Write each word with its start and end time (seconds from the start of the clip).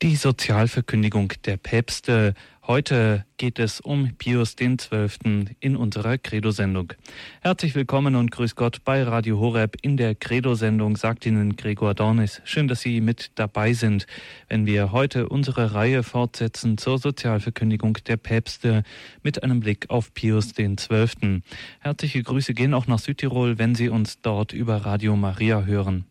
Die 0.00 0.14
Sozialverkündigung 0.14 1.32
der 1.44 1.56
Päpste. 1.56 2.34
Heute 2.64 3.24
geht 3.36 3.58
es 3.58 3.80
um 3.80 4.14
Pius 4.16 4.54
XII. 4.54 5.46
in 5.58 5.74
unserer 5.74 6.18
Credo-Sendung. 6.18 6.92
Herzlich 7.40 7.74
willkommen 7.74 8.14
und 8.14 8.30
grüß 8.30 8.54
Gott 8.54 8.84
bei 8.84 9.02
Radio 9.02 9.40
Horeb 9.40 9.74
in 9.82 9.96
der 9.96 10.14
Credo-Sendung, 10.14 10.96
sagt 10.96 11.26
Ihnen 11.26 11.56
Gregor 11.56 11.94
Dornis. 11.94 12.40
Schön, 12.44 12.68
dass 12.68 12.82
Sie 12.82 13.00
mit 13.00 13.32
dabei 13.34 13.72
sind, 13.72 14.06
wenn 14.48 14.66
wir 14.66 14.92
heute 14.92 15.28
unsere 15.28 15.74
Reihe 15.74 16.04
fortsetzen 16.04 16.78
zur 16.78 16.98
Sozialverkündigung 16.98 17.94
der 18.06 18.18
Päpste 18.18 18.84
mit 19.24 19.42
einem 19.42 19.58
Blick 19.58 19.90
auf 19.90 20.14
Pius 20.14 20.54
XII. 20.54 21.42
Herzliche 21.80 22.22
Grüße 22.22 22.54
gehen 22.54 22.72
auch 22.72 22.86
nach 22.86 23.00
Südtirol, 23.00 23.58
wenn 23.58 23.74
Sie 23.74 23.88
uns 23.88 24.20
dort 24.20 24.52
über 24.52 24.76
Radio 24.76 25.16
Maria 25.16 25.64
hören. 25.64 26.04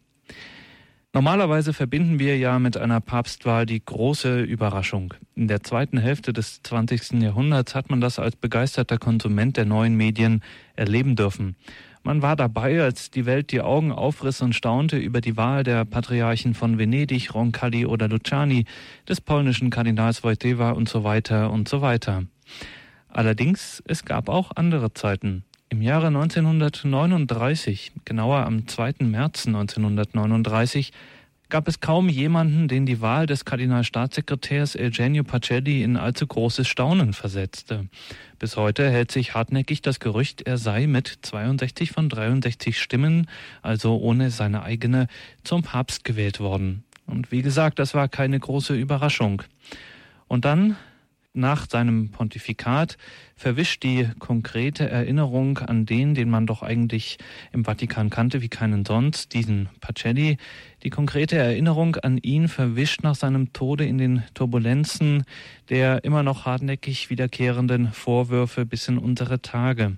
Normalerweise 1.14 1.74
verbinden 1.74 2.20
wir 2.20 2.38
ja 2.38 2.60
mit 2.60 2.78
einer 2.78 3.00
Papstwahl 3.00 3.66
die 3.66 3.84
große 3.84 4.42
Überraschung. 4.42 5.14
In 5.36 5.48
der 5.48 5.64
zweiten 5.64 5.98
Hälfte 5.98 6.34
des 6.34 6.62
20. 6.64 7.22
Jahrhunderts 7.22 7.76
hat 7.76 7.90
man 7.90 8.02
das 8.02 8.20
als 8.20 8.36
begeisterter 8.36 8.98
Konsument 8.98 9.56
der 9.58 9.66
neuen 9.66 9.96
Medien 9.96 10.44
erleben 10.76 11.16
dürfen. 11.16 11.56
Man 12.04 12.22
war 12.22 12.36
dabei, 12.36 12.82
als 12.82 13.10
die 13.10 13.26
Welt 13.26 13.52
die 13.52 13.62
Augen 13.62 13.92
aufriss 13.92 14.42
und 14.42 14.54
staunte 14.54 14.98
über 14.98 15.20
die 15.22 15.38
Wahl 15.38 15.64
der 15.64 15.86
Patriarchen 15.86 16.54
von 16.54 16.78
Venedig, 16.78 17.34
Roncalli 17.34 17.86
oder 17.86 18.08
Luciani, 18.08 18.66
des 19.08 19.20
polnischen 19.22 19.70
Kardinals 19.70 20.24
Wojtyła 20.24 20.72
und 20.72 20.88
so 20.88 21.04
weiter 21.04 21.52
und 21.52 21.68
so 21.68 21.82
weiter. 21.82 22.24
Allerdings, 23.10 23.82
es 23.88 24.06
gab 24.06 24.30
auch 24.30 24.52
andere 24.56 24.94
Zeiten. 24.94 25.44
Im 25.70 25.82
Jahre 25.82 26.08
1939, 26.08 27.92
genauer 28.06 28.46
am 28.46 28.70
2. 28.70 28.96
März 29.00 29.48
1939, 29.48 30.94
gab 31.50 31.68
es 31.68 31.82
kaum 31.82 32.08
jemanden, 32.08 32.70
den 32.70 32.86
die 32.86 33.02
Wahl 33.02 33.26
des 33.26 33.44
Kardinalstaatssekretärs 33.44 34.78
Eugenio 34.78 35.26
Pacelli 35.26 35.84
in 35.84 35.98
allzu 35.98 36.26
großes 36.26 36.70
Staunen 36.70 37.12
versetzte. 37.12 37.90
Bis 38.40 38.56
heute 38.56 38.90
hält 38.90 39.12
sich 39.12 39.34
hartnäckig 39.34 39.82
das 39.82 40.00
Gerücht, 40.00 40.42
er 40.44 40.58
sei 40.58 40.88
mit 40.88 41.20
62 41.24 41.92
von 41.92 42.08
63 42.08 42.80
Stimmen, 42.80 43.28
also 43.62 43.98
ohne 43.98 44.32
seine 44.32 44.64
eigene, 44.64 45.08
zum 45.44 45.64
Papst 45.64 46.06
gewählt 46.06 46.40
worden. 46.40 46.86
Und 47.06 47.34
wie 47.34 47.42
gesagt, 47.42 47.78
das 47.80 47.94
war 47.94 48.08
keine 48.08 48.40
große 48.40 48.74
Überraschung. 48.74 49.44
Und 50.30 50.46
dann 50.46 50.78
nach 51.38 51.70
seinem 51.70 52.10
Pontifikat 52.10 52.98
verwischt 53.36 53.84
die 53.84 54.10
konkrete 54.20 54.90
Erinnerung 54.90 55.60
an 55.60 55.86
den, 55.86 56.16
den 56.16 56.30
man 56.30 56.48
doch 56.48 56.64
eigentlich 56.64 57.18
im 57.54 57.64
Vatikan 57.64 58.10
kannte 58.10 58.42
wie 58.42 58.50
keinen 58.50 58.84
sonst, 58.84 59.34
diesen 59.34 59.70
Pacelli. 59.80 60.38
Die 60.84 60.90
konkrete 60.90 61.38
Erinnerung 61.38 61.96
an 61.96 62.18
ihn 62.18 62.48
verwischt 62.48 63.04
nach 63.04 63.16
seinem 63.16 63.54
Tode 63.54 63.86
in 63.86 63.98
den 63.98 64.24
Turbulenzen 64.34 65.24
der 65.70 66.04
immer 66.04 66.24
noch 66.24 66.46
hartnäckig 66.46 67.10
wiederkehrenden 67.10 67.92
Vorwürfe 67.92 68.66
bis 68.66 68.88
in 68.88 68.98
unsere 68.98 69.42
Tage. 69.42 69.98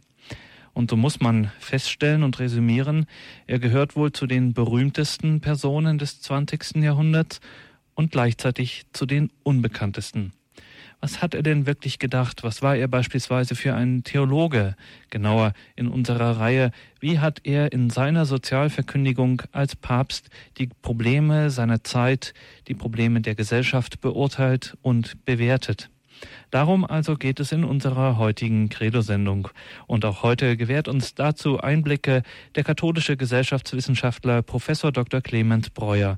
Und 0.73 0.89
so 0.89 0.95
muss 0.95 1.19
man 1.19 1.51
feststellen 1.59 2.23
und 2.23 2.39
resümieren, 2.39 3.05
er 3.47 3.59
gehört 3.59 3.95
wohl 3.95 4.11
zu 4.11 4.27
den 4.27 4.53
berühmtesten 4.53 5.41
Personen 5.41 5.97
des 5.97 6.21
20. 6.21 6.75
Jahrhunderts 6.75 7.41
und 7.95 8.11
gleichzeitig 8.11 8.85
zu 8.93 9.05
den 9.05 9.31
unbekanntesten. 9.43 10.33
Was 11.01 11.21
hat 11.21 11.33
er 11.33 11.43
denn 11.43 11.65
wirklich 11.65 11.97
gedacht? 11.97 12.43
Was 12.43 12.61
war 12.61 12.75
er 12.75 12.89
beispielsweise 12.89 13.55
für 13.55 13.73
ein 13.73 14.03
Theologe? 14.03 14.75
Genauer 15.09 15.53
in 15.77 15.87
unserer 15.87 16.39
Reihe, 16.39 16.71
wie 16.99 17.19
hat 17.19 17.39
er 17.45 17.71
in 17.71 17.89
seiner 17.89 18.25
Sozialverkündigung 18.25 19.41
als 19.53 19.77
Papst 19.77 20.29
die 20.57 20.67
Probleme 20.81 21.51
seiner 21.51 21.83
Zeit, 21.85 22.33
die 22.67 22.73
Probleme 22.73 23.21
der 23.21 23.35
Gesellschaft 23.35 24.01
beurteilt 24.01 24.77
und 24.81 25.23
bewertet? 25.23 25.89
Darum 26.51 26.83
also 26.83 27.15
geht 27.15 27.39
es 27.39 27.53
in 27.53 27.63
unserer 27.63 28.17
heutigen 28.17 28.67
Credo-Sendung. 28.67 29.47
Und 29.87 30.03
auch 30.03 30.21
heute 30.21 30.57
gewährt 30.57 30.89
uns 30.89 31.15
dazu 31.15 31.61
Einblicke 31.61 32.23
der 32.55 32.65
katholische 32.65 33.15
Gesellschaftswissenschaftler 33.15 34.41
Professor 34.41 34.91
Dr. 34.91 35.21
Clement 35.21 35.73
Breuer. 35.73 36.17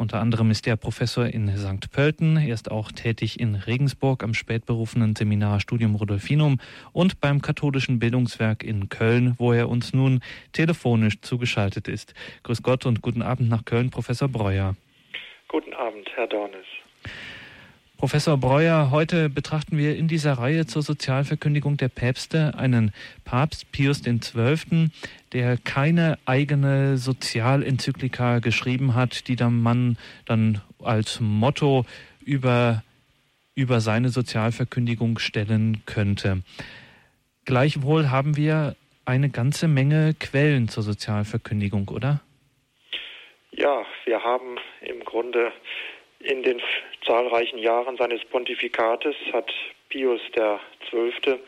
Unter 0.00 0.18
anderem 0.18 0.50
ist 0.50 0.66
er 0.66 0.78
Professor 0.78 1.26
in 1.26 1.54
St. 1.58 1.92
Pölten. 1.92 2.38
Er 2.38 2.54
ist 2.54 2.70
auch 2.70 2.90
tätig 2.90 3.38
in 3.38 3.54
Regensburg 3.54 4.24
am 4.24 4.32
spätberufenen 4.32 5.14
Seminar 5.14 5.60
Studium 5.60 5.94
Rudolfinum 5.94 6.58
und 6.94 7.20
beim 7.20 7.42
katholischen 7.42 7.98
Bildungswerk 7.98 8.64
in 8.64 8.88
Köln, 8.88 9.34
wo 9.36 9.52
er 9.52 9.68
uns 9.68 9.92
nun 9.92 10.20
telefonisch 10.52 11.20
zugeschaltet 11.20 11.86
ist. 11.86 12.14
Grüß 12.44 12.62
Gott 12.62 12.86
und 12.86 13.02
guten 13.02 13.20
Abend 13.20 13.50
nach 13.50 13.66
Köln, 13.66 13.90
Professor 13.90 14.26
Breuer. 14.26 14.74
Guten 15.48 15.74
Abend, 15.74 16.08
Herr 16.14 16.28
Dornes. 16.28 16.64
Professor 18.00 18.38
Breuer, 18.38 18.90
heute 18.90 19.28
betrachten 19.28 19.76
wir 19.76 19.94
in 19.94 20.08
dieser 20.08 20.32
Reihe 20.32 20.64
zur 20.64 20.80
Sozialverkündigung 20.80 21.76
der 21.76 21.90
Päpste 21.90 22.54
einen 22.56 22.94
Papst 23.26 23.70
Pius 23.72 24.04
XII., 24.04 24.88
der 25.34 25.58
keine 25.58 26.18
eigene 26.24 26.96
Sozialenzyklika 26.96 28.38
geschrieben 28.38 28.94
hat, 28.94 29.28
die 29.28 29.36
der 29.36 29.50
Mann 29.50 29.98
dann 30.24 30.62
als 30.82 31.20
Motto 31.20 31.84
über, 32.24 32.82
über 33.54 33.80
seine 33.80 34.08
Sozialverkündigung 34.08 35.18
stellen 35.18 35.82
könnte. 35.84 36.40
Gleichwohl 37.44 38.08
haben 38.08 38.34
wir 38.34 38.76
eine 39.04 39.28
ganze 39.28 39.68
Menge 39.68 40.14
Quellen 40.18 40.68
zur 40.68 40.84
Sozialverkündigung, 40.84 41.88
oder? 41.88 42.22
Ja, 43.50 43.84
wir 44.06 44.24
haben 44.24 44.56
im 44.80 45.04
Grunde 45.04 45.52
in 46.20 46.42
den 46.42 46.60
zahlreichen 47.04 47.58
Jahren 47.58 47.96
seines 47.96 48.24
Pontifikates 48.26 49.16
hat 49.32 49.52
Pius 49.88 50.20
XII. 50.32 51.40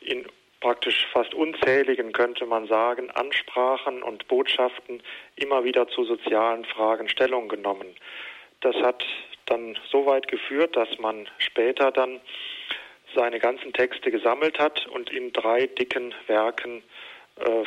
in 0.00 0.26
praktisch 0.60 1.06
fast 1.12 1.34
unzähligen, 1.34 2.12
könnte 2.12 2.44
man 2.44 2.66
sagen, 2.66 3.10
Ansprachen 3.10 4.02
und 4.02 4.28
Botschaften 4.28 5.02
immer 5.36 5.64
wieder 5.64 5.88
zu 5.88 6.04
sozialen 6.04 6.64
Fragen 6.66 7.08
Stellung 7.08 7.48
genommen. 7.48 7.88
Das 8.60 8.76
hat 8.76 9.04
dann 9.46 9.78
so 9.90 10.04
weit 10.06 10.28
geführt, 10.28 10.76
dass 10.76 10.98
man 10.98 11.28
später 11.38 11.90
dann 11.90 12.20
seine 13.14 13.38
ganzen 13.38 13.72
Texte 13.72 14.10
gesammelt 14.10 14.58
hat 14.58 14.86
und 14.86 15.10
in 15.10 15.32
drei 15.32 15.66
dicken 15.66 16.14
Werken 16.26 16.82
äh, 17.36 17.64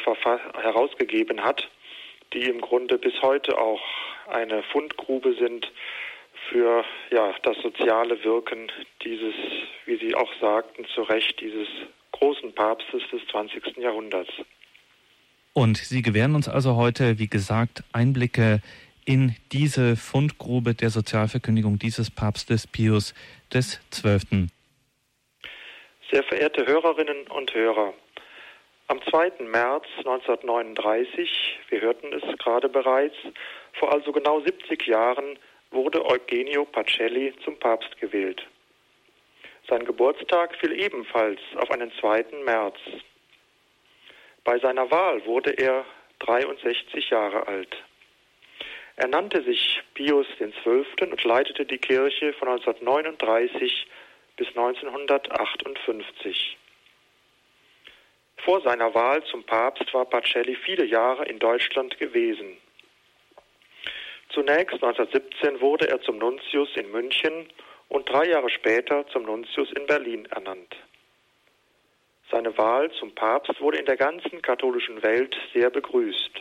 herausgegeben 0.62 1.44
hat, 1.44 1.68
die 2.34 2.44
im 2.44 2.62
Grunde 2.62 2.98
bis 2.98 3.22
heute 3.22 3.58
auch 3.58 3.82
eine 4.28 4.64
Fundgrube 4.64 5.34
sind 5.34 5.72
für 6.54 6.86
ja, 7.10 7.34
das 7.42 7.58
soziale 7.64 8.24
Wirken 8.24 8.72
dieses, 9.04 9.34
wie 9.86 9.98
Sie 9.98 10.16
auch 10.16 10.30
sagten, 10.40 10.86
zu 10.94 11.02
Recht 11.02 11.42
dieses 11.42 11.68
großen 12.12 12.54
Papstes 12.54 13.02
des 13.12 13.22
20. 13.32 13.78
Jahrhunderts. 13.78 14.30
Und 15.54 15.78
Sie 15.78 16.04
gewähren 16.04 16.36
uns 16.36 16.48
also 16.48 16.76
heute, 16.76 17.18
wie 17.18 17.28
gesagt, 17.28 17.84
Einblicke 17.92 18.62
in 19.06 19.36
diese 19.52 19.96
Fundgrube 19.96 20.76
der 20.76 20.92
Sozialverkündigung 20.92 21.80
dieses 21.80 22.12
Papstes 22.12 22.68
Pius 22.68 23.14
XII. 23.52 24.48
Sehr 26.12 26.24
verehrte 26.24 26.66
Hörerinnen 26.68 27.28
und 27.28 27.54
Hörer, 27.54 27.94
am 28.88 29.02
2. 29.10 29.44
März 29.46 29.86
1939, 29.98 31.60
wir 31.70 31.82
hörten 31.82 32.14
es 32.14 32.38
gerade 32.38 32.70
bereits, 32.70 33.16
vor 33.74 33.92
also 33.92 34.12
genau 34.12 34.42
70 34.42 34.86
Jahren 34.86 35.40
wurde 35.74 36.06
Eugenio 36.06 36.66
Pacelli 36.66 37.34
zum 37.44 37.58
Papst 37.60 37.98
gewählt. 38.00 38.46
Sein 39.70 39.86
Geburtstag 39.86 40.56
fiel 40.58 40.80
ebenfalls 40.80 41.40
auf 41.56 41.72
einen 41.72 41.92
2. 42.00 42.26
März. 42.44 42.78
Bei 44.44 44.60
seiner 44.60 44.92
Wahl 44.92 45.26
wurde 45.26 45.52
er 45.52 45.86
63 46.20 47.10
Jahre 47.10 47.48
alt. 47.48 47.76
Er 48.96 49.08
nannte 49.08 49.42
sich 49.44 49.82
Pius 49.96 50.28
XII. 50.38 50.86
und 51.10 51.24
leitete 51.24 51.66
die 51.66 51.80
Kirche 51.80 52.34
von 52.34 52.50
1939 52.50 53.88
bis 54.38 54.48
1958. 54.50 56.58
Vor 58.38 58.62
seiner 58.62 58.94
Wahl 58.94 59.24
zum 59.24 59.44
Papst 59.44 59.92
war 59.94 60.06
Pacelli 60.06 60.56
viele 60.56 60.86
Jahre 60.86 61.26
in 61.26 61.40
Deutschland 61.40 61.98
gewesen. 61.98 62.58
Zunächst 64.34 64.74
1917 64.74 65.62
wurde 65.62 65.88
er 65.90 66.02
zum 66.02 66.18
Nuntius 66.18 66.76
in 66.76 66.90
München 66.92 67.48
und 67.88 68.10
drei 68.10 68.26
Jahre 68.26 68.50
später 68.50 69.06
zum 69.08 69.24
Nuntius 69.24 69.72
in 69.74 69.86
Berlin 69.86 70.26
ernannt. 70.26 70.76
Seine 72.32 72.58
Wahl 72.58 72.92
zum 72.94 73.14
Papst 73.14 73.62
wurde 73.62 73.78
in 73.78 73.86
der 73.86 73.96
ganzen 73.96 74.42
katholischen 74.42 75.04
Welt 75.04 75.38
sehr 75.54 75.70
begrüßt. 75.70 76.32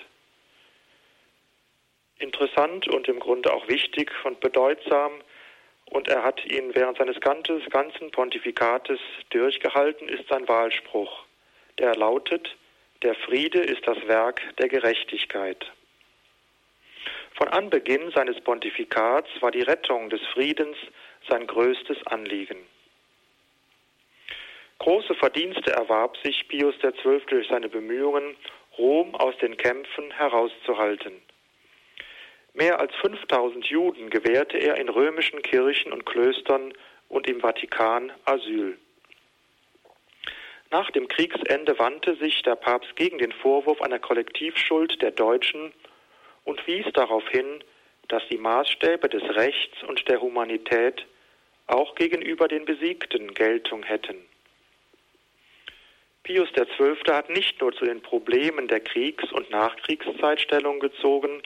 Interessant 2.19 2.89
und 2.89 3.09
im 3.09 3.21
Grunde 3.21 3.53
auch 3.53 3.69
wichtig 3.69 4.11
und 4.25 4.41
bedeutsam, 4.41 5.13
und 5.87 6.09
er 6.09 6.23
hat 6.23 6.43
ihn 6.47 6.75
während 6.75 6.97
seines 6.97 7.21
ganzen 7.21 8.11
Pontifikates 8.11 9.01
durchgehalten, 9.29 10.09
ist 10.09 10.27
sein 10.29 10.49
Wahlspruch, 10.49 11.27
der 11.79 11.95
lautet, 11.95 12.57
der 13.03 13.15
Friede 13.15 13.61
ist 13.61 13.87
das 13.87 13.99
Werk 14.07 14.41
der 14.57 14.69
Gerechtigkeit. 14.69 15.71
Von 17.43 17.51
Anbeginn 17.51 18.13
seines 18.15 18.41
Pontifikats 18.41 19.29
war 19.41 19.51
die 19.51 19.63
Rettung 19.63 20.09
des 20.11 20.21
Friedens 20.33 20.77
sein 21.29 21.45
größtes 21.49 22.07
Anliegen. 22.07 22.57
Große 24.79 25.17
Verdienste 25.17 25.73
erwarb 25.73 26.17
sich 26.19 26.47
Pius 26.47 26.77
XII. 26.79 27.21
durch 27.27 27.49
seine 27.49 27.69
Bemühungen, 27.69 28.37
Rom 28.79 29.17
aus 29.17 29.37
den 29.39 29.57
Kämpfen 29.57 30.13
herauszuhalten. 30.13 31.21
Mehr 32.55 32.79
als 32.79 32.95
5000 33.01 33.67
Juden 33.67 34.09
gewährte 34.09 34.59
er 34.59 34.77
in 34.77 34.89
römischen 34.89 35.43
Kirchen 35.43 35.93
und 35.93 36.07
Klöstern 36.07 36.73
und 37.09 37.27
im 37.27 37.41
Vatikan 37.41 38.13
Asyl. 38.25 38.79
Nach 40.71 40.93
dem 40.93 41.09
Kriegsende 41.09 41.77
wandte 41.81 42.15
sich 42.15 42.41
der 42.43 42.55
Papst 42.55 42.95
gegen 42.95 43.19
den 43.19 43.33
Vorwurf 43.33 43.83
einer 43.83 43.99
Kollektivschuld 43.99 45.03
der 45.03 45.11
Deutschen 45.11 45.73
und 46.45 46.67
wies 46.67 46.87
darauf 46.95 47.27
hin, 47.29 47.63
dass 48.09 48.23
die 48.31 48.39
Maßstäbe 48.39 49.09
des 49.09 49.23
Rechts 49.37 49.83
und 49.85 50.07
der 50.09 50.21
Humanität 50.21 51.07
auch 51.67 51.95
gegenüber 51.95 52.49
den 52.49 52.65
Besiegten 52.65 53.33
Geltung 53.35 53.83
hätten. 53.83 54.17
Pius 56.25 56.49
XII. 56.53 56.97
hat 57.09 57.31
nicht 57.31 57.61
nur 57.61 57.73
zu 57.73 57.85
den 57.85 58.01
Problemen 58.01 58.69
der 58.69 58.81
Kriegs- 58.81 59.33
und 59.33 59.51
Nachkriegszeit 59.51 60.41
Stellung 60.41 60.79
gezogen, 60.79 61.43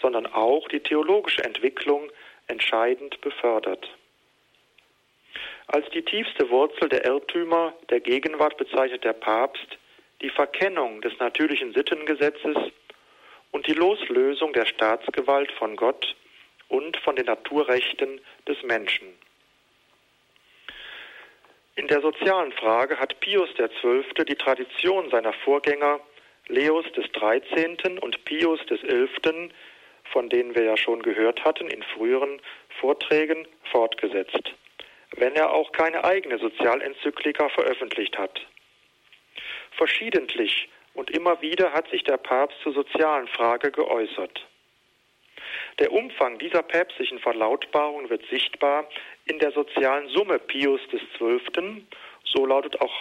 sondern 0.00 0.26
auch 0.26 0.68
die 0.68 0.80
theologische 0.80 1.44
Entwicklung 1.44 2.10
entscheidend 2.46 3.20
befördert. 3.20 3.88
Als 5.68 5.88
die 5.90 6.02
tiefste 6.02 6.50
Wurzel 6.50 6.88
der 6.88 7.06
Irrtümer 7.06 7.72
der 7.88 8.00
Gegenwart 8.00 8.56
bezeichnet 8.58 9.04
der 9.04 9.14
Papst 9.14 9.78
die 10.20 10.30
Verkennung 10.30 11.00
des 11.00 11.18
natürlichen 11.18 11.72
Sittengesetzes 11.72 12.56
und 13.52 13.66
die 13.68 13.74
Loslösung 13.74 14.52
der 14.52 14.66
Staatsgewalt 14.66 15.52
von 15.52 15.76
Gott 15.76 16.16
und 16.68 16.96
von 16.98 17.14
den 17.14 17.26
Naturrechten 17.26 18.20
des 18.48 18.60
Menschen. 18.64 19.06
In 21.76 21.86
der 21.86 22.02
sozialen 22.02 22.52
Frage 22.52 22.98
hat 22.98 23.20
Pius 23.20 23.48
XII. 23.54 24.24
die 24.26 24.34
Tradition 24.34 25.08
seiner 25.10 25.32
Vorgänger 25.32 26.00
Leos 26.48 26.84
XIII. 26.92 27.98
und 28.00 28.24
Pius 28.24 28.60
XI., 28.66 29.50
von 30.12 30.28
denen 30.28 30.54
wir 30.54 30.64
ja 30.64 30.76
schon 30.76 31.02
gehört 31.02 31.44
hatten 31.44 31.68
in 31.68 31.82
früheren 31.82 32.40
Vorträgen, 32.80 33.46
fortgesetzt, 33.70 34.52
wenn 35.16 35.34
er 35.34 35.52
auch 35.52 35.72
keine 35.72 36.04
eigene 36.04 36.38
Sozialenzyklika 36.38 37.48
veröffentlicht 37.50 38.18
hat. 38.18 38.46
Verschiedentlich 39.72 40.68
und 40.94 41.10
immer 41.10 41.40
wieder 41.42 41.72
hat 41.72 41.88
sich 41.90 42.04
der 42.04 42.18
Papst 42.18 42.58
zur 42.62 42.72
sozialen 42.72 43.28
Frage 43.28 43.70
geäußert. 43.70 44.46
Der 45.78 45.92
Umfang 45.92 46.38
dieser 46.38 46.62
päpstlichen 46.62 47.18
Verlautbarungen 47.18 48.10
wird 48.10 48.24
sichtbar 48.30 48.88
in 49.24 49.38
der 49.38 49.52
sozialen 49.52 50.08
Summe 50.08 50.38
Pius 50.38 50.80
XII. 50.90 51.86
So 52.24 52.46
lautet 52.46 52.80
auch, 52.80 52.94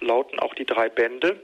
lauten 0.00 0.38
auch 0.38 0.54
die 0.54 0.66
drei 0.66 0.88
Bände, 0.88 1.42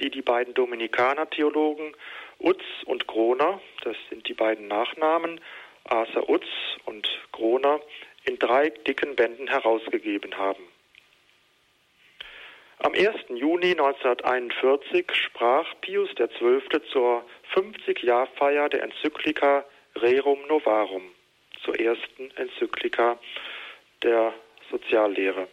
die 0.00 0.10
die 0.10 0.22
beiden 0.22 0.54
Dominikaner-Theologen 0.54 1.94
Utz 2.38 2.62
und 2.84 3.06
Groner, 3.06 3.60
das 3.82 3.96
sind 4.10 4.28
die 4.28 4.34
beiden 4.34 4.68
Nachnamen, 4.68 5.40
Arthur 5.84 6.28
Utz 6.28 6.46
und 6.84 7.08
Groner, 7.32 7.80
in 8.24 8.38
drei 8.38 8.70
dicken 8.70 9.16
Bänden 9.16 9.48
herausgegeben 9.48 10.36
haben. 10.36 10.62
Am 12.80 12.92
1. 12.92 13.08
Juni 13.30 13.70
1941 13.70 15.06
sprach 15.14 15.66
Pius 15.80 16.10
XII. 16.14 16.60
zur 16.92 17.24
50-Jahr-Feier 17.54 18.68
der 18.68 18.82
Enzyklika 18.82 19.64
Rerum 19.94 20.46
Novarum, 20.46 21.02
zur 21.64 21.80
ersten 21.80 22.30
Enzyklika 22.36 23.18
der 24.02 24.34
Soziallehre. 24.70 25.48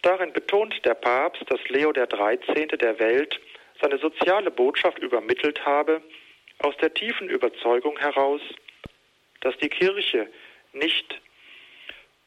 Darin 0.00 0.32
betont 0.32 0.82
der 0.86 0.94
Papst, 0.94 1.42
dass 1.48 1.60
Leo 1.68 1.92
XIII. 1.92 2.66
der 2.78 2.98
Welt 2.98 3.38
seine 3.82 3.98
soziale 3.98 4.50
Botschaft 4.50 4.98
übermittelt 5.00 5.66
habe, 5.66 6.00
aus 6.60 6.76
der 6.78 6.94
tiefen 6.94 7.28
Überzeugung 7.28 7.98
heraus, 7.98 8.40
dass 9.42 9.54
die 9.58 9.68
Kirche 9.68 10.28
nicht 10.72 11.20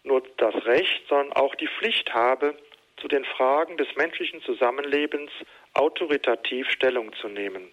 nur 0.04 0.22
das 0.38 0.54
Recht, 0.66 1.08
sondern 1.10 1.34
auch 1.34 1.56
die 1.56 1.68
Pflicht 1.68 2.14
habe, 2.14 2.56
zu 3.03 3.09
den 3.09 3.25
Fragen 3.25 3.75
des 3.75 3.94
menschlichen 3.97 4.41
Zusammenlebens 4.44 5.29
autoritativ 5.73 6.69
Stellung 6.69 7.11
zu 7.15 7.27
nehmen. 7.27 7.69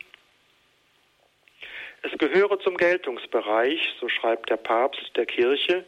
Es 2.02 2.10
gehöre 2.18 2.58
zum 2.58 2.76
Geltungsbereich, 2.76 3.94
so 4.00 4.08
schreibt 4.08 4.50
der 4.50 4.56
Papst 4.56 5.12
der 5.14 5.26
Kirche, 5.26 5.84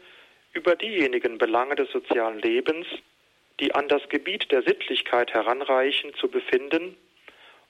über 0.52 0.76
diejenigen 0.76 1.38
Belange 1.38 1.74
des 1.74 1.90
sozialen 1.90 2.38
Lebens, 2.38 2.86
die 3.58 3.74
an 3.74 3.88
das 3.88 4.08
Gebiet 4.10 4.52
der 4.52 4.62
Sittlichkeit 4.62 5.34
heranreichen, 5.34 6.14
zu 6.14 6.28
befinden, 6.28 6.96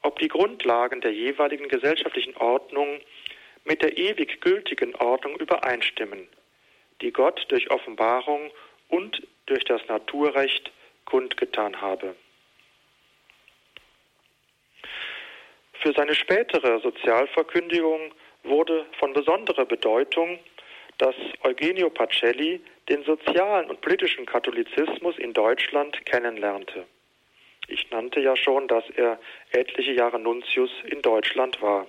ob 0.03 0.19
die 0.19 0.29
Grundlagen 0.29 1.01
der 1.01 1.15
jeweiligen 1.15 1.69
gesellschaftlichen 1.69 2.37
Ordnung 2.37 3.01
mit 3.65 3.81
der 3.81 3.97
ewig 3.97 4.43
gültigen 4.43 4.95
Ordnung 4.97 5.37
übereinstimmen, 5.37 6.29
die 7.01 7.13
Gott 7.13 7.47
durch 7.49 7.71
Offenbarung 7.71 8.51
und 8.89 9.27
durch 9.47 9.65
das 9.65 9.81
Naturrecht 9.89 10.71
kundgetan 11.05 11.81
habe. 11.81 12.15
Für 15.75 15.93
seine 15.93 16.15
spätere 16.15 16.79
Sozialverkündigung 16.81 18.15
wurde 18.45 18.87
von 18.99 19.13
besonderer 19.13 19.65
Bedeutung, 19.65 20.39
dass 20.99 21.15
Eugenio 21.43 21.91
Pacelli 21.91 22.61
den 22.89 23.03
sozialen 23.05 23.69
und 23.69 23.81
politischen 23.81 24.27
Katholizismus 24.27 25.19
in 25.19 25.33
Deutschland 25.33 26.05
kennenlernte. 26.07 26.87
Ich 27.69 27.91
nannte 27.91 28.21
ja 28.21 28.37
schon, 28.37 28.69
dass 28.69 28.85
er 28.91 29.19
etliche 29.51 29.93
Jahre 29.93 30.19
Nuntius 30.19 30.71
in 30.85 31.03
Deutschland 31.03 31.61
war. 31.63 31.87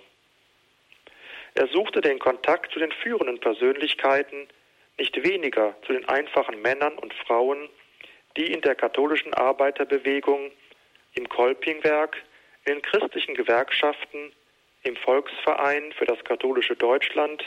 Er 1.56 1.68
suchte 1.68 2.01
den 2.01 2.19
Kontakt 2.19 2.71
zu 2.71 2.80
den 2.80 2.92
führenden 2.92 3.39
Persönlichkeiten, 3.39 4.48
nicht 4.98 5.24
weniger 5.24 5.75
zu 5.86 5.94
den 5.94 6.07
einfachen 6.07 6.62
Männern 6.62 6.98
und 6.98 7.13
Frauen, 7.13 7.69
die 8.38 8.51
in 8.51 8.62
der 8.62 8.75
katholischen 8.75 9.33
Arbeiterbewegung, 9.33 10.51
im 11.15 11.30
Kolpingwerk, 11.30 12.18
in 12.65 12.81
christlichen 12.81 13.35
Gewerkschaften, 13.35 14.33
im 14.83 14.95
Volksverein 14.97 15.91
für 15.94 16.06
das 16.06 16.24
katholische 16.24 16.75
Deutschland, 16.75 17.44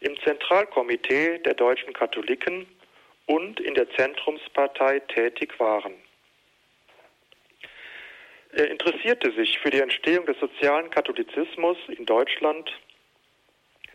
im 0.00 0.18
Zentralkomitee 0.20 1.38
der 1.38 1.54
deutschen 1.54 1.92
Katholiken 1.92 2.66
und 3.26 3.60
in 3.60 3.74
der 3.74 3.90
Zentrumspartei 3.90 5.00
tätig 5.00 5.58
waren. 5.58 5.94
Er 8.52 8.70
interessierte 8.70 9.32
sich 9.32 9.58
für 9.58 9.70
die 9.70 9.80
Entstehung 9.80 10.26
des 10.26 10.38
sozialen 10.38 10.90
Katholizismus 10.90 11.76
in 11.88 12.06
Deutschland, 12.06 12.70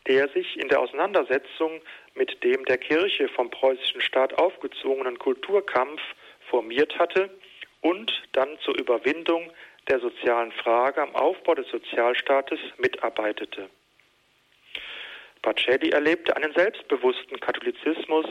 der 0.07 0.29
sich 0.29 0.57
in 0.59 0.67
der 0.67 0.79
Auseinandersetzung 0.79 1.81
mit 2.15 2.43
dem 2.43 2.65
der 2.65 2.77
Kirche 2.77 3.27
vom 3.29 3.49
preußischen 3.49 4.01
Staat 4.01 4.33
aufgezwungenen 4.33 5.17
Kulturkampf 5.17 6.01
formiert 6.49 6.97
hatte 6.99 7.29
und 7.81 8.11
dann 8.33 8.57
zur 8.59 8.77
Überwindung 8.77 9.51
der 9.87 9.99
sozialen 9.99 10.51
Frage 10.51 11.01
am 11.01 11.15
Aufbau 11.15 11.55
des 11.55 11.67
Sozialstaates 11.69 12.59
mitarbeitete. 12.77 13.69
Pacelli 15.41 15.89
erlebte 15.89 16.35
einen 16.35 16.53
selbstbewussten 16.53 17.39
Katholizismus, 17.39 18.25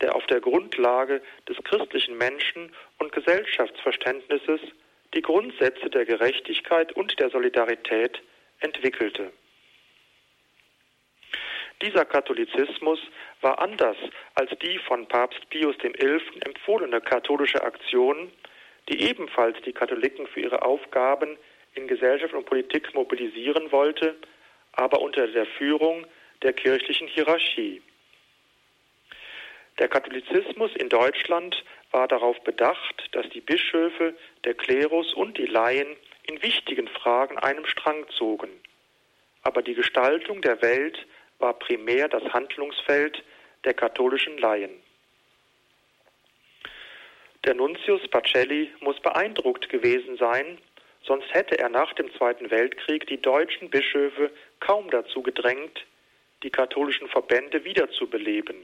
der 0.00 0.14
auf 0.14 0.26
der 0.26 0.40
Grundlage 0.40 1.22
des 1.48 1.56
christlichen 1.64 2.18
Menschen- 2.18 2.70
und 2.98 3.12
Gesellschaftsverständnisses 3.12 4.60
die 5.14 5.22
Grundsätze 5.22 5.88
der 5.88 6.04
Gerechtigkeit 6.04 6.92
und 6.92 7.18
der 7.18 7.30
Solidarität 7.30 8.20
entwickelte. 8.58 9.32
Dieser 11.82 12.04
Katholizismus 12.04 13.00
war 13.40 13.58
anders 13.58 13.96
als 14.34 14.50
die 14.62 14.78
von 14.78 15.06
Papst 15.06 15.48
Pius 15.50 15.76
XI. 15.78 16.20
empfohlene 16.40 17.00
katholische 17.00 17.62
Aktion, 17.62 18.30
die 18.88 19.02
ebenfalls 19.02 19.60
die 19.62 19.72
Katholiken 19.72 20.26
für 20.26 20.40
ihre 20.40 20.62
Aufgaben 20.62 21.36
in 21.74 21.88
Gesellschaft 21.88 22.34
und 22.34 22.46
Politik 22.46 22.94
mobilisieren 22.94 23.72
wollte, 23.72 24.16
aber 24.72 25.00
unter 25.00 25.26
der 25.26 25.46
Führung 25.46 26.06
der 26.42 26.52
kirchlichen 26.52 27.08
Hierarchie. 27.08 27.82
Der 29.78 29.88
Katholizismus 29.88 30.70
in 30.76 30.88
Deutschland 30.88 31.64
war 31.90 32.06
darauf 32.06 32.40
bedacht, 32.44 33.08
dass 33.12 33.28
die 33.30 33.40
Bischöfe, 33.40 34.14
der 34.44 34.54
Klerus 34.54 35.12
und 35.14 35.36
die 35.36 35.46
Laien 35.46 35.96
in 36.22 36.40
wichtigen 36.42 36.86
Fragen 36.86 37.38
einem 37.38 37.66
Strang 37.66 38.08
zogen. 38.10 38.50
Aber 39.42 39.62
die 39.62 39.74
Gestaltung 39.74 40.42
der 40.42 40.62
Welt 40.62 41.06
war 41.38 41.54
primär 41.54 42.08
das 42.08 42.22
Handlungsfeld 42.32 43.22
der 43.64 43.74
katholischen 43.74 44.38
Laien. 44.38 44.70
Der 47.44 47.54
Nuntius 47.54 48.06
Pacelli 48.08 48.72
muss 48.80 48.98
beeindruckt 49.00 49.68
gewesen 49.68 50.16
sein, 50.16 50.58
sonst 51.02 51.32
hätte 51.34 51.58
er 51.58 51.68
nach 51.68 51.92
dem 51.92 52.10
Zweiten 52.14 52.50
Weltkrieg 52.50 53.06
die 53.06 53.20
deutschen 53.20 53.68
Bischöfe 53.68 54.30
kaum 54.60 54.90
dazu 54.90 55.22
gedrängt, 55.22 55.84
die 56.42 56.50
katholischen 56.50 57.08
Verbände 57.08 57.64
wiederzubeleben. 57.64 58.56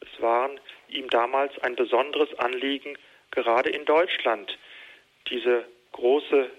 Es 0.00 0.22
waren 0.22 0.58
ihm 0.88 1.08
damals 1.10 1.58
ein 1.60 1.76
besonderes 1.76 2.32
Anliegen, 2.38 2.96
gerade 3.30 3.70
in 3.70 3.84
Deutschland 3.84 4.56
diese 5.28 5.66
große 5.92 6.50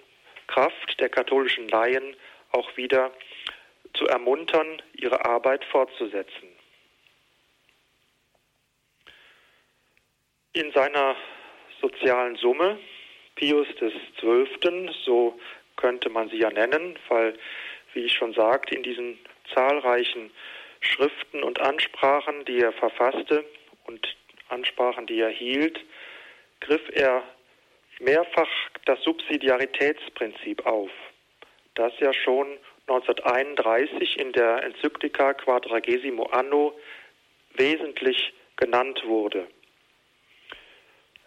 Kraft 0.48 1.00
der 1.00 1.10
katholischen 1.10 1.68
Laien 1.70 2.16
auch 2.52 2.76
wieder 2.78 3.12
zu 3.98 4.08
ermuntern, 4.08 4.82
ihre 4.94 5.26
Arbeit 5.26 5.66
fortzusetzen. 5.66 6.50
In 10.54 10.72
seiner 10.72 11.16
sozialen 11.82 12.36
Summe, 12.36 12.80
Pius 13.36 13.68
XII., 13.76 14.90
so 15.06 15.40
könnte 15.76 16.10
man 16.10 16.30
sie 16.30 16.38
ja 16.40 16.50
nennen, 16.50 16.98
weil, 17.10 17.38
wie 17.94 18.06
ich 18.06 18.14
schon 18.14 18.34
sagte, 18.34 18.76
in 18.76 18.84
diesen 18.84 19.20
zahlreichen 19.54 20.32
Schriften 20.82 21.44
und 21.44 21.60
Ansprachen, 21.60 22.46
die 22.46 22.60
er 22.60 22.74
verfasste 22.74 23.46
und 23.86 24.16
Ansprachen, 24.50 25.06
die 25.06 25.20
er 25.20 25.30
hielt, 25.30 25.80
griff 26.60 26.82
er 26.94 27.24
mehrfach 28.00 28.50
das 28.86 29.02
Subsidiaritätsprinzip 29.04 30.66
auf, 30.66 30.92
das 31.76 31.94
ja 32.00 32.14
schon 32.14 32.58
1931 32.88 34.18
in 34.18 34.32
der 34.32 34.64
Enzyklika 34.64 35.34
Quadragesimo 35.34 36.24
Anno 36.28 36.74
wesentlich 37.54 38.34
genannt 38.56 39.04
wurde. 39.06 39.48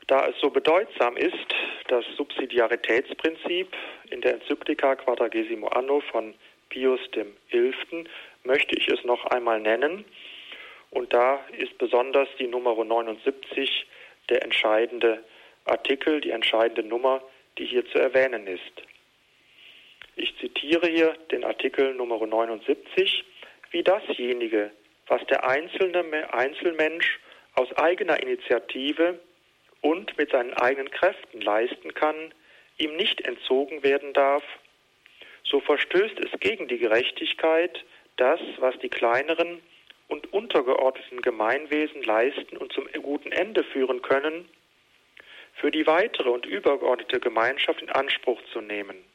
Da 0.07 0.27
es 0.27 0.41
so 0.41 0.51
bedeutsam 0.51 1.17
ist, 1.17 1.55
das 1.89 2.05
Subsidiaritätsprinzip 2.17 3.69
in 4.11 4.23
der 4.23 4.35
Enzyklika 4.35 4.97
Quadragesimo 4.97 5.69
Anno 5.69 6.01
von 6.01 6.35
Pius 6.71 7.01
XI. 7.13 8.05
möchte 8.43 8.77
ich 8.77 8.89
es 8.89 9.05
noch 9.05 9.27
einmal 9.27 9.61
nennen. 9.61 10.05
Und 10.91 11.13
da 11.13 11.45
ist 11.59 11.77
besonders 11.79 12.29
die 12.39 12.47
Nummer 12.47 12.75
79 12.83 13.87
der 14.31 14.43
entscheidende 14.43 15.23
Artikel, 15.67 16.21
die 16.21 16.31
entscheidende 16.31 16.83
Nummer, 16.83 17.23
die 17.59 17.67
hier 17.67 17.87
zu 17.87 17.99
erwähnen 17.99 18.47
ist. 18.47 18.83
Ich 20.23 20.37
zitiere 20.37 20.87
hier 20.87 21.15
den 21.31 21.45
Artikel 21.45 21.95
Nummer 21.95 22.19
79, 22.27 23.25
wie 23.71 23.83
dasjenige, 23.83 24.71
was 25.07 25.25
der 25.29 25.49
einzelne 25.49 26.05
Einzelmensch 26.35 27.19
aus 27.55 27.73
eigener 27.79 28.23
Initiative 28.23 29.19
und 29.81 30.19
mit 30.19 30.31
seinen 30.31 30.53
eigenen 30.53 30.91
Kräften 30.91 31.41
leisten 31.41 31.95
kann, 31.95 32.35
ihm 32.77 32.97
nicht 32.97 33.23
entzogen 33.23 33.83
werden 33.83 34.13
darf, 34.13 34.43
so 35.43 35.59
verstößt 35.61 36.21
es 36.21 36.39
gegen 36.39 36.69
die 36.69 36.77
Gerechtigkeit, 36.77 37.83
das, 38.17 38.41
was 38.59 38.79
die 38.81 38.91
kleineren 38.91 39.63
und 40.09 40.31
untergeordneten 40.35 41.23
Gemeinwesen 41.23 42.03
leisten 42.03 42.59
und 42.59 42.75
zum 42.75 42.87
guten 43.01 43.33
Ende 43.33 43.65
führen 43.65 44.03
können, 44.03 44.47
für 45.55 45.71
die 45.71 45.87
weitere 45.87 46.29
und 46.29 46.45
übergeordnete 46.45 47.21
Gemeinschaft 47.21 47.81
in 47.81 47.89
Anspruch 47.89 48.43
zu 48.53 48.61
nehmen. 48.61 49.10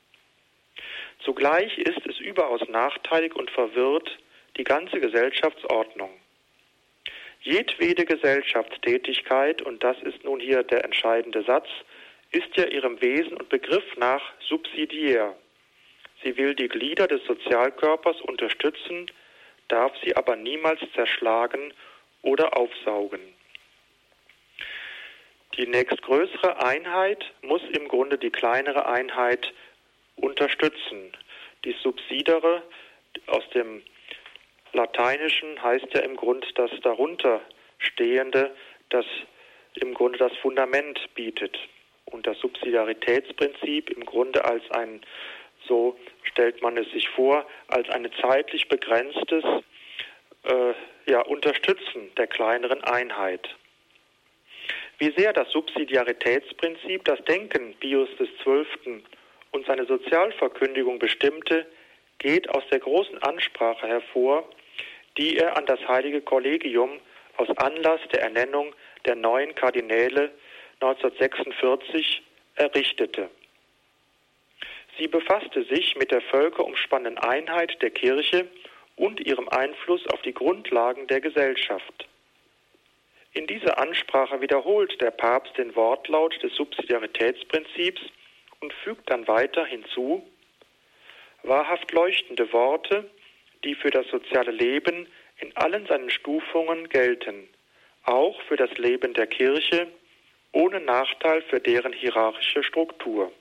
Zugleich 1.25 1.75
ist 1.79 2.05
es 2.05 2.19
überaus 2.19 2.61
nachteilig 2.69 3.35
und 3.35 3.49
verwirrt 3.49 4.19
die 4.57 4.63
ganze 4.63 4.99
Gesellschaftsordnung. 4.99 6.11
Jedwede 7.41 8.05
Gesellschaftstätigkeit, 8.05 9.63
und 9.63 9.83
das 9.83 9.97
ist 10.03 10.23
nun 10.23 10.39
hier 10.39 10.61
der 10.61 10.85
entscheidende 10.85 11.43
Satz, 11.43 11.67
ist 12.31 12.55
ja 12.55 12.65
ihrem 12.65 13.01
Wesen 13.01 13.37
und 13.37 13.49
Begriff 13.49 13.83
nach 13.97 14.21
subsidiär. 14.47 15.35
Sie 16.23 16.37
will 16.37 16.53
die 16.53 16.67
Glieder 16.67 17.07
des 17.07 17.23
Sozialkörpers 17.25 18.21
unterstützen, 18.21 19.09
darf 19.67 19.93
sie 20.03 20.15
aber 20.15 20.35
niemals 20.35 20.79
zerschlagen 20.93 21.73
oder 22.21 22.55
aufsaugen. 22.55 23.19
Die 25.57 25.65
nächstgrößere 25.65 26.63
Einheit 26.63 27.33
muss 27.41 27.61
im 27.73 27.87
Grunde 27.87 28.17
die 28.17 28.29
kleinere 28.29 28.85
Einheit 28.87 29.53
unterstützen. 30.15 31.11
Die 31.63 31.75
Subsidere 31.83 32.63
aus 33.27 33.47
dem 33.49 33.83
Lateinischen 34.73 35.61
heißt 35.61 35.87
ja 35.93 36.01
im 36.01 36.15
Grunde 36.15 36.47
das 36.55 36.71
darunter 36.81 37.41
stehende, 37.79 38.55
das 38.89 39.05
im 39.75 39.93
Grunde 39.93 40.17
das 40.17 40.33
Fundament 40.41 40.99
bietet. 41.15 41.57
Und 42.05 42.27
das 42.27 42.37
Subsidiaritätsprinzip 42.39 43.89
im 43.89 44.05
Grunde 44.05 44.45
als 44.45 44.69
ein, 44.71 45.01
so 45.67 45.97
stellt 46.23 46.61
man 46.61 46.77
es 46.77 46.89
sich 46.91 47.09
vor, 47.09 47.45
als 47.67 47.89
ein 47.89 48.09
zeitlich 48.21 48.67
begrenztes 48.67 49.43
äh, 50.43 50.73
ja, 51.11 51.21
Unterstützen 51.21 52.13
der 52.15 52.27
kleineren 52.27 52.83
Einheit. 52.83 53.49
Wie 54.97 55.11
sehr 55.17 55.33
das 55.33 55.49
Subsidiaritätsprinzip 55.51 57.03
das 57.05 57.23
Denken 57.25 57.75
Pius 57.79 58.09
XII. 58.17 59.03
Und 59.55 59.65
seine 59.65 59.85
Sozialverkündigung 59.85 60.99
bestimmte, 60.99 61.65
geht 62.19 62.49
aus 62.49 62.63
der 62.69 62.79
großen 62.79 63.17
Ansprache 63.23 63.87
hervor, 63.87 64.47
die 65.17 65.37
er 65.37 65.57
an 65.57 65.65
das 65.65 65.79
Heilige 65.87 66.21
Kollegium 66.21 66.99
aus 67.37 67.49
Anlass 67.57 68.01
der 68.11 68.21
Ernennung 68.21 68.73
der 69.05 69.15
neuen 69.15 69.55
Kardinäle 69.55 70.31
1946 70.81 72.21
errichtete. 72.55 73.29
Sie 74.97 75.07
befasste 75.07 75.63
sich 75.63 75.95
mit 75.95 76.11
der 76.11 76.21
völkerumspannenden 76.21 77.17
Einheit 77.17 77.81
der 77.81 77.91
Kirche 77.91 78.47
und 78.95 79.19
ihrem 79.25 79.49
Einfluss 79.49 80.05
auf 80.07 80.21
die 80.21 80.33
Grundlagen 80.33 81.07
der 81.07 81.21
Gesellschaft. 81.21 82.07
In 83.33 83.47
dieser 83.47 83.77
Ansprache 83.77 84.39
wiederholt 84.39 85.01
der 85.01 85.11
Papst 85.11 85.57
den 85.57 85.75
Wortlaut 85.75 86.41
des 86.41 86.53
Subsidiaritätsprinzips 86.55 88.01
und 88.65 88.73
fügt 88.83 89.11
dann 89.11 89.27
weiter 89.27 89.63
hinzu, 89.63 90.27
wahrhaft 91.43 91.91
leuchtende 91.91 92.51
Worte, 92.51 93.07
die 93.63 93.75
für 93.75 93.91
das 93.91 94.07
soziale 94.07 94.49
Leben 94.49 95.07
in 95.37 95.55
allen 95.55 95.85
seinen 95.85 96.09
Stufungen 96.09 96.89
gelten, 96.89 97.47
auch 98.05 98.41
für 98.47 98.55
das 98.55 98.75
Leben 98.79 99.13
der 99.13 99.27
Kirche, 99.27 99.87
ohne 100.51 100.79
Nachteil 100.79 101.43
für 101.43 101.59
deren 101.59 101.93
hierarchische 101.93 102.63
Struktur. 102.63 103.31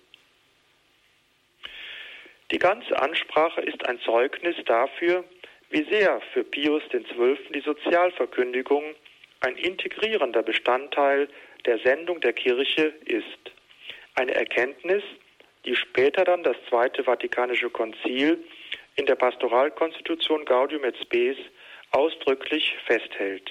Die 2.50 2.58
ganze 2.58 3.00
Ansprache 3.00 3.62
ist 3.62 3.88
ein 3.88 3.98
Zeugnis 4.00 4.56
dafür, 4.66 5.24
wie 5.70 5.84
sehr 5.84 6.20
für 6.34 6.44
Pius 6.44 6.82
XII. 6.90 7.38
die 7.54 7.60
Sozialverkündigung 7.60 8.94
ein 9.40 9.56
integrierender 9.56 10.42
Bestandteil 10.42 11.28
der 11.64 11.78
Sendung 11.78 12.20
der 12.20 12.34
Kirche 12.34 12.92
ist. 13.06 13.53
Eine 14.14 14.34
Erkenntnis, 14.34 15.02
die 15.64 15.74
später 15.74 16.24
dann 16.24 16.42
das 16.42 16.56
Zweite 16.68 17.02
Vatikanische 17.04 17.70
Konzil 17.70 18.44
in 18.96 19.06
der 19.06 19.16
Pastoralkonstitution 19.16 20.44
Gaudium 20.44 20.84
et 20.84 20.96
Spes 20.98 21.36
ausdrücklich 21.90 22.76
festhält. 22.86 23.50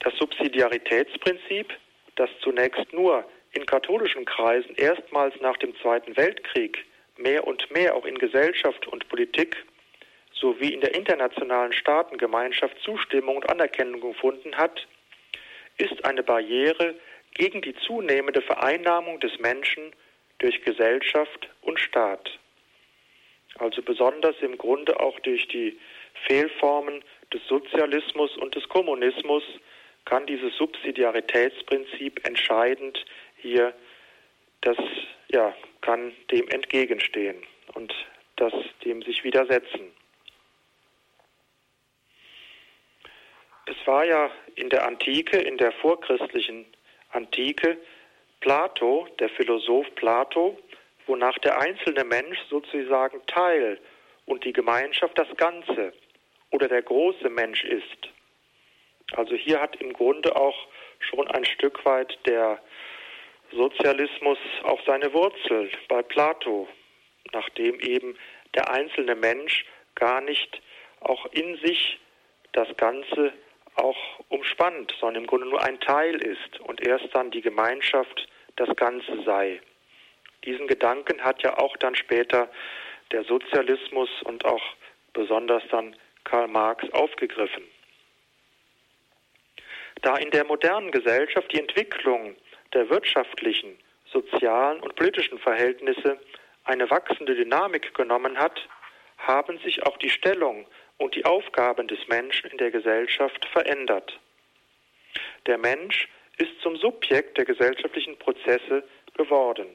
Das 0.00 0.14
Subsidiaritätsprinzip, 0.16 1.74
das 2.16 2.30
zunächst 2.40 2.92
nur 2.92 3.24
in 3.52 3.66
katholischen 3.66 4.24
Kreisen 4.24 4.74
erstmals 4.76 5.34
nach 5.40 5.56
dem 5.56 5.74
Zweiten 5.80 6.16
Weltkrieg 6.16 6.86
mehr 7.16 7.46
und 7.46 7.70
mehr 7.70 7.94
auch 7.94 8.06
in 8.06 8.18
Gesellschaft 8.18 8.86
und 8.86 9.08
Politik 9.08 9.56
sowie 10.32 10.72
in 10.72 10.80
der 10.80 10.94
internationalen 10.94 11.72
Staatengemeinschaft 11.72 12.78
Zustimmung 12.82 13.36
und 13.36 13.50
Anerkennung 13.50 14.00
gefunden 14.00 14.56
hat, 14.56 14.86
ist 15.78 16.04
eine 16.04 16.22
Barriere 16.22 16.94
gegen 17.38 17.62
die 17.62 17.74
zunehmende 17.86 18.42
Vereinnahmung 18.42 19.20
des 19.20 19.38
Menschen 19.38 19.92
durch 20.38 20.60
Gesellschaft 20.62 21.48
und 21.62 21.80
Staat. 21.80 22.38
Also 23.58 23.80
besonders 23.82 24.36
im 24.40 24.58
Grunde 24.58 25.00
auch 25.00 25.18
durch 25.20 25.48
die 25.48 25.78
Fehlformen 26.26 27.02
des 27.32 27.40
Sozialismus 27.46 28.36
und 28.36 28.54
des 28.54 28.68
Kommunismus 28.68 29.42
kann 30.04 30.26
dieses 30.26 30.54
Subsidiaritätsprinzip 30.56 32.26
entscheidend 32.26 33.04
hier 33.36 33.72
das 34.62 34.76
ja 35.28 35.54
kann 35.80 36.12
dem 36.32 36.48
entgegenstehen 36.48 37.36
und 37.74 37.94
das 38.36 38.52
dem 38.84 39.02
sich 39.02 39.22
widersetzen. 39.22 39.92
Es 43.66 43.86
war 43.86 44.04
ja 44.04 44.30
in 44.54 44.70
der 44.70 44.86
Antike, 44.86 45.38
in 45.38 45.58
der 45.58 45.72
vorchristlichen 45.72 46.64
Antike, 47.10 47.78
Plato, 48.40 49.08
der 49.18 49.28
Philosoph 49.30 49.94
Plato, 49.94 50.58
wonach 51.06 51.38
der 51.38 51.58
einzelne 51.58 52.04
Mensch 52.04 52.38
sozusagen 52.48 53.24
Teil 53.26 53.78
und 54.26 54.44
die 54.44 54.52
Gemeinschaft 54.52 55.18
das 55.18 55.28
Ganze 55.36 55.92
oder 56.50 56.68
der 56.68 56.82
große 56.82 57.28
Mensch 57.30 57.64
ist. 57.64 58.10
Also 59.12 59.34
hier 59.34 59.60
hat 59.60 59.76
im 59.76 59.92
Grunde 59.92 60.36
auch 60.36 60.68
schon 61.00 61.26
ein 61.28 61.44
Stück 61.44 61.84
weit 61.84 62.18
der 62.26 62.60
Sozialismus 63.52 64.38
auch 64.64 64.80
seine 64.84 65.12
Wurzel 65.14 65.70
bei 65.88 66.02
Plato, 66.02 66.68
nachdem 67.32 67.80
eben 67.80 68.16
der 68.54 68.70
einzelne 68.70 69.14
Mensch 69.14 69.64
gar 69.94 70.20
nicht 70.20 70.60
auch 71.00 71.26
in 71.32 71.56
sich 71.58 71.98
das 72.52 72.68
Ganze 72.76 73.32
auch 73.78 73.96
umspannt, 74.28 74.94
sondern 75.00 75.22
im 75.22 75.26
Grunde 75.26 75.46
nur 75.46 75.62
ein 75.62 75.80
Teil 75.80 76.16
ist 76.16 76.60
und 76.60 76.86
erst 76.86 77.14
dann 77.14 77.30
die 77.30 77.40
Gemeinschaft 77.40 78.28
das 78.56 78.74
Ganze 78.76 79.22
sei. 79.24 79.60
Diesen 80.44 80.66
Gedanken 80.66 81.22
hat 81.22 81.42
ja 81.42 81.58
auch 81.58 81.76
dann 81.76 81.94
später 81.94 82.48
der 83.12 83.24
Sozialismus 83.24 84.10
und 84.24 84.44
auch 84.44 84.62
besonders 85.12 85.62
dann 85.70 85.96
Karl 86.24 86.48
Marx 86.48 86.88
aufgegriffen. 86.92 87.64
Da 90.02 90.16
in 90.16 90.30
der 90.30 90.44
modernen 90.44 90.92
Gesellschaft 90.92 91.52
die 91.52 91.58
Entwicklung 91.58 92.36
der 92.72 92.88
wirtschaftlichen, 92.88 93.78
sozialen 94.12 94.80
und 94.80 94.94
politischen 94.94 95.38
Verhältnisse 95.38 96.18
eine 96.64 96.88
wachsende 96.90 97.34
Dynamik 97.34 97.94
genommen 97.94 98.38
hat, 98.38 98.60
haben 99.18 99.58
sich 99.58 99.82
auch 99.84 99.96
die 99.98 100.10
Stellung 100.10 100.66
und 100.98 101.14
die 101.14 101.24
Aufgaben 101.24 101.88
des 101.88 102.06
Menschen 102.08 102.50
in 102.50 102.58
der 102.58 102.70
Gesellschaft 102.70 103.44
verändert. 103.46 104.18
Der 105.46 105.58
Mensch 105.58 106.08
ist 106.36 106.60
zum 106.60 106.76
Subjekt 106.76 107.38
der 107.38 107.44
gesellschaftlichen 107.44 108.16
Prozesse 108.18 108.84
geworden. 109.14 109.66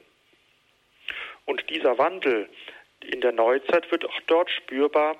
Und 1.46 1.68
dieser 1.68 1.98
Wandel 1.98 2.48
in 3.00 3.20
der 3.20 3.32
Neuzeit 3.32 3.90
wird 3.90 4.04
auch 4.04 4.20
dort 4.26 4.50
spürbar, 4.50 5.16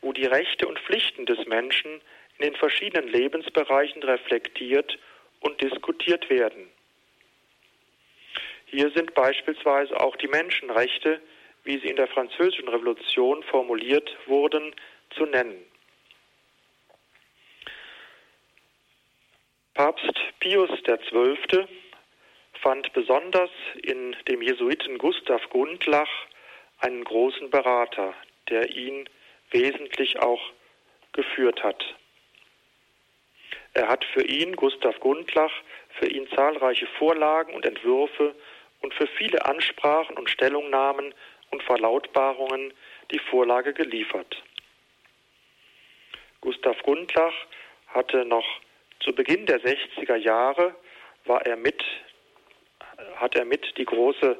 wo 0.00 0.12
die 0.12 0.24
Rechte 0.26 0.66
und 0.66 0.78
Pflichten 0.78 1.26
des 1.26 1.46
Menschen 1.46 2.00
in 2.38 2.44
den 2.44 2.56
verschiedenen 2.56 3.08
Lebensbereichen 3.08 4.02
reflektiert 4.02 4.98
und 5.40 5.60
diskutiert 5.60 6.28
werden. 6.30 6.70
Hier 8.66 8.90
sind 8.90 9.14
beispielsweise 9.14 9.98
auch 10.00 10.16
die 10.16 10.28
Menschenrechte, 10.28 11.20
wie 11.64 11.78
sie 11.78 11.88
in 11.88 11.96
der 11.96 12.08
Französischen 12.08 12.68
Revolution 12.68 13.42
formuliert 13.44 14.16
wurden, 14.26 14.74
zu 15.16 15.26
nennen. 15.26 15.64
Papst 19.74 20.14
Pius 20.40 20.70
XII. 20.84 21.66
fand 22.62 22.92
besonders 22.94 23.50
in 23.82 24.16
dem 24.28 24.40
Jesuiten 24.40 24.96
Gustav 24.96 25.42
Gundlach 25.50 26.08
einen 26.78 27.04
großen 27.04 27.50
Berater, 27.50 28.14
der 28.48 28.74
ihn 28.74 29.08
wesentlich 29.50 30.18
auch 30.18 30.40
geführt 31.12 31.62
hat. 31.62 31.84
Er 33.74 33.88
hat 33.88 34.04
für 34.06 34.24
ihn, 34.24 34.56
Gustav 34.56 34.98
Gundlach, 35.00 35.52
für 35.98 36.06
ihn 36.06 36.26
zahlreiche 36.34 36.86
Vorlagen 36.98 37.52
und 37.52 37.66
Entwürfe 37.66 38.34
und 38.80 38.94
für 38.94 39.06
viele 39.06 39.44
Ansprachen 39.44 40.16
und 40.16 40.30
Stellungnahmen 40.30 41.14
und 41.50 41.62
Verlautbarungen 41.62 42.72
die 43.10 43.18
Vorlage 43.18 43.74
geliefert. 43.74 44.42
Gustav 46.40 46.82
Gundlach 46.82 47.34
hatte 47.88 48.24
noch 48.24 48.46
zu 49.00 49.14
Beginn 49.14 49.46
der 49.46 49.60
60er 49.60 50.16
Jahre 50.16 50.74
war 51.24 51.44
er 51.44 51.56
mit, 51.56 51.82
hat 53.16 53.34
er 53.34 53.44
mit 53.44 53.76
die 53.76 53.84
große 53.84 54.38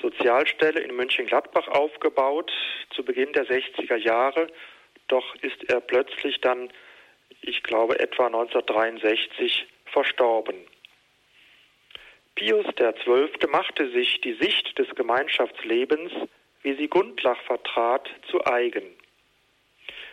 Sozialstelle 0.00 0.80
in 0.80 0.94
Mönchengladbach 0.94 1.68
aufgebaut 1.68 2.52
zu 2.90 3.04
Beginn 3.04 3.32
der 3.32 3.46
60er 3.46 3.96
Jahre. 3.96 4.48
Doch 5.08 5.34
ist 5.36 5.64
er 5.70 5.80
plötzlich 5.80 6.40
dann, 6.40 6.70
ich 7.40 7.62
glaube, 7.62 7.98
etwa 7.98 8.26
1963 8.26 9.66
verstorben. 9.86 10.56
Pius 12.34 12.66
XII. 12.74 13.48
machte 13.48 13.88
sich 13.90 14.20
die 14.20 14.34
Sicht 14.34 14.78
des 14.78 14.88
Gemeinschaftslebens, 14.94 16.12
wie 16.62 16.74
sie 16.74 16.88
Gundlach 16.88 17.40
vertrat, 17.42 18.10
zu 18.30 18.44
eigen. 18.44 18.95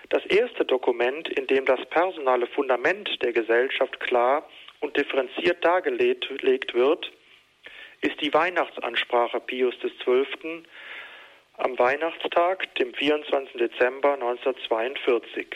Das 0.09 0.25
erste 0.25 0.65
Dokument, 0.65 1.29
in 1.29 1.47
dem 1.47 1.65
das 1.65 1.83
personale 1.89 2.47
Fundament 2.47 3.21
der 3.21 3.33
Gesellschaft 3.33 3.99
klar 3.99 4.47
und 4.79 4.97
differenziert 4.97 5.63
dargelegt 5.63 6.73
wird, 6.73 7.11
ist 8.01 8.19
die 8.21 8.33
Weihnachtsansprache 8.33 9.39
Pius 9.39 9.75
XII. 9.79 10.63
am 11.57 11.77
Weihnachtstag, 11.77 12.73
dem 12.75 12.93
24. 12.93 13.53
Dezember 13.53 14.13
1942. 14.13 15.47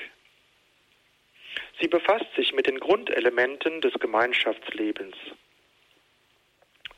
Sie 1.80 1.88
befasst 1.88 2.34
sich 2.36 2.54
mit 2.54 2.68
den 2.68 2.80
Grundelementen 2.80 3.82
des 3.82 3.94
Gemeinschaftslebens. 3.96 5.16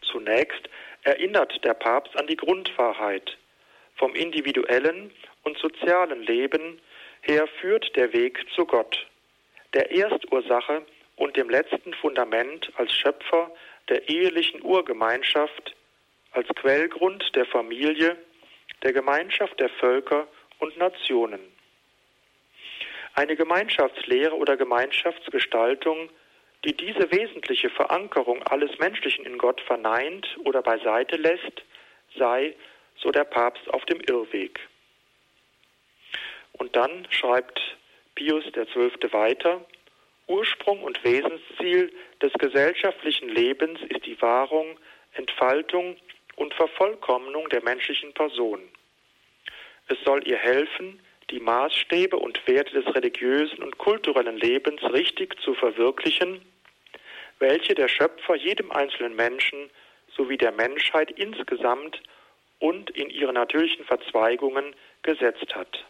Zunächst 0.01 0.69
erinnert 1.03 1.63
der 1.63 1.73
Papst 1.73 2.15
an 2.17 2.27
die 2.27 2.37
Grundwahrheit. 2.37 3.37
Vom 3.95 4.15
individuellen 4.15 5.11
und 5.43 5.57
sozialen 5.57 6.23
Leben 6.23 6.79
her 7.21 7.47
führt 7.59 7.95
der 7.95 8.13
Weg 8.13 8.45
zu 8.55 8.65
Gott, 8.65 9.07
der 9.73 9.91
Erstursache 9.91 10.85
und 11.15 11.35
dem 11.35 11.49
letzten 11.49 11.93
Fundament 11.93 12.71
als 12.75 12.93
Schöpfer 12.93 13.51
der 13.89 14.07
ehelichen 14.07 14.61
Urgemeinschaft, 14.61 15.75
als 16.31 16.47
Quellgrund 16.55 17.35
der 17.35 17.45
Familie, 17.45 18.17
der 18.83 18.93
Gemeinschaft 18.93 19.59
der 19.59 19.69
Völker 19.69 20.27
und 20.59 20.77
Nationen. 20.77 21.41
Eine 23.15 23.35
Gemeinschaftslehre 23.35 24.35
oder 24.35 24.55
Gemeinschaftsgestaltung, 24.55 26.09
die 26.63 26.73
diese 26.73 27.11
wesentliche 27.11 27.69
Verankerung 27.69 28.43
alles 28.43 28.77
Menschlichen 28.79 29.25
in 29.25 29.37
Gott 29.37 29.59
verneint 29.61 30.37
oder 30.45 30.61
beiseite 30.61 31.15
lässt, 31.17 31.63
sei, 32.17 32.55
so 32.95 33.11
der 33.11 33.23
Papst, 33.23 33.67
auf 33.73 33.83
dem 33.85 33.99
Irrweg. 34.01 34.59
Und 36.59 36.75
dann 36.75 37.07
schreibt 37.09 37.59
Pius 38.15 38.43
XII. 38.51 38.91
weiter, 39.11 39.65
Ursprung 40.27 40.83
und 40.83 41.03
Wesensziel 41.03 41.91
des 42.21 42.31
gesellschaftlichen 42.33 43.29
Lebens 43.29 43.79
ist 43.89 44.05
die 44.05 44.21
Wahrung, 44.21 44.77
Entfaltung 45.13 45.97
und 46.35 46.53
Vervollkommnung 46.53 47.49
der 47.49 47.63
menschlichen 47.63 48.13
Person. 48.13 48.61
Es 49.87 49.97
soll 50.05 50.27
ihr 50.27 50.37
helfen, 50.37 50.99
die 51.31 51.39
Maßstäbe 51.39 52.17
und 52.17 52.45
Werte 52.47 52.81
des 52.81 52.93
religiösen 52.93 53.63
und 53.63 53.77
kulturellen 53.77 54.37
Lebens 54.37 54.81
richtig 54.93 55.39
zu 55.41 55.55
verwirklichen, 55.55 56.41
welche 57.39 57.73
der 57.73 57.87
Schöpfer 57.87 58.35
jedem 58.35 58.71
einzelnen 58.71 59.15
Menschen 59.15 59.69
sowie 60.15 60.37
der 60.37 60.51
Menschheit 60.51 61.11
insgesamt 61.11 62.01
und 62.59 62.89
in 62.91 63.09
ihre 63.09 63.33
natürlichen 63.33 63.85
Verzweigungen 63.85 64.75
gesetzt 65.01 65.55
hat. 65.55 65.85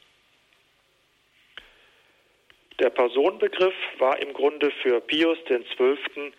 Der 2.79 2.89
Personenbegriff 2.89 3.75
war 3.97 4.19
im 4.19 4.31
Grunde 4.31 4.71
für 4.81 5.01
Pius 5.01 5.37
XII. 5.45 6.31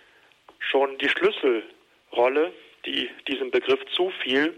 schon 0.58 0.96
die 0.98 1.08
Schlüsselrolle, 1.08 2.52
die 2.86 3.10
diesem 3.28 3.50
Begriff 3.50 3.84
zufiel 3.94 4.54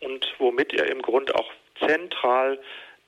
und 0.00 0.32
womit 0.38 0.74
er 0.74 0.88
im 0.90 1.02
Grunde 1.02 1.34
auch 1.34 1.52
zentral 1.80 2.60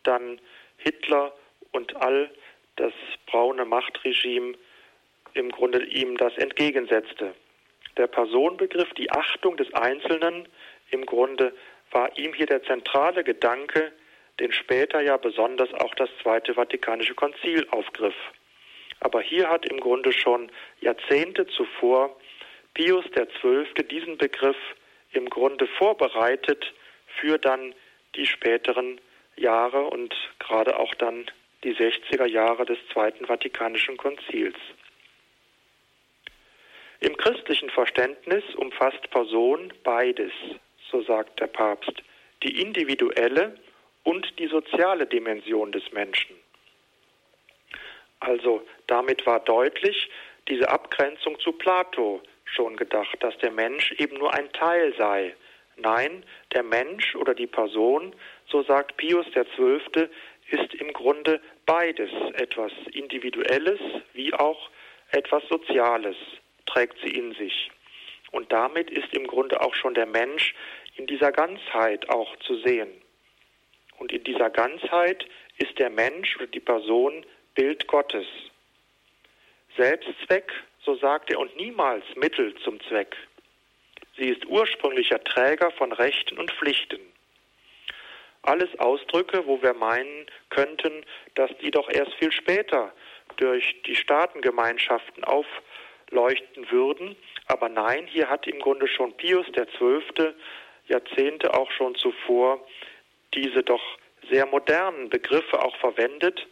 dann 0.03 0.41
Hitler 0.79 1.33
und 1.73 1.95
all 1.97 2.31
das 2.77 2.93
braune 3.27 3.65
Machtregime 3.65 4.55
im 5.35 5.51
Grunde 5.51 5.85
ihm 5.85 6.17
das 6.17 6.37
entgegensetzte. 6.37 7.35
Der 7.97 8.09
Personenbegriff, 8.09 8.93
die 8.95 9.11
Achtung 9.11 9.57
des 9.57 9.73
Einzelnen, 9.75 10.49
im 10.91 11.07
Grunde 11.07 11.53
war 11.93 12.17
ihm 12.19 12.33
hier 12.33 12.47
der 12.47 12.63
zentrale 12.65 13.23
Gedanke, 13.23 13.93
den 14.41 14.53
später 14.53 15.01
ja 15.01 15.17
besonders 15.17 15.73
auch 15.75 15.95
das 15.95 16.09
Zweite 16.23 16.55
Vatikanische 16.55 17.15
Konzil 17.15 17.67
aufgriff. 17.71 18.15
Aber 19.01 19.21
hier 19.21 19.49
hat 19.49 19.67
im 19.67 19.81
Grunde 19.81 20.13
schon 20.13 20.51
Jahrzehnte 20.81 21.47
zuvor 21.47 22.17
Pius 22.75 23.05
XII. 23.11 23.67
diesen 23.91 24.19
Begriff 24.19 24.57
im 25.13 25.29
Grunde 25.29 25.67
vorbereitet 25.67 26.73
für 27.21 27.39
dann 27.39 27.75
die 28.15 28.27
späteren 28.27 29.01
Jahre 29.37 29.85
und 29.85 30.15
gerade 30.39 30.79
auch 30.79 30.95
dann 30.95 31.31
die 31.65 31.75
60er 31.75 32.27
Jahre 32.27 32.65
des 32.65 32.79
Zweiten 32.93 33.27
Vatikanischen 33.27 33.97
Konzils. 33.97 34.57
Im 37.01 37.17
christlichen 37.17 37.71
Verständnis 37.71 38.43
umfasst 38.57 39.11
Person 39.11 39.73
beides, 39.85 40.33
so 40.91 41.03
sagt 41.03 41.41
der 41.41 41.47
Papst, 41.47 42.03
die 42.43 42.61
individuelle 42.61 43.57
und 44.05 44.39
die 44.39 44.49
soziale 44.49 45.07
Dimension 45.07 45.73
des 45.73 45.91
Menschen. 45.93 46.37
Also 48.21 48.67
damit 48.87 49.27
war 49.27 49.41
deutlich 49.41 50.11
diese 50.49 50.69
Abgrenzung 50.69 51.39
zu 51.41 51.53
Plato 51.53 52.23
schon 52.45 52.77
gedacht, 52.77 53.17
dass 53.21 53.37
der 53.39 53.51
Mensch 53.51 53.93
eben 53.93 54.17
nur 54.19 54.35
ein 54.35 54.51
Teil 54.53 54.95
sei. 54.97 55.35
Nein, 55.77 56.25
der 56.53 56.63
Mensch 56.63 57.15
oder 57.15 57.35
die 57.35 57.47
Person, 57.47 58.15
so 58.49 58.63
sagt 58.63 58.97
Pius 58.97 59.27
XII., 59.33 60.09
ist 60.51 60.75
im 60.75 60.93
Grunde 60.93 61.41
beides, 61.67 62.11
etwas 62.35 62.73
Individuelles 62.93 63.79
wie 64.15 64.33
auch 64.33 64.71
etwas 65.11 65.43
Soziales, 65.49 66.17
trägt 66.67 66.99
sie 67.01 67.11
in 67.11 67.35
sich. 67.35 67.71
Und 68.31 68.51
damit 68.51 68.91
ist 68.91 69.13
im 69.15 69.27
Grunde 69.27 69.61
auch 69.61 69.75
schon 69.75 69.95
der 69.95 70.07
Mensch 70.07 70.55
in 70.97 71.07
dieser 71.07 71.33
Ganzheit 71.33 72.09
auch 72.09 72.35
zu 72.39 72.57
sehen. 72.57 72.89
Und 73.99 74.13
in 74.13 74.25
dieser 74.25 74.51
Ganzheit 74.51 75.27
ist 75.59 75.79
der 75.79 75.91
Mensch 75.91 76.37
oder 76.37 76.47
die 76.47 76.61
Person 76.61 77.27
Bild 77.55 77.87
Gottes. 77.89 78.27
Selbstzweck, 79.77 80.53
so 80.85 80.97
sagt 80.97 81.31
er, 81.31 81.39
und 81.39 81.57
niemals 81.57 82.05
Mittel 82.17 82.55
zum 82.63 82.81
Zweck. 82.83 83.17
Sie 84.17 84.29
ist 84.29 84.47
ursprünglicher 84.47 85.23
Träger 85.23 85.71
von 85.73 85.93
Rechten 85.93 86.39
und 86.39 86.51
Pflichten. 86.53 87.01
Alles 88.43 88.69
Ausdrücke, 88.79 89.47
wo 89.47 89.61
wir 89.63 89.75
meinen 89.75 90.27
könnten, 90.51 91.05
dass 91.35 91.51
die 91.59 91.71
doch 91.71 91.89
erst 91.91 92.15
viel 92.15 92.33
später 92.33 92.93
durch 93.37 93.77
die 93.87 93.95
Staatengemeinschaften 93.95 95.25
aufleuchten 95.25 96.71
würden. 96.71 97.17
Aber 97.47 97.69
nein, 97.69 98.07
hier 98.07 98.29
hat 98.31 98.47
im 98.47 98.61
Grunde 98.61 98.89
schon 98.89 99.17
Pius 99.17 99.47
XII. 99.53 100.33
Jahrzehnte 100.87 101.55
auch 101.55 101.71
schon 101.71 101.95
zuvor 101.97 102.67
diese 103.35 103.63
doch 103.63 103.83
sehr 104.31 104.47
modernen 104.47 105.09
Begriffe 105.11 105.63
auch 105.63 105.77
verwendet, 105.77 106.47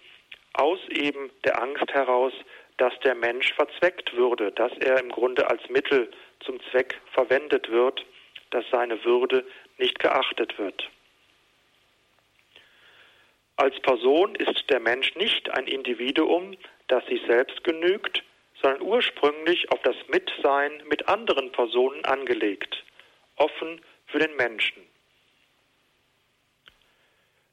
aus 0.55 0.79
eben 0.89 1.31
der 1.45 1.63
Angst 1.63 1.93
heraus, 1.93 2.33
dass 2.79 2.99
der 3.01 3.15
Mensch 3.15 3.53
verzweckt 3.55 4.15
würde, 4.15 4.53
dass 4.53 4.73
er 4.79 4.99
im 5.01 5.11
Grunde 5.11 5.49
als 5.49 5.69
Mittel 5.69 6.11
zum 6.41 6.61
Zweck 6.71 7.01
verwendet 7.13 7.71
wird, 7.71 8.05
dass 8.51 8.65
seine 8.71 9.03
Würde 9.05 9.45
nicht 9.79 9.99
geachtet 9.99 10.59
wird. 10.59 10.89
Als 13.57 13.79
Person 13.81 14.35
ist 14.35 14.69
der 14.69 14.81
Mensch 14.81 15.15
nicht 15.15 15.51
ein 15.51 15.67
Individuum, 15.67 16.57
das 16.89 17.05
sich 17.07 17.23
selbst 17.27 17.65
genügt, 17.65 18.23
sondern 18.61 18.83
ursprünglich 18.83 19.71
auf 19.73 19.81
das 19.83 19.97
Mitsein 20.09 20.83
mit 20.89 21.09
anderen 21.09 21.53
Personen 21.53 22.05
angelegt, 22.05 22.85
offen 23.37 23.81
für 24.07 24.19
den 24.19 24.37
Menschen. 24.37 24.86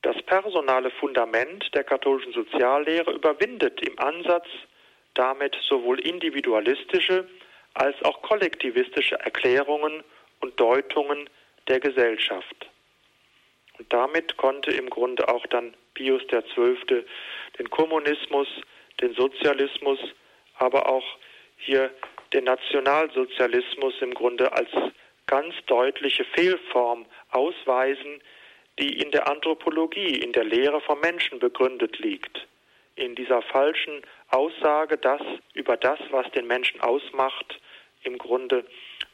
Das 0.03 0.21
personale 0.23 0.91
Fundament 0.91 1.73
der 1.73 1.83
katholischen 1.83 2.33
Soziallehre 2.33 3.11
überwindet 3.11 3.81
im 3.81 3.97
Ansatz 3.99 4.47
damit 5.13 5.55
sowohl 5.61 5.99
individualistische 5.99 7.27
als 7.73 7.95
auch 8.03 8.21
kollektivistische 8.21 9.15
Erklärungen 9.15 10.03
und 10.41 10.59
Deutungen 10.59 11.29
der 11.67 11.79
Gesellschaft. 11.79 12.69
Und 13.79 13.91
damit 13.91 14.37
konnte 14.37 14.71
im 14.71 14.89
Grunde 14.89 15.27
auch 15.27 15.45
dann 15.47 15.73
Pius 15.93 16.21
XII. 16.27 17.05
den 17.57 17.69
Kommunismus, 17.69 18.47
den 19.01 19.13
Sozialismus, 19.13 19.99
aber 20.57 20.89
auch 20.89 21.05
hier 21.57 21.91
den 22.33 22.43
Nationalsozialismus 22.43 23.93
im 24.01 24.13
Grunde 24.13 24.51
als 24.51 24.69
ganz 25.27 25.55
deutliche 25.67 26.25
Fehlform 26.25 27.05
ausweisen, 27.31 28.21
die 28.79 29.01
in 29.01 29.11
der 29.11 29.27
Anthropologie, 29.27 30.15
in 30.15 30.31
der 30.31 30.43
Lehre 30.43 30.81
vom 30.81 30.99
Menschen 30.99 31.39
begründet 31.39 31.99
liegt. 31.99 32.47
In 32.95 33.15
dieser 33.15 33.41
falschen 33.41 34.01
Aussage, 34.29 34.97
dass 34.97 35.21
über 35.53 35.77
das, 35.77 35.99
was 36.11 36.29
den 36.31 36.47
Menschen 36.47 36.81
ausmacht, 36.81 37.59
im 38.03 38.17
Grunde 38.17 38.65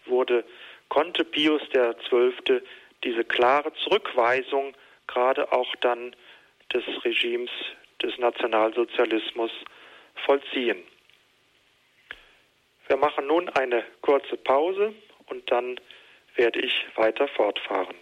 wurde, 0.06 0.44
konnte 0.90 1.24
Pius 1.24 1.62
XII. 1.70 2.62
diese 3.04 3.24
klare 3.24 3.72
Zurückweisung 3.76 4.74
gerade 5.08 5.52
auch 5.52 5.76
dann 5.78 6.16
des 6.74 6.84
Regimes 7.04 7.52
des 8.02 8.18
Nationalsozialismus 8.18 9.52
vollziehen. 10.26 10.84
Wir 12.88 12.98
machen 12.98 13.28
nun 13.28 13.50
eine 13.50 13.84
kurze 14.02 14.38
Pause 14.38 14.94
und 15.28 15.50
dann 15.52 15.80
werde 16.36 16.60
ich 16.60 16.86
weiter 16.96 17.28
fortfahren. 17.28 17.96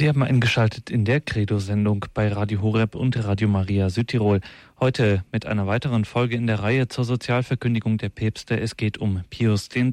Sie 0.00 0.08
haben 0.08 0.22
eingeschaltet 0.22 0.88
in 0.88 1.04
der 1.04 1.20
Credo-Sendung 1.20 2.06
bei 2.14 2.32
Radio 2.32 2.62
Horeb 2.62 2.94
und 2.94 3.22
Radio 3.22 3.48
Maria 3.48 3.90
Südtirol. 3.90 4.40
Heute 4.80 5.26
mit 5.30 5.44
einer 5.44 5.66
weiteren 5.66 6.06
Folge 6.06 6.36
in 6.36 6.46
der 6.46 6.60
Reihe 6.60 6.88
zur 6.88 7.04
Sozialverkündigung 7.04 7.98
der 7.98 8.08
Päpste. 8.08 8.58
Es 8.58 8.78
geht 8.78 8.96
um 8.96 9.20
Pius 9.28 9.68
XII., 9.68 9.92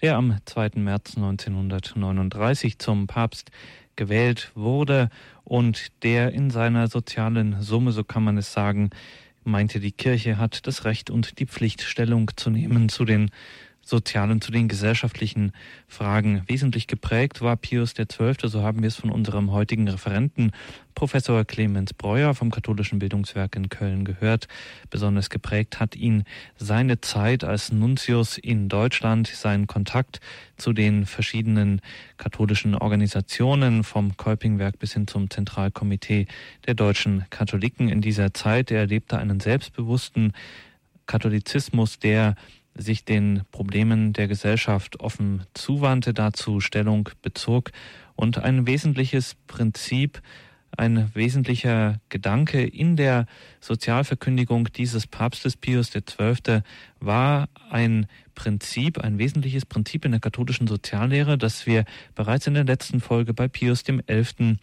der 0.00 0.16
am 0.16 0.36
2. 0.44 0.70
März 0.76 1.16
1939 1.16 2.78
zum 2.78 3.08
Papst 3.08 3.50
gewählt 3.96 4.52
wurde 4.54 5.10
und 5.42 6.04
der 6.04 6.32
in 6.32 6.50
seiner 6.50 6.86
sozialen 6.86 7.60
Summe, 7.60 7.90
so 7.90 8.04
kann 8.04 8.22
man 8.22 8.38
es 8.38 8.52
sagen, 8.52 8.90
meinte, 9.42 9.80
die 9.80 9.90
Kirche 9.90 10.38
hat 10.38 10.68
das 10.68 10.84
Recht 10.84 11.10
und 11.10 11.40
die 11.40 11.46
Pflicht, 11.46 11.82
Stellung 11.82 12.30
zu 12.36 12.50
nehmen 12.50 12.88
zu 12.88 13.04
den 13.04 13.30
sozialen, 13.86 14.40
zu 14.40 14.50
den 14.50 14.66
gesellschaftlichen 14.66 15.52
Fragen. 15.86 16.42
Wesentlich 16.46 16.88
geprägt 16.88 17.40
war 17.40 17.56
Pius 17.56 17.94
XII., 17.94 18.34
so 18.42 18.62
haben 18.62 18.82
wir 18.82 18.88
es 18.88 18.96
von 18.96 19.10
unserem 19.10 19.52
heutigen 19.52 19.88
Referenten, 19.88 20.50
Professor 20.96 21.44
Clemens 21.44 21.92
Breuer 21.92 22.34
vom 22.34 22.50
Katholischen 22.50 22.98
Bildungswerk 22.98 23.54
in 23.54 23.68
Köln 23.68 24.04
gehört. 24.04 24.48
Besonders 24.90 25.30
geprägt 25.30 25.78
hat 25.78 25.94
ihn 25.94 26.24
seine 26.56 27.00
Zeit 27.00 27.44
als 27.44 27.70
Nuntius 27.70 28.38
in 28.38 28.68
Deutschland, 28.68 29.28
sein 29.28 29.66
Kontakt 29.66 30.20
zu 30.56 30.72
den 30.72 31.06
verschiedenen 31.06 31.80
katholischen 32.16 32.74
Organisationen 32.74 33.84
vom 33.84 34.16
Kolpingwerk 34.16 34.78
bis 34.78 34.94
hin 34.94 35.06
zum 35.06 35.30
Zentralkomitee 35.30 36.26
der 36.66 36.74
deutschen 36.74 37.24
Katholiken 37.30 37.88
in 37.88 38.00
dieser 38.00 38.34
Zeit. 38.34 38.70
Er 38.70 38.80
erlebte 38.80 39.18
einen 39.18 39.38
selbstbewussten 39.38 40.32
Katholizismus, 41.06 41.98
der 41.98 42.34
sich 42.76 43.04
den 43.04 43.42
Problemen 43.50 44.12
der 44.12 44.28
Gesellschaft 44.28 45.00
offen 45.00 45.42
zuwandte, 45.54 46.14
dazu 46.14 46.60
Stellung 46.60 47.08
bezog 47.22 47.70
und 48.14 48.38
ein 48.38 48.66
wesentliches 48.66 49.36
Prinzip, 49.46 50.20
ein 50.76 51.10
wesentlicher 51.14 52.00
Gedanke 52.08 52.62
in 52.62 52.96
der 52.96 53.26
Sozialverkündigung 53.60 54.68
dieses 54.72 55.06
Papstes 55.06 55.56
Pius 55.56 55.90
XII. 55.92 56.60
war 57.00 57.48
ein 57.70 58.06
Prinzip, 58.34 58.98
ein 58.98 59.18
wesentliches 59.18 59.64
Prinzip 59.64 60.04
in 60.04 60.10
der 60.10 60.20
katholischen 60.20 60.66
Soziallehre, 60.66 61.38
das 61.38 61.66
wir 61.66 61.84
bereits 62.14 62.46
in 62.46 62.54
der 62.54 62.64
letzten 62.64 63.00
Folge 63.00 63.32
bei 63.32 63.48
Pius 63.48 63.84
XI 63.84 64.58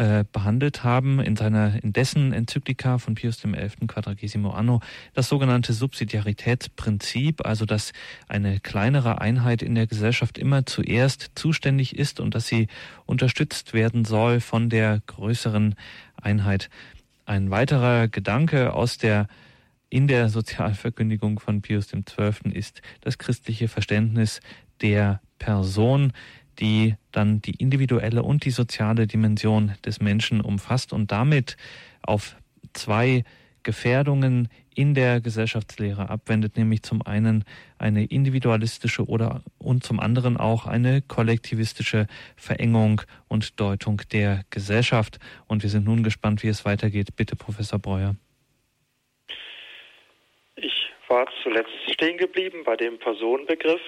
äh, 0.00 0.24
behandelt 0.32 0.82
haben 0.82 1.20
in 1.20 1.36
seiner 1.36 1.84
in 1.84 1.92
dessen 1.92 2.32
Enzyklika 2.32 2.96
von 2.96 3.16
Pius 3.16 3.36
XI. 3.36 3.86
Quadragesimo 3.86 4.48
Anno 4.48 4.80
das 5.12 5.28
sogenannte 5.28 5.74
Subsidiaritätsprinzip, 5.74 7.44
also 7.44 7.66
dass 7.66 7.92
eine 8.26 8.60
kleinere 8.60 9.20
Einheit 9.20 9.60
in 9.60 9.74
der 9.74 9.86
Gesellschaft 9.86 10.38
immer 10.38 10.64
zuerst 10.64 11.32
zuständig 11.34 11.98
ist 11.98 12.18
und 12.18 12.34
dass 12.34 12.46
sie 12.46 12.68
unterstützt 13.04 13.74
werden 13.74 14.06
soll 14.06 14.40
von 14.40 14.70
der 14.70 15.02
größeren 15.06 15.74
Einheit. 16.16 16.70
Ein 17.26 17.50
weiterer 17.50 18.08
Gedanke 18.08 18.72
aus 18.72 18.96
der 18.96 19.28
in 19.90 20.08
der 20.08 20.30
Sozialverkündigung 20.30 21.40
von 21.40 21.60
Pius 21.60 21.88
XII. 21.88 22.52
ist 22.54 22.80
das 23.02 23.18
christliche 23.18 23.68
Verständnis 23.68 24.40
der 24.80 25.20
Person, 25.38 26.14
die 26.58 26.96
dann 27.12 27.40
die 27.40 27.54
individuelle 27.54 28.22
und 28.22 28.44
die 28.44 28.50
soziale 28.50 29.06
Dimension 29.06 29.74
des 29.84 30.00
Menschen 30.00 30.40
umfasst 30.40 30.92
und 30.92 31.12
damit 31.12 31.56
auf 32.02 32.36
zwei 32.72 33.24
Gefährdungen 33.62 34.48
in 34.74 34.94
der 34.94 35.20
Gesellschaftslehre 35.20 36.08
abwendet, 36.08 36.56
nämlich 36.56 36.82
zum 36.82 37.02
einen 37.02 37.44
eine 37.78 38.04
individualistische 38.04 39.04
oder 39.04 39.42
und 39.58 39.84
zum 39.84 40.00
anderen 40.00 40.36
auch 40.36 40.66
eine 40.66 41.02
kollektivistische 41.02 42.06
Verengung 42.36 43.02
und 43.28 43.60
Deutung 43.60 44.00
der 44.12 44.44
Gesellschaft. 44.50 45.18
Und 45.46 45.62
wir 45.62 45.70
sind 45.70 45.84
nun 45.84 46.02
gespannt, 46.02 46.42
wie 46.42 46.48
es 46.48 46.64
weitergeht. 46.64 47.16
Bitte, 47.16 47.36
Professor 47.36 47.78
Breuer. 47.78 48.16
Ich 50.56 50.90
war 51.08 51.26
zuletzt 51.42 51.70
stehen 51.92 52.16
geblieben 52.16 52.62
bei 52.64 52.76
dem 52.76 52.98
Personenbegriff 52.98 53.80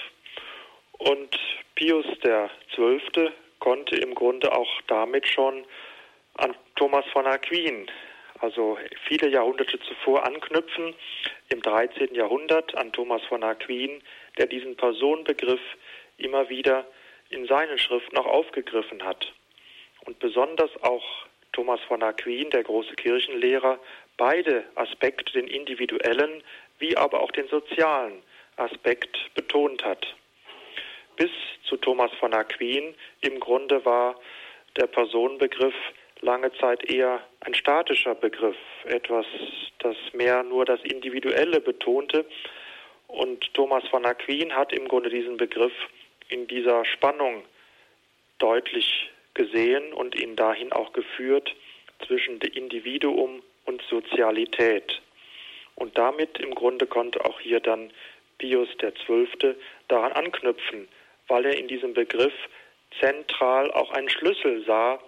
und 1.03 1.39
Pius 1.75 2.07
XII. 2.21 3.31
konnte 3.59 3.97
im 3.97 4.15
Grunde 4.15 4.53
auch 4.53 4.71
damit 4.87 5.27
schon 5.27 5.65
an 6.35 6.55
Thomas 6.77 7.05
von 7.13 7.27
Aquin, 7.27 7.87
also 8.41 8.79
viele 9.07 9.29
Jahrhunderte 9.29 9.79
zuvor 9.81 10.25
anknüpfen, 10.25 10.95
im 11.49 11.63
13. 11.63 12.15
Jahrhundert 12.15 12.75
an 12.77 12.93
Thomas 12.93 13.23
von 13.25 13.43
Aquin, 13.43 14.03
der 14.39 14.47
diesen 14.47 14.77
Personenbegriff 14.77 15.61
immer 16.19 16.49
wieder 16.49 16.87
in 17.31 17.47
seinen 17.47 17.79
Schriften 17.79 18.17
auch 18.17 18.27
aufgegriffen 18.27 19.05
hat. 19.05 19.33
Und 20.05 20.19
besonders 20.19 20.71
auch 20.83 21.05
Thomas 21.53 21.81
von 21.83 22.03
Aquin, 22.03 22.51
der 22.51 22.65
große 22.65 22.95
Kirchenlehrer, 22.95 23.79
beide 24.17 24.65
Aspekte, 24.75 25.33
den 25.33 25.47
individuellen 25.47 26.43
wie 26.79 26.97
aber 26.97 27.21
auch 27.21 27.31
den 27.31 27.47
sozialen 27.49 28.23
Aspekt 28.57 29.17
betont 29.35 29.85
hat 29.85 30.17
bis 31.17 31.31
zu 31.65 31.77
Thomas 31.77 32.11
von 32.19 32.35
Aquin 32.35 32.95
im 33.21 33.41
Grunde 33.41 33.85
war 33.85 34.17
der 34.77 34.87
Personenbegriff 34.87 35.75
lange 36.21 36.53
Zeit 36.55 36.91
eher 36.91 37.21
ein 37.41 37.55
statischer 37.55 38.15
Begriff, 38.15 38.57
etwas, 38.85 39.27
das 39.81 39.97
mehr 40.13 40.43
nur 40.43 40.65
das 40.65 40.81
Individuelle 40.83 41.61
betonte. 41.61 42.25
Und 43.09 43.53
Thomas 43.55 43.87
von 43.89 44.07
Aquin 44.07 44.55
hat 44.55 44.73
im 44.73 44.89
Grunde 44.89 45.11
diesen 45.11 45.37
Begriff 45.37 45.73
in 46.29 46.47
dieser 46.47 46.85
Spannung 46.85 47.43
deutlich 48.39 49.11
gesehen 49.35 49.93
und 49.93 50.15
ihn 50.15 50.37
dahin 50.37 50.73
auch 50.73 50.93
geführt 50.93 51.55
zwischen 52.07 52.41
Individuum 52.41 53.43
und 53.67 53.83
Sozialität. 53.91 55.03
Und 55.75 55.97
damit 55.99 56.39
im 56.39 56.55
Grunde 56.55 56.87
konnte 56.87 57.25
auch 57.25 57.41
hier 57.41 57.61
dann 57.61 57.93
Pius 58.39 58.69
XII. 58.79 59.55
daran 59.89 60.13
anknüpfen, 60.13 60.89
weil 61.33 61.47
er 61.47 61.57
in 61.57 61.67
diesem 61.67 61.95
Begriff 61.95 62.35
zentral 63.01 63.71
auch 63.71 63.91
einen 63.93 64.11
Schlüssel 64.11 64.63
sah, 64.67 64.99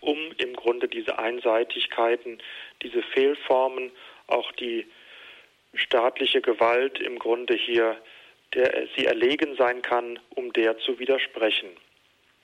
um 0.00 0.18
im 0.38 0.54
Grunde 0.54 0.88
diese 0.88 1.20
Einseitigkeiten, 1.20 2.42
diese 2.82 3.00
Fehlformen, 3.00 3.92
auch 4.26 4.50
die 4.50 4.86
staatliche 5.74 6.40
Gewalt 6.40 6.98
im 7.00 7.20
Grunde 7.20 7.54
hier, 7.54 7.96
der 8.54 8.88
sie 8.96 9.06
erlegen 9.06 9.54
sein 9.54 9.82
kann, 9.82 10.18
um 10.30 10.52
der 10.52 10.78
zu 10.78 10.98
widersprechen. 10.98 11.70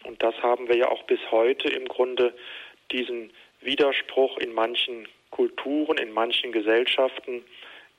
Und 0.04 0.22
das 0.22 0.40
haben 0.40 0.68
wir 0.68 0.76
ja 0.76 0.88
auch 0.88 1.02
bis 1.02 1.18
heute 1.32 1.70
im 1.70 1.86
Grunde 1.86 2.32
diesen 2.92 3.32
Widerspruch 3.62 4.38
in 4.38 4.54
manchen 4.54 5.08
Kulturen, 5.30 5.98
in 5.98 6.12
manchen 6.12 6.52
Gesellschaften, 6.52 7.44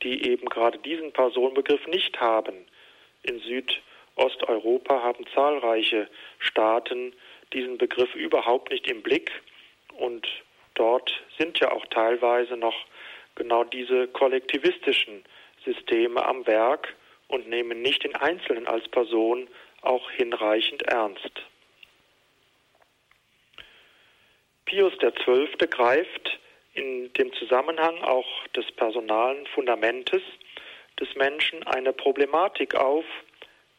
die 0.01 0.29
eben 0.29 0.47
gerade 0.47 0.77
diesen 0.77 1.11
Personenbegriff 1.11 1.87
nicht 1.87 2.21
haben. 2.21 2.55
In 3.23 3.39
Südosteuropa 4.15 5.01
haben 5.01 5.25
zahlreiche 5.33 6.07
Staaten 6.39 7.13
diesen 7.51 7.77
Begriff 7.77 8.13
überhaupt 8.15 8.71
nicht 8.71 8.89
im 8.89 9.01
Blick 9.01 9.31
und 9.97 10.27
dort 10.75 11.11
sind 11.37 11.59
ja 11.59 11.71
auch 11.71 11.85
teilweise 11.87 12.57
noch 12.57 12.75
genau 13.35 13.63
diese 13.63 14.07
kollektivistischen 14.07 15.23
Systeme 15.65 16.25
am 16.25 16.45
Werk 16.45 16.95
und 17.27 17.47
nehmen 17.47 17.81
nicht 17.81 18.03
den 18.03 18.15
Einzelnen 18.15 18.67
als 18.67 18.87
Person 18.89 19.47
auch 19.81 20.09
hinreichend 20.11 20.83
ernst. 20.83 21.31
Pius 24.65 24.93
XII. 24.97 25.47
greift 25.69 26.39
in 26.73 27.11
dem 27.13 27.33
Zusammenhang 27.33 28.01
auch 28.03 28.47
des 28.55 28.71
personalen 28.71 29.45
Fundamentes 29.47 30.21
des 30.99 31.13
Menschen 31.15 31.63
eine 31.63 31.93
Problematik 31.93 32.75
auf, 32.75 33.05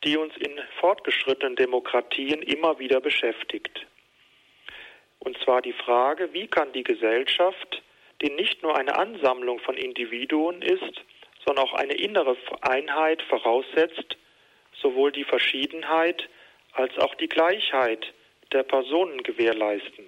die 0.04 0.16
uns 0.16 0.36
in 0.36 0.60
fortgeschrittenen 0.80 1.56
Demokratien 1.56 2.42
immer 2.42 2.78
wieder 2.78 3.00
beschäftigt. 3.00 3.86
Und 5.18 5.38
zwar 5.38 5.62
die 5.62 5.72
Frage, 5.72 6.32
wie 6.32 6.46
kann 6.46 6.72
die 6.72 6.84
Gesellschaft, 6.84 7.82
die 8.20 8.30
nicht 8.30 8.62
nur 8.62 8.76
eine 8.76 8.96
Ansammlung 8.96 9.58
von 9.60 9.76
Individuen 9.76 10.62
ist, 10.62 11.02
sondern 11.44 11.64
auch 11.64 11.74
eine 11.74 11.94
innere 11.94 12.36
Einheit 12.60 13.22
voraussetzt, 13.22 14.16
sowohl 14.80 15.12
die 15.12 15.24
Verschiedenheit 15.24 16.28
als 16.72 16.96
auch 16.98 17.14
die 17.14 17.28
Gleichheit 17.28 18.12
der 18.52 18.62
Personen 18.62 19.22
gewährleisten. 19.22 20.04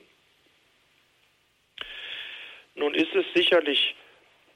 Nun 2.75 2.95
ist 2.95 3.15
es 3.15 3.25
sicherlich 3.35 3.95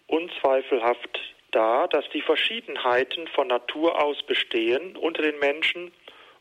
unzweifelhaft 0.06 1.18
da, 1.50 1.86
dass 1.86 2.08
die 2.10 2.22
Verschiedenheiten 2.22 3.28
von 3.28 3.48
Natur 3.48 4.02
aus 4.02 4.22
bestehen 4.22 4.96
unter 4.96 5.22
den 5.22 5.38
Menschen 5.38 5.92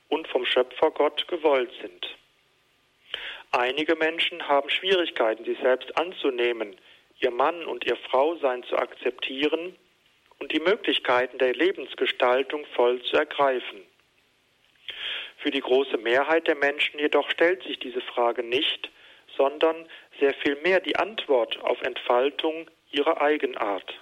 und 0.10 0.28
vom 0.28 0.45
Schöpfergott 0.45 1.28
gewollt 1.28 1.72
sind. 1.82 2.15
Einige 3.52 3.95
Menschen 3.95 4.48
haben 4.48 4.69
Schwierigkeiten, 4.69 5.43
sich 5.43 5.58
selbst 5.60 5.98
anzunehmen, 5.98 6.76
ihr 7.19 7.32
Mann 7.32 7.65
und 7.65 7.86
ihr 7.86 7.98
Frausein 7.98 8.63
zu 8.63 8.78
akzeptieren 8.78 9.76
und 10.39 10.52
die 10.52 10.60
Möglichkeiten 10.60 11.38
der 11.38 11.54
Lebensgestaltung 11.54 12.65
voll 12.76 13.02
zu 13.04 13.17
ergreifen. 13.17 13.82
Für 15.38 15.52
die 15.52 15.62
große 15.62 15.98
Mehrheit 15.98 16.48
der 16.48 16.56
Menschen 16.56 17.00
jedoch 17.00 17.30
stellt 17.32 17.63
sich 17.63 17.80
diese 17.80 18.02
Frage 18.02 18.43
nicht, 18.43 18.89
sondern 19.38 19.88
sehr 20.19 20.34
viel 20.34 20.56
mehr 20.58 20.80
die 20.80 20.95
Antwort 20.98 21.58
auf 21.62 21.82
Entfaltung 21.82 22.69
ihrer 22.91 23.22
Eigenart. 23.22 23.93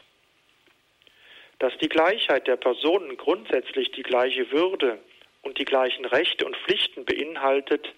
Dass 1.59 1.75
die 1.79 1.89
Gleichheit 1.89 2.47
der 2.47 2.57
Personen 2.57 3.17
grundsätzlich 3.17 3.91
die 3.91 4.03
gleiche 4.03 4.51
Würde 4.51 4.99
und 5.41 5.57
die 5.57 5.65
gleichen 5.65 6.05
Rechte 6.05 6.45
und 6.45 6.55
Pflichten 6.57 7.05
beinhaltet, 7.05 7.93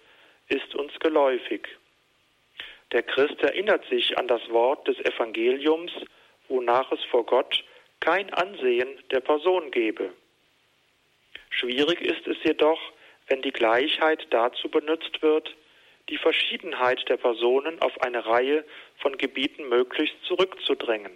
ist 0.47 0.75
uns 0.75 0.97
geläufig. 0.99 1.67
Der 2.91 3.03
Christ 3.03 3.39
erinnert 3.41 3.85
sich 3.85 4.17
an 4.17 4.27
das 4.27 4.41
Wort 4.49 4.87
des 4.87 4.97
Evangeliums, 4.99 5.91
wonach 6.47 6.91
es 6.91 7.03
vor 7.05 7.25
Gott 7.25 7.63
kein 7.99 8.33
Ansehen 8.33 8.87
der 9.11 9.19
Person 9.19 9.71
gebe. 9.71 10.11
Schwierig 11.49 12.01
ist 12.01 12.25
es 12.27 12.37
jedoch, 12.43 12.79
wenn 13.27 13.41
die 13.41 13.51
Gleichheit 13.51 14.25
dazu 14.31 14.69
benutzt 14.69 15.21
wird, 15.21 15.55
die 16.09 16.17
Verschiedenheit 16.17 17.07
der 17.09 17.17
Personen 17.17 17.79
auf 17.81 18.01
eine 18.01 18.25
Reihe 18.25 18.65
von 18.97 19.17
Gebieten 19.17 19.69
möglichst 19.69 20.15
zurückzudrängen. 20.23 21.11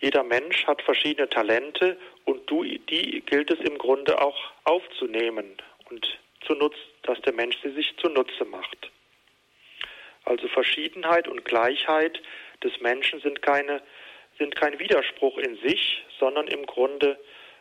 Jeder 0.00 0.22
Mensch 0.22 0.66
hat 0.66 0.82
verschiedene 0.82 1.28
Talente 1.28 1.96
und 2.24 2.50
die 2.50 3.22
gilt 3.26 3.50
es 3.50 3.60
im 3.60 3.78
Grunde 3.78 4.20
auch 4.20 4.52
aufzunehmen 4.64 5.56
und 5.90 6.18
zu 6.46 6.54
nutzen, 6.54 6.80
dass 7.02 7.20
der 7.22 7.32
Mensch 7.32 7.56
sie 7.62 7.70
sich 7.72 7.96
zunutze 7.98 8.44
macht. 8.44 8.90
Also 10.24 10.48
Verschiedenheit 10.48 11.28
und 11.28 11.44
Gleichheit 11.44 12.20
des 12.62 12.80
Menschen 12.80 13.20
sind 13.20 13.42
keine 13.42 13.82
sind 14.38 14.56
kein 14.56 14.78
Widerspruch 14.78 15.38
in 15.38 15.56
sich, 15.58 16.02
sondern 16.18 16.48
im 16.48 16.66
Grunde 16.66 17.18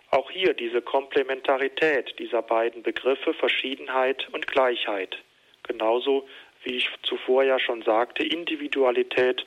auch 0.10 0.30
hier 0.32 0.54
diese 0.54 0.82
Komplementarität 0.82 2.18
dieser 2.20 2.42
beiden 2.42 2.84
Begriffe 2.84 3.34
Verschiedenheit 3.34 4.28
und 4.32 4.48
Gleichheit. 4.48 5.18
Genauso 5.64 6.28
wie 6.64 6.78
ich 6.78 6.90
zuvor 7.04 7.44
ja 7.44 7.60
schon 7.60 7.82
sagte, 7.84 8.24
Individualität 8.24 9.46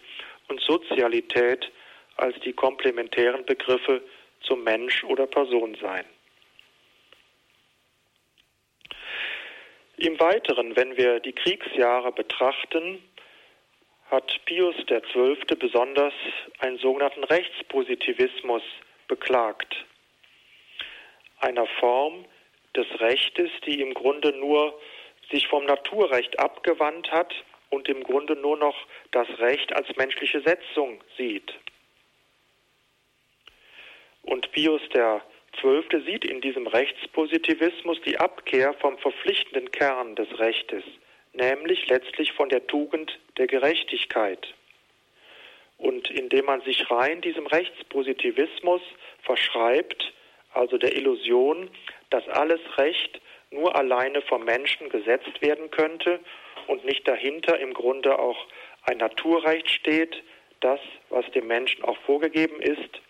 und 0.49 0.61
Sozialität 0.61 1.71
als 2.17 2.39
die 2.41 2.53
komplementären 2.53 3.45
Begriffe 3.45 4.03
zum 4.41 4.65
Mensch 4.65 5.05
oder 5.05 5.27
Person 5.27 5.77
sein. 5.81 6.05
Im 9.99 10.21
Weiteren, 10.21 10.77
wenn 10.77 10.97
wir 10.97 11.21
die 11.21 11.33
Kriegsjahre 11.33 12.13
betrachten, 12.13 13.03
hat 14.11 14.41
Pius 14.45 14.77
XII. 14.87 15.57
besonders 15.59 16.13
einen 16.59 16.79
sogenannten 16.79 17.25
Rechtspositivismus 17.25 18.63
beklagt 19.09 19.87
einer 21.41 21.67
Form 21.81 22.25
des 22.75 22.87
Rechtes, 23.01 23.51
die 23.65 23.81
im 23.81 23.95
Grunde 23.95 24.33
nur 24.33 24.79
sich 25.31 25.49
vom 25.49 25.65
Naturrecht 25.65 26.39
abgewandt 26.39 27.11
hat 27.11 27.35
und 27.71 27.89
im 27.89 28.03
Grunde 28.03 28.37
nur 28.37 28.57
noch 28.57 28.77
das 29.11 29.29
Recht 29.39 29.75
als 29.75 29.89
menschliche 29.97 30.41
Setzung 30.41 31.03
sieht. 31.17 31.53
Und 34.27 34.53
Pius 34.53 34.83
der 34.93 35.23
Zwölfte 35.61 36.03
sieht 36.03 36.25
in 36.25 36.41
diesem 36.41 36.67
Rechtspositivismus 36.67 38.01
die 38.03 38.19
Abkehr 38.19 38.75
vom 38.75 38.99
verpflichtenden 38.99 39.71
Kern 39.71 40.15
des 40.17 40.39
Rechtes, 40.39 40.85
nämlich 41.33 41.89
letztlich 41.89 42.33
von 42.33 42.49
der 42.49 42.67
Tugend 42.67 43.19
der 43.39 43.47
Gerechtigkeit. 43.47 44.55
Und 45.79 46.11
indem 46.11 46.47
man 46.47 46.61
sich 46.63 46.91
rein 46.91 47.21
diesem 47.21 47.47
Rechtspositivismus 47.47 48.83
verschreibt, 49.23 50.13
also 50.53 50.79
der 50.79 50.97
Illusion, 50.97 51.71
dass 52.11 52.27
alles 52.29 52.61
Recht 52.79 53.21
nur 53.51 53.77
alleine 53.77 54.23
vom 54.23 54.45
Menschen 54.45 54.89
gesetzt 54.89 55.41
werden 55.41 55.71
könnte 55.71 56.21
und 56.67 56.85
nicht 56.85 57.07
dahinter 57.07 57.59
im 57.59 57.75
Grunde 57.75 58.19
auch 58.19 58.47
ein 58.83 58.99
Naturrecht 58.99 59.71
steht, 59.71 60.23
das, 60.61 60.81
was 61.11 61.31
dem 61.33 61.47
Menschen 61.47 61.85
auch 61.85 61.99
vorgegeben 61.99 62.61
ist, 62.61 63.01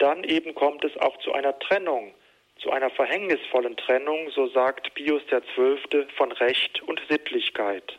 dann 0.00 0.24
eben 0.24 0.54
kommt 0.54 0.84
es 0.84 0.96
auch 0.96 1.16
zu 1.18 1.32
einer 1.32 1.58
Trennung, 1.58 2.14
zu 2.58 2.70
einer 2.70 2.90
verhängnisvollen 2.90 3.76
Trennung, 3.76 4.30
so 4.30 4.48
sagt 4.48 4.94
Pius 4.94 5.22
XII. 5.26 6.06
von 6.16 6.32
Recht 6.32 6.82
und 6.82 7.00
Sittlichkeit. 7.08 7.98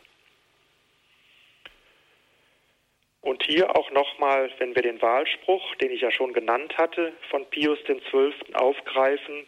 Und 3.20 3.44
hier 3.44 3.76
auch 3.76 3.90
nochmal, 3.92 4.50
wenn 4.58 4.74
wir 4.74 4.82
den 4.82 5.00
Wahlspruch, 5.00 5.76
den 5.76 5.92
ich 5.92 6.00
ja 6.00 6.10
schon 6.10 6.32
genannt 6.32 6.76
hatte, 6.76 7.12
von 7.30 7.46
Pius 7.46 7.78
XII. 7.84 8.34
aufgreifen, 8.54 9.46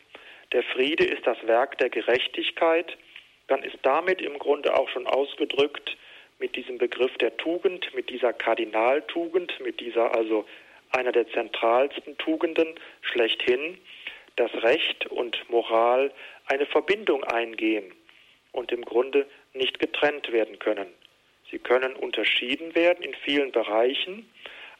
der 0.52 0.62
Friede 0.62 1.04
ist 1.04 1.26
das 1.26 1.44
Werk 1.46 1.78
der 1.78 1.90
Gerechtigkeit, 1.90 2.96
dann 3.48 3.62
ist 3.64 3.78
damit 3.82 4.22
im 4.22 4.38
Grunde 4.38 4.76
auch 4.78 4.88
schon 4.88 5.06
ausgedrückt 5.06 5.96
mit 6.38 6.54
diesem 6.56 6.78
Begriff 6.78 7.16
der 7.18 7.36
Tugend, 7.36 7.92
mit 7.94 8.10
dieser 8.10 8.32
Kardinaltugend, 8.32 9.58
mit 9.60 9.80
dieser 9.80 10.14
also 10.14 10.46
einer 10.94 11.12
der 11.12 11.28
zentralsten 11.28 12.16
Tugenden 12.18 12.74
schlechthin, 13.02 13.78
dass 14.36 14.52
Recht 14.62 15.06
und 15.06 15.38
Moral 15.50 16.12
eine 16.46 16.66
Verbindung 16.66 17.24
eingehen 17.24 17.92
und 18.52 18.72
im 18.72 18.84
Grunde 18.84 19.26
nicht 19.52 19.78
getrennt 19.78 20.32
werden 20.32 20.58
können. 20.58 20.86
Sie 21.50 21.58
können 21.58 21.94
unterschieden 21.94 22.74
werden 22.74 23.04
in 23.04 23.14
vielen 23.14 23.52
Bereichen, 23.52 24.28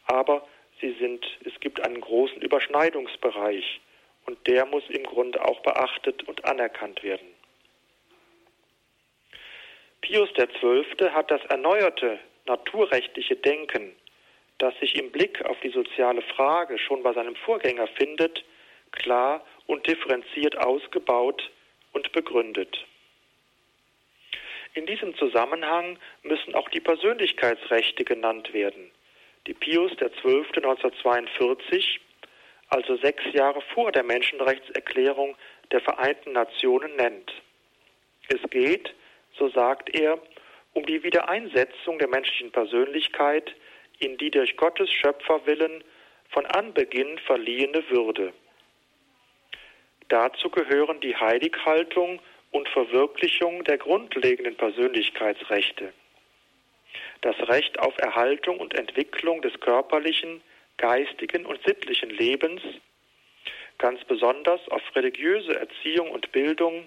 aber 0.07 0.47
sie 0.81 0.95
sind, 0.99 1.25
es 1.45 1.57
gibt 1.59 1.81
einen 1.81 2.01
großen 2.01 2.41
Überschneidungsbereich 2.41 3.79
und 4.25 4.45
der 4.47 4.65
muss 4.65 4.83
im 4.89 5.03
Grunde 5.03 5.43
auch 5.43 5.61
beachtet 5.61 6.23
und 6.23 6.43
anerkannt 6.45 7.03
werden. 7.03 7.27
Pius 10.01 10.29
XII. 10.33 11.09
hat 11.11 11.31
das 11.31 11.43
erneuerte 11.45 12.19
naturrechtliche 12.45 13.35
Denken, 13.35 13.95
das 14.57 14.77
sich 14.79 14.95
im 14.95 15.11
Blick 15.11 15.43
auf 15.45 15.59
die 15.61 15.69
soziale 15.69 16.21
Frage 16.21 16.77
schon 16.79 17.03
bei 17.03 17.13
seinem 17.13 17.35
Vorgänger 17.35 17.87
findet, 17.87 18.43
klar 18.91 19.45
und 19.67 19.85
differenziert 19.87 20.57
ausgebaut 20.57 21.51
und 21.93 22.11
begründet. 22.11 22.85
In 24.73 24.85
diesem 24.85 25.15
Zusammenhang 25.15 25.97
müssen 26.23 26.53
auch 26.53 26.69
die 26.69 26.81
Persönlichkeitsrechte 26.81 28.03
genannt 28.03 28.53
werden, 28.53 28.91
die 29.47 29.53
Pius 29.53 29.91
XII. 29.95 30.45
1942, 30.55 32.01
also 32.69 32.97
sechs 32.97 33.23
Jahre 33.33 33.61
vor 33.73 33.91
der 33.91 34.03
Menschenrechtserklärung 34.03 35.37
der 35.71 35.81
Vereinten 35.81 36.33
Nationen, 36.33 36.95
nennt. 36.97 37.31
Es 38.27 38.41
geht, 38.49 38.93
so 39.37 39.49
sagt 39.49 39.95
er, 39.95 40.19
um 40.73 40.85
die 40.85 41.03
Wiedereinsetzung 41.03 41.99
der 41.99 42.09
menschlichen 42.09 42.51
Persönlichkeit 42.51 43.55
in 43.99 44.17
die 44.17 44.31
durch 44.31 44.55
Gottes 44.57 44.91
Schöpferwillen 44.91 45.83
von 46.29 46.45
Anbeginn 46.45 47.17
verliehene 47.19 47.89
Würde. 47.89 48.33
Dazu 50.07 50.49
gehören 50.49 50.99
die 51.01 51.15
Heilighaltung 51.15 52.19
und 52.51 52.69
Verwirklichung 52.69 53.63
der 53.63 53.77
grundlegenden 53.77 54.55
Persönlichkeitsrechte, 54.55 55.93
das 57.21 57.35
Recht 57.49 57.79
auf 57.79 57.97
Erhaltung 57.97 58.59
und 58.59 58.73
Entwicklung 58.75 59.41
des 59.41 59.59
körperlichen, 59.59 60.41
geistigen 60.77 61.45
und 61.45 61.59
sittlichen 61.65 62.09
Lebens, 62.09 62.61
ganz 63.77 64.03
besonders 64.05 64.61
auf 64.69 64.81
religiöse 64.95 65.59
Erziehung 65.59 66.11
und 66.11 66.31
Bildung, 66.31 66.85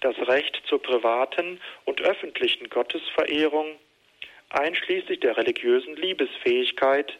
das 0.00 0.16
Recht 0.28 0.62
zur 0.66 0.80
privaten 0.82 1.60
und 1.84 2.00
öffentlichen 2.00 2.68
Gottesverehrung, 2.68 3.78
einschließlich 4.50 5.20
der 5.20 5.36
religiösen 5.36 5.96
Liebesfähigkeit, 5.96 7.18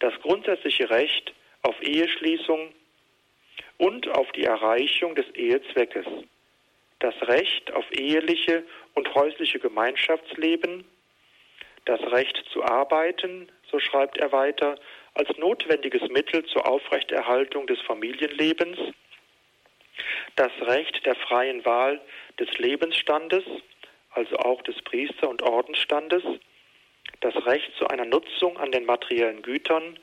das 0.00 0.14
grundsätzliche 0.20 0.90
Recht 0.90 1.32
auf 1.62 1.80
Eheschließung 1.82 2.72
und 3.78 4.08
auf 4.08 4.30
die 4.32 4.44
Erreichung 4.44 5.14
des 5.14 5.28
Ehezweckes, 5.34 6.06
das 6.98 7.14
Recht 7.22 7.72
auf 7.72 7.84
eheliche 7.92 8.64
und 8.94 9.14
häusliche 9.14 9.58
Gemeinschaftsleben, 9.58 10.84
das 11.84 12.00
Recht 12.10 12.42
zu 12.52 12.64
arbeiten, 12.64 13.50
so 13.70 13.78
schreibt 13.78 14.18
er 14.18 14.32
weiter, 14.32 14.78
als 15.14 15.28
notwendiges 15.38 16.02
Mittel 16.10 16.44
zur 16.46 16.68
Aufrechterhaltung 16.68 17.66
des 17.66 17.80
Familienlebens, 17.82 18.78
das 20.36 20.52
Recht 20.60 21.04
der 21.06 21.14
freien 21.14 21.64
Wahl 21.64 22.00
des 22.38 22.50
Lebensstandes, 22.58 23.44
also 24.16 24.36
auch 24.38 24.62
des 24.62 24.80
Priester- 24.82 25.28
und 25.28 25.42
Ordensstandes, 25.42 26.22
das 27.20 27.34
Recht 27.46 27.70
zu 27.78 27.86
einer 27.86 28.06
Nutzung 28.06 28.56
an 28.56 28.72
den 28.72 28.86
materiellen 28.86 29.42
Gütern, 29.42 29.98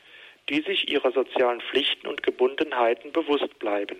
die 0.49 0.61
sich 0.61 0.89
ihrer 0.89 1.11
sozialen 1.11 1.61
Pflichten 1.61 2.07
und 2.07 2.21
Gebundenheiten 2.21 3.11
bewusst 3.11 3.57
bleiben. 3.59 3.97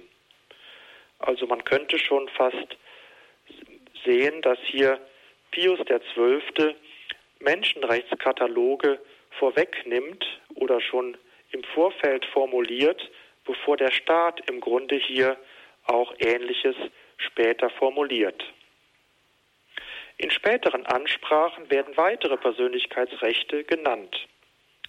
Also 1.20 1.48
man 1.48 1.64
könnte 1.64 1.98
schon 1.98 2.30
fast 2.30 2.78
sehen, 4.06 4.42
dass 4.42 4.60
hier 4.66 5.00
Pius 5.52 5.80
XII. 5.80 6.76
Menschenrechtskataloge 7.40 9.00
vorwegnimmt 9.32 10.26
oder 10.56 10.80
schon 10.80 11.18
im 11.52 11.64
Vorfeld 11.64 12.24
formuliert, 12.26 13.10
bevor 13.46 13.78
der 13.78 13.92
Staat 13.92 14.48
im 14.50 14.62
Grunde 14.62 14.96
hier 14.96 15.38
auch 15.86 16.14
Ähnliches 16.20 16.76
später 17.18 17.70
formuliert. 17.70 18.53
In 20.24 20.32
späteren 20.32 20.86
Ansprachen 20.86 21.70
werden 21.70 21.98
weitere 21.98 22.38
Persönlichkeitsrechte 22.38 23.66
genannt, 23.66 24.30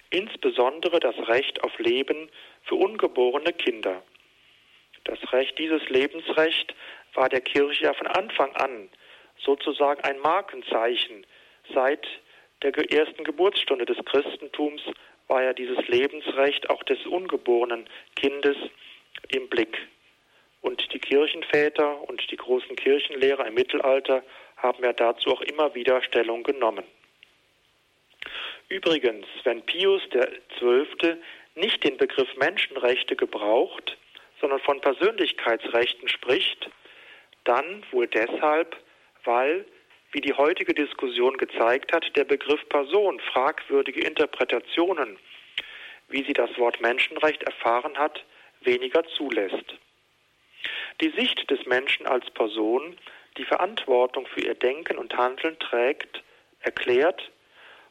insbesondere 0.09 1.01
das 1.01 1.17
Recht 1.27 1.61
auf 1.61 1.77
Leben 1.77 2.29
für 2.63 2.75
ungeborene 2.75 3.51
Kinder. 3.51 4.01
Das 5.03 5.19
Recht, 5.33 5.59
dieses 5.59 5.89
Lebensrecht 5.89 6.73
war 7.15 7.27
der 7.27 7.41
Kirche 7.41 7.83
ja 7.83 7.93
von 7.93 8.07
Anfang 8.07 8.55
an 8.55 8.87
sozusagen 9.43 10.01
ein 10.05 10.19
Markenzeichen. 10.19 11.27
Seit 11.73 12.07
der 12.61 12.73
ersten 12.93 13.25
Geburtsstunde 13.25 13.83
des 13.83 13.97
Christentums 14.05 14.83
war 15.27 15.43
ja 15.43 15.51
dieses 15.51 15.85
Lebensrecht 15.89 16.69
auch 16.69 16.83
des 16.83 17.05
ungeborenen 17.07 17.89
Kindes 18.15 18.55
im 19.27 19.49
Blick. 19.49 19.85
Und 20.61 20.93
die 20.93 20.99
Kirchenväter 20.99 22.07
und 22.07 22.31
die 22.31 22.37
großen 22.37 22.77
Kirchenlehrer 22.77 23.45
im 23.47 23.55
Mittelalter 23.55 24.23
haben 24.57 24.83
ja 24.83 24.93
dazu 24.93 25.31
auch 25.31 25.41
immer 25.41 25.75
wieder 25.75 26.01
Stellung 26.03 26.43
genommen. 26.43 26.83
Übrigens, 28.69 29.27
wenn 29.43 29.61
Pius 29.63 30.01
XII. 30.09 31.17
nicht 31.55 31.83
den 31.83 31.97
Begriff 31.97 32.35
Menschenrechte 32.37 33.15
gebraucht, 33.15 33.97
sondern 34.41 34.59
von 34.59 34.81
Persönlichkeitsrechten 34.81 36.09
spricht, 36.09 36.69
dann 37.43 37.83
wohl 37.91 38.07
deshalb, 38.07 38.75
weil, 39.23 39.65
wie 40.11 40.21
die 40.21 40.33
heutige 40.33 40.73
Diskussion 40.73 41.37
gezeigt 41.37 41.93
hat, 41.93 42.15
der 42.15 42.25
Begriff 42.25 42.67
Person 42.69 43.19
fragwürdige 43.19 44.01
Interpretationen, 44.01 45.17
wie 46.09 46.23
sie 46.23 46.33
das 46.33 46.57
Wort 46.57 46.81
Menschenrecht 46.81 47.43
erfahren 47.43 47.97
hat, 47.97 48.23
weniger 48.61 49.03
zulässt. 49.05 49.75
Die 51.01 51.11
Sicht 51.11 51.49
des 51.49 51.65
Menschen 51.65 52.07
als 52.07 52.29
Person, 52.31 52.97
die 53.37 53.45
Verantwortung 53.45 54.27
für 54.27 54.41
ihr 54.41 54.55
Denken 54.55 54.97
und 54.97 55.15
Handeln 55.15 55.57
trägt, 55.59 56.23
erklärt, 56.61 57.31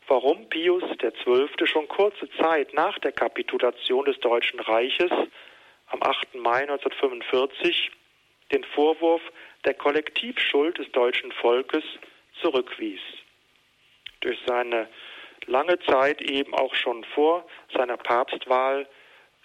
warum 0.09 0.49
Pius 0.49 0.85
XII. 0.99 1.67
schon 1.67 1.89
kurze 1.89 2.29
Zeit 2.39 2.75
nach 2.75 2.99
der 2.99 3.13
Kapitulation 3.13 4.05
des 4.05 4.19
Deutschen 4.21 4.61
Reiches 4.61 5.11
am 5.89 6.03
8. 6.03 6.35
Mai 6.35 6.63
1945 6.63 7.91
den 8.53 8.65
Vorwurf 8.65 9.23
der 9.65 9.75
Kollektivschuld 9.75 10.79
des 10.79 10.91
deutschen 10.93 11.33
Volkes 11.33 11.85
zurückwies. 12.41 13.01
Durch 14.21 14.39
seine 14.47 14.89
lange 15.47 15.79
Zeit 15.81 16.21
eben 16.23 16.55
auch 16.55 16.75
schon 16.75 17.05
vor 17.05 17.47
seiner 17.73 17.97
Papstwahl 17.97 18.87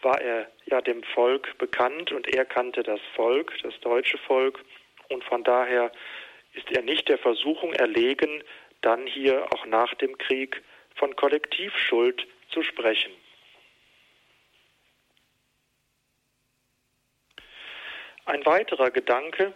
war 0.02 0.22
er 0.22 0.50
ja 0.66 0.82
dem 0.82 1.04
Volk 1.04 1.58
bekannt 1.58 2.12
und 2.12 2.28
er 2.28 2.46
kannte 2.46 2.84
das 2.84 3.02
Volk, 3.16 3.54
das 3.64 3.78
deutsche 3.82 4.18
Volk 4.20 4.64
und 5.10 5.24
von 5.24 5.44
daher 5.44 5.92
ist 6.54 6.72
er 6.72 6.82
nicht 6.82 7.10
der 7.10 7.18
Versuchung 7.18 7.74
erlegen, 7.74 8.44
dann 8.82 9.06
hier 9.06 9.46
auch 9.54 9.66
nach 9.66 9.94
dem 9.96 10.18
Krieg 10.18 10.64
von 10.96 11.16
Kollektivschuld 11.16 12.28
zu 12.50 12.64
sprechen. 12.64 13.12
Ein 18.26 18.46
weiterer 18.46 18.92
Gedanke 18.92 19.54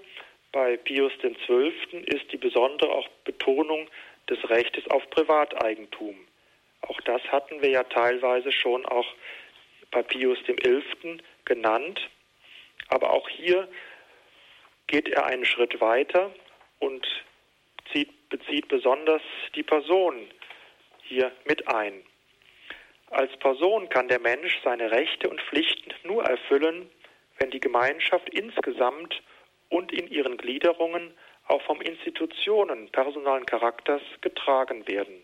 bei 0.51 0.77
Pius 0.77 1.13
XII. 1.19 1.73
ist 2.05 2.31
die 2.31 2.37
besondere 2.37 2.91
auch 2.91 3.07
Betonung 3.23 3.87
des 4.29 4.49
Rechtes 4.49 4.89
auf 4.89 5.07
Privateigentum. 5.09 6.15
Auch 6.81 6.99
das 7.01 7.21
hatten 7.31 7.61
wir 7.61 7.69
ja 7.69 7.83
teilweise 7.83 8.51
schon 8.51 8.85
auch 8.85 9.05
bei 9.91 10.01
Pius 10.01 10.39
XI. 10.45 11.17
genannt. 11.45 12.09
Aber 12.89 13.11
auch 13.11 13.29
hier 13.29 13.67
geht 14.87 15.09
er 15.09 15.25
einen 15.25 15.45
Schritt 15.45 15.79
weiter 15.81 16.31
und 16.79 17.05
zieht, 17.91 18.29
bezieht 18.29 18.67
besonders 18.67 19.21
die 19.55 19.63
Person 19.63 20.15
hier 21.03 21.31
mit 21.45 21.67
ein. 21.67 22.03
Als 23.09 23.35
Person 23.37 23.89
kann 23.89 24.07
der 24.07 24.19
Mensch 24.19 24.59
seine 24.63 24.91
Rechte 24.91 25.29
und 25.29 25.39
Pflichten 25.41 25.93
nur 26.03 26.23
erfüllen, 26.23 26.89
wenn 27.37 27.51
die 27.51 27.59
Gemeinschaft 27.59 28.29
insgesamt 28.29 29.21
und 29.69 29.91
in 29.91 30.07
ihren 30.07 30.37
Gliederungen 30.37 31.13
auch 31.47 31.61
vom 31.63 31.81
Institutionen 31.81 32.89
personalen 32.89 33.45
Charakters 33.45 34.01
getragen 34.21 34.87
werden. 34.87 35.23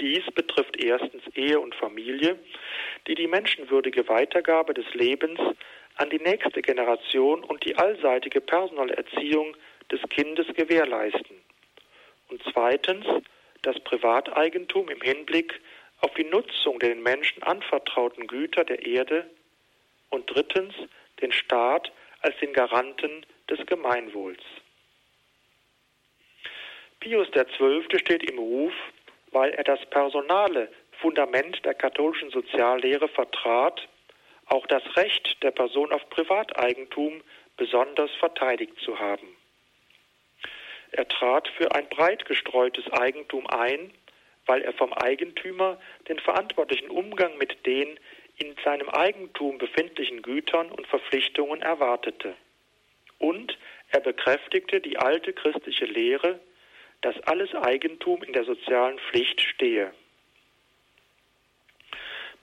Dies 0.00 0.24
betrifft 0.34 0.82
erstens 0.82 1.22
Ehe 1.34 1.60
und 1.60 1.74
Familie, 1.74 2.38
die 3.06 3.14
die 3.14 3.26
menschenwürdige 3.26 4.08
Weitergabe 4.08 4.72
des 4.72 4.92
Lebens 4.94 5.38
an 5.96 6.10
die 6.10 6.18
nächste 6.18 6.62
Generation 6.62 7.44
und 7.44 7.64
die 7.64 7.76
allseitige 7.76 8.40
personelle 8.40 8.96
Erziehung 8.96 9.56
des 9.90 10.00
Kindes 10.08 10.46
gewährleisten. 10.54 11.36
Und 12.28 12.42
zweitens 12.52 13.06
das 13.62 13.78
Privateigentum 13.80 14.88
im 14.88 15.00
Hinblick 15.00 15.60
auf 16.00 16.14
die 16.14 16.24
Nutzung 16.24 16.78
der 16.78 16.90
den 16.90 17.02
Menschen 17.02 17.42
anvertrauten 17.42 18.26
Güter 18.26 18.64
der 18.64 18.86
Erde 18.86 19.28
und 20.08 20.30
drittens 20.32 20.74
den 21.20 21.32
Staat 21.32 21.92
als 22.20 22.36
den 22.38 22.52
Garanten 22.52 23.26
des 23.48 23.64
Gemeinwohls. 23.66 24.40
Pius 27.00 27.28
XII. 27.30 27.98
steht 27.98 28.30
im 28.30 28.38
Ruf, 28.38 28.72
weil 29.32 29.50
er 29.52 29.64
das 29.64 29.80
personale 29.86 30.68
Fundament 31.00 31.64
der 31.64 31.74
katholischen 31.74 32.30
Soziallehre 32.30 33.08
vertrat, 33.08 33.88
auch 34.50 34.66
das 34.66 34.82
Recht 34.96 35.42
der 35.42 35.52
Person 35.52 35.92
auf 35.92 36.08
Privateigentum 36.10 37.22
besonders 37.56 38.10
verteidigt 38.18 38.78
zu 38.84 38.98
haben. 38.98 39.36
Er 40.92 41.06
trat 41.08 41.48
für 41.56 41.72
ein 41.72 41.88
breit 41.88 42.24
gestreutes 42.24 42.90
Eigentum 42.92 43.46
ein, 43.46 43.92
weil 44.46 44.62
er 44.62 44.72
vom 44.72 44.92
Eigentümer 44.92 45.80
den 46.08 46.18
verantwortlichen 46.18 46.90
Umgang 46.90 47.38
mit 47.38 47.64
den 47.64 47.98
in 48.36 48.56
seinem 48.64 48.88
Eigentum 48.88 49.58
befindlichen 49.58 50.22
Gütern 50.22 50.72
und 50.72 50.86
Verpflichtungen 50.88 51.62
erwartete. 51.62 52.34
Und 53.18 53.56
er 53.90 54.00
bekräftigte 54.00 54.80
die 54.80 54.96
alte 54.96 55.32
christliche 55.32 55.84
Lehre, 55.84 56.40
dass 57.02 57.20
alles 57.24 57.54
Eigentum 57.54 58.22
in 58.22 58.32
der 58.32 58.44
sozialen 58.44 58.98
Pflicht 58.98 59.40
stehe. 59.40 59.92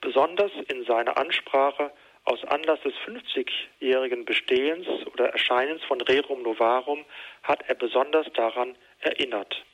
Besonders 0.00 0.52
in 0.68 0.84
seiner 0.84 1.16
Ansprache 1.16 1.92
aus 2.24 2.44
Anlass 2.44 2.80
des 2.82 2.94
50-jährigen 3.06 4.24
Bestehens 4.24 4.86
oder 5.12 5.30
Erscheinens 5.30 5.82
von 5.84 6.00
Rerum 6.00 6.42
Novarum 6.42 7.04
hat 7.42 7.62
er 7.68 7.74
besonders 7.74 8.26
daran 8.34 8.76
erinnert. 9.00 9.64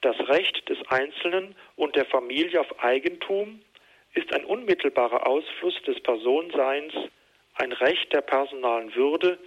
Das 0.00 0.16
Recht 0.28 0.68
des 0.68 0.78
Einzelnen 0.88 1.54
und 1.76 1.96
der 1.96 2.06
Familie 2.06 2.60
auf 2.60 2.82
Eigentum 2.82 3.60
ist 4.14 4.32
ein 4.32 4.44
unmittelbarer 4.44 5.26
Ausfluss 5.26 5.80
des 5.82 6.00
Personenseins, 6.02 6.94
ein 7.54 7.72
Recht 7.72 8.12
der 8.12 8.22
personalen 8.22 8.94
Würde, 8.94 9.38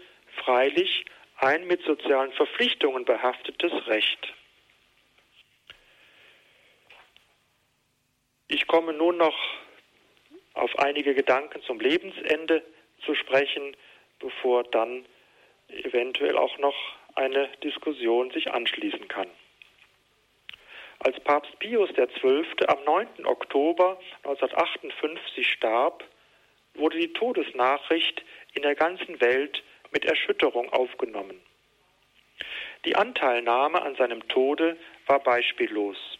freilich 0.43 1.05
ein 1.37 1.65
mit 1.67 1.81
sozialen 1.83 2.31
Verpflichtungen 2.33 3.05
behaftetes 3.05 3.71
Recht. 3.87 4.33
Ich 8.51 8.65
komme 8.65 8.93
nun 8.93 9.17
noch 9.17 9.37
auf 10.55 10.77
einige 10.79 11.13
Gedanken 11.13 11.61
zum 11.61 11.79
Lebensende 11.79 12.63
zu 13.05 13.13
sprechen, 13.13 13.77
bevor 14.17 14.63
dann 14.63 15.05
eventuell 15.67 16.35
auch 16.35 16.57
noch 16.57 16.75
eine 17.13 17.47
Diskussion 17.63 18.31
sich 18.31 18.51
anschließen 18.51 19.07
kann. 19.07 19.27
Als 20.97 21.19
Papst 21.19 21.57
Pius 21.59 21.91
XII. 21.93 22.43
am 22.67 22.83
9. 22.85 23.25
Oktober 23.25 23.99
1958 24.23 25.47
starb, 25.47 26.03
wurde 26.73 26.97
die 26.97 27.13
Todesnachricht 27.13 28.23
in 28.53 28.63
der 28.63 28.73
ganzen 28.73 29.21
Welt 29.21 29.63
mit 29.91 30.05
Erschütterung 30.05 30.73
aufgenommen. 30.73 31.39
Die 32.85 32.95
Anteilnahme 32.95 33.81
an 33.83 33.95
seinem 33.95 34.27
Tode 34.27 34.75
war 35.05 35.19
beispiellos. 35.19 36.18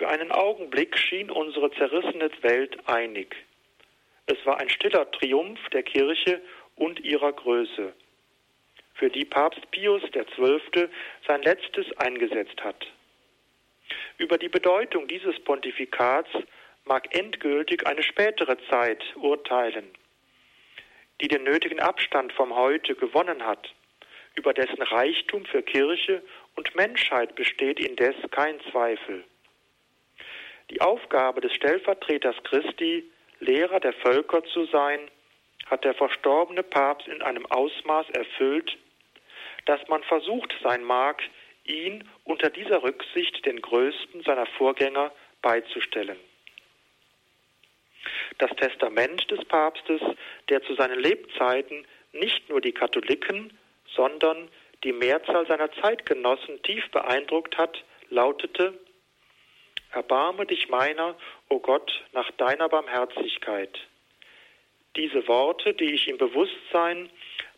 Für 0.00 0.08
einen 0.08 0.32
Augenblick 0.32 0.96
schien 0.96 1.30
unsere 1.30 1.70
zerrissene 1.72 2.30
Welt 2.40 2.78
einig. 2.88 3.36
Es 4.24 4.38
war 4.46 4.56
ein 4.58 4.70
stiller 4.70 5.10
Triumph 5.10 5.60
der 5.74 5.82
Kirche 5.82 6.40
und 6.74 7.00
ihrer 7.00 7.34
Größe, 7.34 7.92
für 8.94 9.10
die 9.10 9.26
Papst 9.26 9.70
Pius 9.70 10.00
XII. 10.10 10.88
sein 11.26 11.42
letztes 11.42 11.84
eingesetzt 11.98 12.64
hat. 12.64 12.86
Über 14.16 14.38
die 14.38 14.48
Bedeutung 14.48 15.06
dieses 15.06 15.38
Pontifikats 15.40 16.30
mag 16.86 17.14
endgültig 17.14 17.86
eine 17.86 18.02
spätere 18.02 18.56
Zeit 18.70 19.04
urteilen, 19.16 19.84
die 21.20 21.28
den 21.28 21.42
nötigen 21.42 21.80
Abstand 21.80 22.32
vom 22.32 22.56
Heute 22.56 22.94
gewonnen 22.94 23.44
hat. 23.44 23.74
Über 24.34 24.54
dessen 24.54 24.80
Reichtum 24.80 25.44
für 25.44 25.62
Kirche 25.62 26.22
und 26.56 26.74
Menschheit 26.74 27.34
besteht 27.34 27.78
indes 27.78 28.14
kein 28.30 28.58
Zweifel. 28.70 29.24
Die 30.70 30.80
Aufgabe 30.80 31.40
des 31.40 31.52
Stellvertreters 31.54 32.36
Christi, 32.44 33.10
Lehrer 33.40 33.80
der 33.80 33.92
Völker 33.94 34.44
zu 34.44 34.66
sein, 34.66 35.00
hat 35.66 35.84
der 35.84 35.94
verstorbene 35.94 36.62
Papst 36.62 37.08
in 37.08 37.22
einem 37.22 37.46
Ausmaß 37.46 38.08
erfüllt, 38.10 38.76
dass 39.66 39.80
man 39.88 40.02
versucht 40.04 40.54
sein 40.62 40.84
mag, 40.84 41.22
ihn 41.64 42.08
unter 42.24 42.50
dieser 42.50 42.82
Rücksicht 42.82 43.44
den 43.46 43.60
größten 43.60 44.22
seiner 44.22 44.46
Vorgänger 44.46 45.12
beizustellen. 45.42 46.18
Das 48.38 48.50
Testament 48.56 49.30
des 49.30 49.44
Papstes, 49.44 50.00
der 50.48 50.62
zu 50.62 50.74
seinen 50.74 50.98
Lebzeiten 50.98 51.86
nicht 52.12 52.48
nur 52.48 52.60
die 52.60 52.72
Katholiken, 52.72 53.52
sondern 53.94 54.48
die 54.82 54.92
Mehrzahl 54.92 55.46
seiner 55.46 55.70
Zeitgenossen 55.72 56.62
tief 56.62 56.90
beeindruckt 56.90 57.58
hat, 57.58 57.84
lautete 58.08 58.78
Erbarme 59.92 60.46
dich 60.46 60.68
meiner, 60.68 61.16
o 61.48 61.58
Gott, 61.58 62.04
nach 62.12 62.30
deiner 62.32 62.68
Barmherzigkeit. 62.68 63.76
Diese 64.96 65.26
Worte, 65.26 65.74
die 65.74 65.92
ich 65.92 66.08
im 66.08 66.18
Bewusstsein 66.18 67.10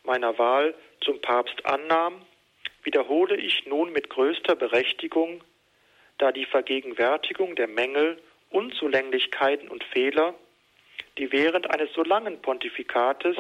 meiner 0.04 0.38
Wahl 0.38 0.74
zum 1.00 1.20
Papst 1.20 1.64
annahm, 1.66 2.24
wiederhole 2.84 3.36
ich 3.36 3.66
nun 3.66 3.92
mit 3.92 4.08
größter 4.08 4.56
Berechtigung, 4.56 5.44
da 6.18 6.32
die 6.32 6.46
Vergegenwärtigung 6.46 7.54
der 7.54 7.68
Mängel, 7.68 8.20
Unzulänglichkeiten 8.50 9.68
und 9.68 9.84
Fehler, 9.84 10.34
die 11.18 11.32
während 11.32 11.70
eines 11.70 11.92
so 11.92 12.02
langen 12.02 12.40
Pontifikates 12.40 13.36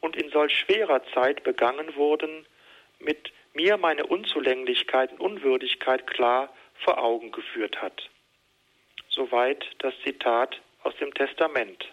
und 0.00 0.16
in 0.16 0.30
solch 0.30 0.56
schwerer 0.58 1.02
Zeit 1.12 1.42
begangen 1.42 1.96
wurden, 1.96 2.46
mit 2.98 3.32
mir 3.54 3.76
meine 3.76 4.06
Unzulänglichkeit 4.06 5.12
und 5.12 5.20
Unwürdigkeit 5.20 6.06
klar 6.06 6.52
vor 6.84 7.02
Augen 7.02 7.32
geführt 7.32 7.80
hat. 7.82 8.10
Soweit 9.14 9.64
das 9.78 9.94
Zitat 10.04 10.60
aus 10.82 10.96
dem 10.96 11.12
Testament. 11.14 11.86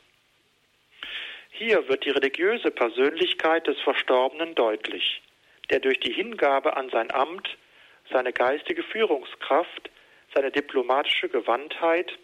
Hier 1.51 1.87
wird 1.89 2.05
die 2.05 2.11
religiöse 2.11 2.71
Persönlichkeit 2.71 3.67
des 3.67 3.79
Verstorbenen 3.81 4.55
deutlich, 4.55 5.21
der 5.69 5.79
durch 5.79 5.99
die 5.99 6.13
Hingabe 6.13 6.77
an 6.77 6.89
sein 6.89 7.11
Amt, 7.11 7.57
seine 8.11 8.31
geistige 8.31 8.83
Führungskraft, 8.83 9.89
seine 10.33 10.51
diplomatische 10.51 11.27
Gewandtheit 11.27 12.17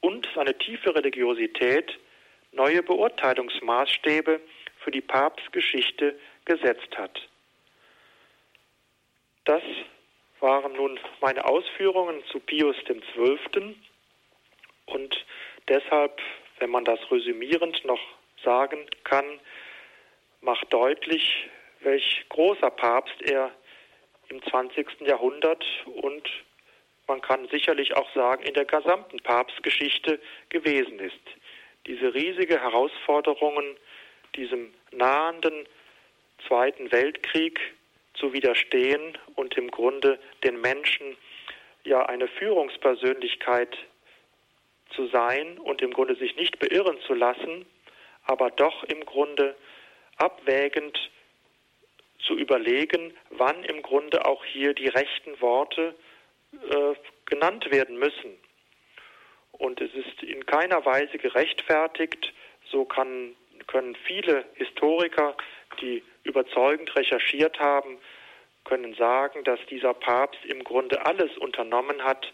und 0.00 0.28
seine 0.34 0.56
tiefe 0.58 0.94
Religiosität 0.94 1.98
neue 2.52 2.82
Beurteilungsmaßstäbe 2.82 4.40
für 4.84 4.90
die 4.90 5.00
Papstgeschichte 5.00 6.18
gesetzt 6.44 6.98
hat. 6.98 7.28
Das 9.44 9.62
waren 10.40 10.72
nun 10.74 10.98
meine 11.20 11.44
Ausführungen 11.44 12.22
zu 12.26 12.40
Pius 12.40 12.76
XII. 12.84 13.74
Und 14.86 15.24
deshalb, 15.68 16.20
wenn 16.58 16.70
man 16.70 16.84
das 16.84 16.98
resümierend 17.10 17.84
noch 17.84 18.00
sagen 18.44 18.86
kann, 19.04 19.40
macht 20.40 20.72
deutlich, 20.72 21.48
welch 21.80 22.24
großer 22.28 22.70
Papst 22.70 23.20
er 23.22 23.52
im 24.28 24.42
20. 24.42 25.02
Jahrhundert 25.02 25.64
und 25.86 26.28
man 27.06 27.20
kann 27.20 27.48
sicherlich 27.48 27.94
auch 27.96 28.12
sagen, 28.14 28.42
in 28.44 28.54
der 28.54 28.64
gesamten 28.64 29.18
Papstgeschichte 29.18 30.20
gewesen 30.48 30.98
ist. 30.98 31.20
Diese 31.86 32.14
riesige 32.14 32.60
Herausforderungen, 32.60 33.76
diesem 34.36 34.72
nahenden 34.92 35.66
Zweiten 36.46 36.90
Weltkrieg 36.92 37.60
zu 38.14 38.32
widerstehen 38.32 39.18
und 39.34 39.56
im 39.56 39.70
Grunde 39.70 40.18
den 40.44 40.60
Menschen 40.60 41.16
ja 41.84 42.06
eine 42.06 42.28
Führungspersönlichkeit 42.28 43.76
zu 44.94 45.08
sein 45.08 45.58
und 45.58 45.82
im 45.82 45.92
Grunde 45.92 46.16
sich 46.16 46.36
nicht 46.36 46.58
beirren 46.58 46.98
zu 47.06 47.14
lassen, 47.14 47.66
aber 48.24 48.50
doch 48.50 48.84
im 48.84 49.04
Grunde 49.04 49.56
abwägend 50.16 50.98
zu 52.26 52.34
überlegen, 52.34 53.12
wann 53.30 53.64
im 53.64 53.82
Grunde 53.82 54.24
auch 54.24 54.44
hier 54.44 54.74
die 54.74 54.88
rechten 54.88 55.40
Worte 55.40 55.94
äh, 56.52 56.94
genannt 57.26 57.70
werden 57.70 57.98
müssen. 57.98 58.38
Und 59.52 59.80
es 59.80 59.92
ist 59.94 60.22
in 60.22 60.46
keiner 60.46 60.84
Weise 60.84 61.18
gerechtfertigt, 61.18 62.32
so 62.70 62.84
kann, 62.84 63.34
können 63.66 63.96
viele 64.06 64.44
Historiker, 64.54 65.36
die 65.80 66.02
überzeugend 66.24 66.94
recherchiert 66.96 67.58
haben, 67.58 67.98
können 68.64 68.94
sagen, 68.94 69.44
dass 69.44 69.58
dieser 69.66 69.94
Papst 69.94 70.44
im 70.44 70.62
Grunde 70.62 71.04
alles 71.04 71.36
unternommen 71.38 72.04
hat, 72.04 72.32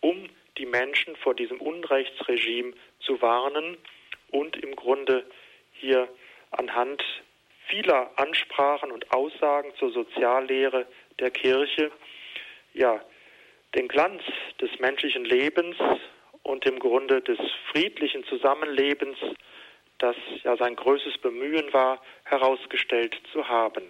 um 0.00 0.28
die 0.60 0.66
Menschen 0.66 1.16
vor 1.16 1.34
diesem 1.34 1.58
Unrechtsregime 1.58 2.74
zu 3.00 3.20
warnen 3.22 3.78
und 4.30 4.56
im 4.58 4.76
Grunde 4.76 5.24
hier 5.72 6.06
anhand 6.50 7.02
vieler 7.68 8.10
Ansprachen 8.16 8.92
und 8.92 9.10
Aussagen 9.10 9.72
zur 9.78 9.90
Soziallehre 9.90 10.86
der 11.18 11.30
Kirche 11.30 11.90
ja 12.74 13.00
den 13.74 13.88
Glanz 13.88 14.22
des 14.60 14.70
menschlichen 14.80 15.24
Lebens 15.24 15.76
und 16.42 16.66
im 16.66 16.78
Grunde 16.78 17.22
des 17.22 17.38
friedlichen 17.70 18.24
Zusammenlebens, 18.24 19.16
das 19.98 20.16
ja 20.42 20.56
sein 20.58 20.76
größtes 20.76 21.18
Bemühen 21.18 21.72
war, 21.72 22.02
herausgestellt 22.24 23.16
zu 23.32 23.48
haben. 23.48 23.88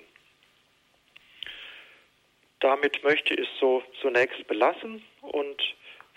damit 2.60 3.02
möchte 3.02 3.34
ich 3.34 3.48
es 3.48 3.58
so 3.58 3.82
zunächst 4.02 4.46
belassen 4.46 5.02
und 5.22 5.60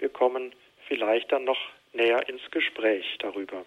wir 0.03 0.09
kommen 0.09 0.53
vielleicht 0.89 1.31
dann 1.31 1.45
noch 1.45 1.57
näher 1.93 2.27
ins 2.27 2.41
Gespräch 2.51 3.05
darüber. 3.19 3.65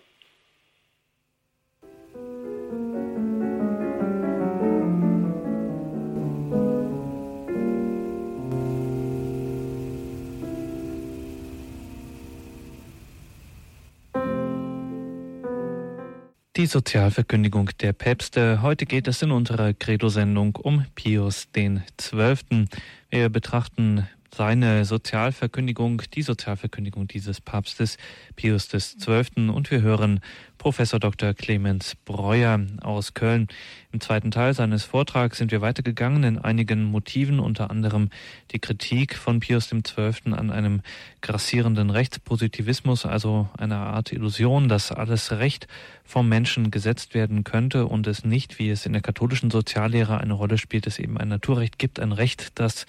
Die 16.56 16.66
Sozialverkündigung 16.66 17.70
der 17.80 17.94
Päpste. 17.94 18.60
Heute 18.60 18.84
geht 18.84 19.08
es 19.08 19.22
in 19.22 19.30
unserer 19.30 19.72
Credo-Sendung 19.72 20.56
um 20.56 20.84
Pius 20.94 21.48
Zwölften. 21.96 22.68
Wir 23.08 23.30
betrachten 23.30 24.06
seine 24.36 24.84
Sozialverkündigung, 24.84 26.02
die 26.12 26.20
Sozialverkündigung 26.20 27.08
dieses 27.08 27.40
Papstes 27.40 27.96
Pius 28.36 28.68
XII. 28.68 29.48
Und 29.48 29.70
wir 29.70 29.80
hören 29.80 30.20
Professor 30.58 31.00
Dr. 31.00 31.32
Clemens 31.32 31.94
Breuer 32.04 32.60
aus 32.82 33.14
Köln. 33.14 33.48
Im 33.92 34.00
zweiten 34.02 34.30
Teil 34.30 34.52
seines 34.52 34.84
Vortrags 34.84 35.38
sind 35.38 35.52
wir 35.52 35.62
weitergegangen 35.62 36.22
in 36.24 36.38
einigen 36.38 36.84
Motiven, 36.84 37.40
unter 37.40 37.70
anderem 37.70 38.10
die 38.50 38.58
Kritik 38.58 39.16
von 39.16 39.40
Pius 39.40 39.70
XII. 39.70 40.34
an 40.34 40.50
einem 40.50 40.82
grassierenden 41.22 41.88
Rechtspositivismus, 41.88 43.06
also 43.06 43.48
einer 43.56 43.78
Art 43.78 44.12
Illusion, 44.12 44.68
dass 44.68 44.92
alles 44.92 45.32
Recht 45.32 45.66
vom 46.04 46.28
Menschen 46.28 46.70
gesetzt 46.70 47.14
werden 47.14 47.42
könnte 47.42 47.86
und 47.86 48.06
es 48.06 48.22
nicht, 48.22 48.58
wie 48.58 48.68
es 48.68 48.84
in 48.84 48.92
der 48.92 49.02
katholischen 49.02 49.50
Soziallehre 49.50 50.18
eine 50.18 50.34
Rolle 50.34 50.58
spielt, 50.58 50.86
es 50.86 50.98
eben 50.98 51.16
ein 51.16 51.28
Naturrecht 51.28 51.78
gibt, 51.78 52.00
ein 52.00 52.12
Recht, 52.12 52.58
das 52.60 52.84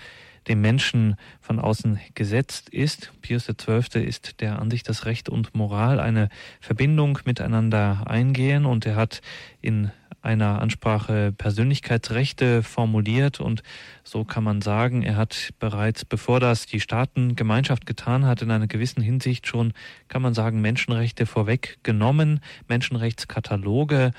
dem 0.48 0.62
Menschen 0.62 1.16
von 1.42 1.60
außen 1.60 2.00
gesetzt 2.16 2.70
ist. 2.70 3.12
Pius 3.22 3.48
XII. 3.48 4.04
ist 4.04 4.42
der 4.42 4.60
Ansicht, 4.60 4.88
dass 4.90 5.06
Recht 5.06 5.30
und 5.30 5.56
Moral 5.56 6.00
eine 6.00 6.30
Verbindung 6.62 7.20
miteinander 7.26 8.04
eingehen 8.08 8.66
und 8.66 8.86
er 8.86 8.96
hat 8.96 9.22
in 9.62 9.92
einer 10.22 10.62
Ansprache 10.62 11.32
Persönlichkeitsrechte 11.32 12.64
formuliert 12.64 13.40
und 13.40 13.64
so 14.04 14.26
kann 14.26 14.44
man 14.44 14.62
sagen, 14.62 15.04
er 15.04 15.16
hat 15.16 15.54
bereits, 15.60 16.04
bevor 16.06 16.40
das 16.40 16.66
die 16.66 16.80
Staatengemeinschaft 16.80 17.86
getan 17.86 18.26
hat, 18.26 18.42
in 18.42 18.52
einer 18.52 18.68
gewissen 18.68 19.02
Hinsicht 19.02 19.48
schon, 19.48 19.74
kann 20.08 20.22
man 20.22 20.34
sagen, 20.34 20.60
Menschenrechte 20.60 21.26
vorweggenommen, 21.26 22.42
Menschenrechtskataloge 22.68 24.12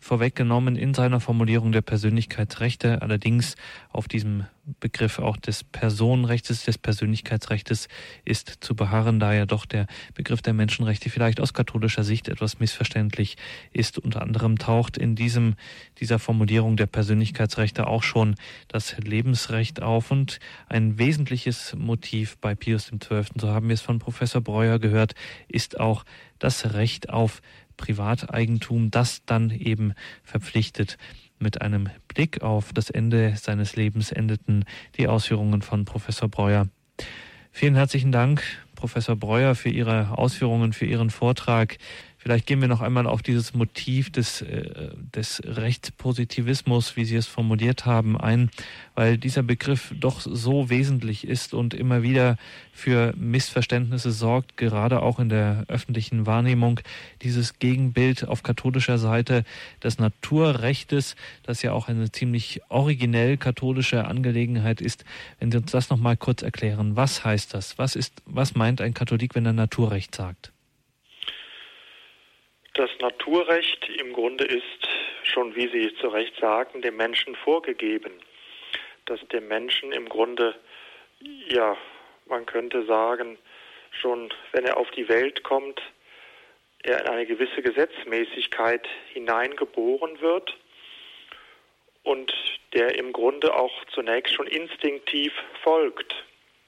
vorweggenommen 0.00 0.76
in 0.76 0.94
seiner 0.94 1.20
Formulierung 1.20 1.72
der 1.72 1.82
Persönlichkeitsrechte, 1.82 3.02
allerdings 3.02 3.56
auf 3.90 4.08
diesem 4.08 4.46
Begriff 4.80 5.18
auch 5.18 5.36
des 5.36 5.64
Personenrechts, 5.64 6.64
des 6.64 6.78
Persönlichkeitsrechts 6.78 7.88
ist 8.24 8.58
zu 8.60 8.74
beharren, 8.74 9.18
da 9.18 9.32
ja 9.32 9.46
doch 9.46 9.64
der 9.64 9.86
Begriff 10.14 10.42
der 10.42 10.52
Menschenrechte 10.52 11.10
vielleicht 11.10 11.40
aus 11.40 11.54
katholischer 11.54 12.04
Sicht 12.04 12.28
etwas 12.28 12.58
missverständlich 12.58 13.36
ist. 13.72 13.98
Unter 13.98 14.22
anderem 14.22 14.58
taucht 14.58 14.98
in 14.98 15.16
diesem, 15.16 15.54
dieser 16.00 16.18
Formulierung 16.18 16.76
der 16.76 16.86
Persönlichkeitsrechte 16.86 17.86
auch 17.86 18.02
schon 18.02 18.34
das 18.68 18.96
Lebensrecht 18.98 19.82
auf 19.82 20.10
und 20.10 20.38
ein 20.68 20.98
wesentliches 20.98 21.74
Motiv 21.76 22.36
bei 22.38 22.54
Pius 22.54 22.90
XII., 22.90 23.24
so 23.36 23.48
haben 23.48 23.68
wir 23.68 23.74
es 23.74 23.80
von 23.80 23.98
Professor 23.98 24.40
Breuer 24.40 24.78
gehört, 24.78 25.14
ist 25.48 25.80
auch 25.80 26.04
das 26.38 26.74
Recht 26.74 27.10
auf 27.10 27.40
Privateigentum, 27.78 28.90
das 28.90 29.24
dann 29.24 29.48
eben 29.50 29.94
verpflichtet. 30.22 30.98
Mit 31.38 31.62
einem 31.62 31.88
Blick 32.08 32.42
auf 32.42 32.74
das 32.74 32.90
Ende 32.90 33.34
seines 33.36 33.76
Lebens 33.76 34.12
endeten 34.12 34.66
die 34.98 35.08
Ausführungen 35.08 35.62
von 35.62 35.86
Professor 35.86 36.28
Breuer. 36.28 36.68
Vielen 37.52 37.76
herzlichen 37.76 38.12
Dank, 38.12 38.42
Professor 38.74 39.16
Breuer, 39.16 39.54
für 39.54 39.70
Ihre 39.70 40.16
Ausführungen, 40.18 40.72
für 40.72 40.84
Ihren 40.84 41.10
Vortrag. 41.10 41.78
Vielleicht 42.20 42.46
gehen 42.46 42.60
wir 42.60 42.66
noch 42.66 42.80
einmal 42.80 43.06
auf 43.06 43.22
dieses 43.22 43.54
Motiv 43.54 44.10
des, 44.10 44.42
äh, 44.42 44.90
des 45.14 45.40
Rechtspositivismus, 45.44 46.96
wie 46.96 47.04
Sie 47.04 47.14
es 47.14 47.28
formuliert 47.28 47.86
haben, 47.86 48.20
ein, 48.20 48.50
weil 48.96 49.18
dieser 49.18 49.44
Begriff 49.44 49.94
doch 49.98 50.20
so 50.20 50.68
wesentlich 50.68 51.24
ist 51.26 51.54
und 51.54 51.74
immer 51.74 52.02
wieder 52.02 52.36
für 52.72 53.14
Missverständnisse 53.16 54.10
sorgt, 54.10 54.56
gerade 54.56 55.00
auch 55.00 55.20
in 55.20 55.28
der 55.28 55.64
öffentlichen 55.68 56.26
Wahrnehmung. 56.26 56.80
Dieses 57.22 57.60
Gegenbild 57.60 58.26
auf 58.26 58.42
katholischer 58.42 58.98
Seite 58.98 59.44
des 59.84 60.00
Naturrechtes, 60.00 61.14
das 61.44 61.62
ja 61.62 61.72
auch 61.72 61.86
eine 61.86 62.10
ziemlich 62.10 62.62
originell 62.68 63.36
katholische 63.36 64.06
Angelegenheit 64.06 64.80
ist. 64.80 65.04
Wenn 65.38 65.52
Sie 65.52 65.58
uns 65.58 65.70
das 65.70 65.88
noch 65.88 65.98
mal 65.98 66.16
kurz 66.16 66.42
erklären, 66.42 66.96
was 66.96 67.24
heißt 67.24 67.54
das? 67.54 67.78
Was 67.78 67.94
ist, 67.94 68.22
was 68.26 68.56
meint 68.56 68.80
ein 68.80 68.92
Katholik, 68.92 69.36
wenn 69.36 69.46
er 69.46 69.52
Naturrecht 69.52 70.16
sagt? 70.16 70.52
Das 72.78 72.90
Naturrecht 73.00 73.88
im 73.88 74.12
Grunde 74.12 74.44
ist 74.44 74.88
schon, 75.24 75.56
wie 75.56 75.66
Sie 75.66 75.92
zu 75.96 76.06
Recht 76.06 76.38
sagten, 76.38 76.80
dem 76.80 76.96
Menschen 76.96 77.34
vorgegeben. 77.34 78.12
Dass 79.06 79.18
dem 79.32 79.48
Menschen 79.48 79.90
im 79.90 80.08
Grunde, 80.08 80.54
ja, 81.48 81.76
man 82.26 82.46
könnte 82.46 82.84
sagen, 82.84 83.36
schon 84.00 84.32
wenn 84.52 84.64
er 84.64 84.76
auf 84.76 84.88
die 84.92 85.08
Welt 85.08 85.42
kommt, 85.42 85.82
er 86.84 87.00
in 87.00 87.08
eine 87.08 87.26
gewisse 87.26 87.62
Gesetzmäßigkeit 87.62 88.86
hineingeboren 89.12 90.20
wird 90.20 90.56
und 92.04 92.32
der 92.74 92.94
im 92.94 93.12
Grunde 93.12 93.56
auch 93.56 93.74
zunächst 93.86 94.34
schon 94.34 94.46
instinktiv 94.46 95.32
folgt. 95.64 96.14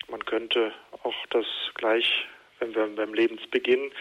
Man 0.08 0.24
könnte 0.24 0.74
auch 1.04 1.26
das 1.30 1.46
gleich, 1.74 2.26
wenn 2.58 2.74
wir 2.74 2.84
beim 2.96 3.14
Lebensbeginn 3.14 3.92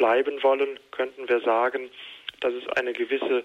bleiben 0.00 0.42
wollen, 0.42 0.80
könnten 0.92 1.28
wir 1.28 1.40
sagen, 1.40 1.90
dass 2.40 2.54
es 2.54 2.66
eine 2.78 2.94
gewisse 2.94 3.44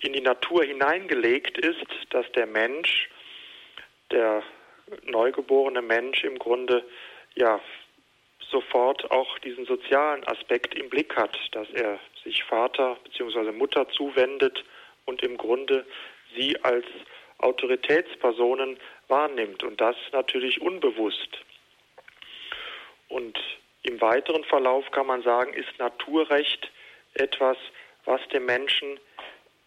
in 0.00 0.14
die 0.14 0.22
Natur 0.22 0.64
hineingelegt 0.64 1.58
ist, 1.58 1.84
dass 2.08 2.24
der 2.32 2.46
Mensch, 2.46 3.10
der 4.10 4.42
neugeborene 5.04 5.82
Mensch 5.82 6.24
im 6.24 6.38
Grunde 6.38 6.82
ja 7.34 7.60
sofort 8.50 9.10
auch 9.10 9.38
diesen 9.40 9.66
sozialen 9.66 10.24
Aspekt 10.24 10.74
im 10.74 10.88
Blick 10.88 11.14
hat, 11.16 11.36
dass 11.52 11.68
er 11.70 12.00
sich 12.24 12.44
Vater 12.44 12.96
bzw. 13.04 13.52
Mutter 13.52 13.86
zuwendet 13.90 14.64
und 15.04 15.22
im 15.22 15.36
Grunde 15.36 15.84
sie 16.34 16.56
als 16.62 16.86
Autoritätspersonen 17.38 18.78
wahrnimmt 19.08 19.62
und 19.64 19.78
das 19.82 19.96
natürlich 20.12 20.62
unbewusst. 20.62 21.44
Und 23.08 23.38
im 23.82 24.00
weiteren 24.00 24.44
Verlauf 24.44 24.90
kann 24.90 25.06
man 25.06 25.22
sagen, 25.22 25.54
ist 25.54 25.78
Naturrecht 25.78 26.70
etwas, 27.14 27.56
was 28.04 28.20
dem 28.28 28.44
Menschen 28.46 28.98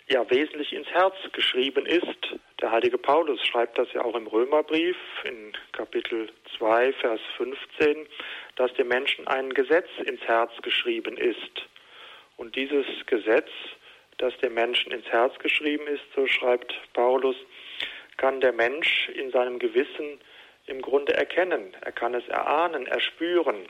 ja 0.07 0.29
wesentlich 0.29 0.73
ins 0.73 0.87
Herz 0.87 1.15
geschrieben 1.31 1.85
ist. 1.85 2.35
Der 2.61 2.71
heilige 2.71 2.97
Paulus 2.97 3.45
schreibt 3.45 3.77
das 3.77 3.91
ja 3.93 4.03
auch 4.03 4.15
im 4.15 4.27
Römerbrief 4.27 4.97
in 5.23 5.53
Kapitel 5.71 6.31
2, 6.57 6.93
Vers 6.93 7.21
15, 7.37 8.07
dass 8.55 8.73
dem 8.73 8.87
Menschen 8.87 9.27
ein 9.27 9.53
Gesetz 9.53 9.87
ins 10.05 10.21
Herz 10.21 10.51
geschrieben 10.61 11.17
ist. 11.17 11.67
Und 12.37 12.55
dieses 12.55 12.85
Gesetz, 13.05 13.49
das 14.17 14.37
dem 14.37 14.53
Menschen 14.53 14.91
ins 14.91 15.07
Herz 15.07 15.37
geschrieben 15.39 15.87
ist, 15.87 16.03
so 16.15 16.27
schreibt 16.27 16.73
Paulus, 16.93 17.35
kann 18.17 18.41
der 18.41 18.53
Mensch 18.53 19.09
in 19.09 19.31
seinem 19.31 19.59
Gewissen 19.59 20.19
im 20.67 20.81
Grunde 20.81 21.13
erkennen. 21.13 21.75
Er 21.81 21.91
kann 21.91 22.13
es 22.13 22.27
erahnen, 22.27 22.87
erspüren. 22.87 23.67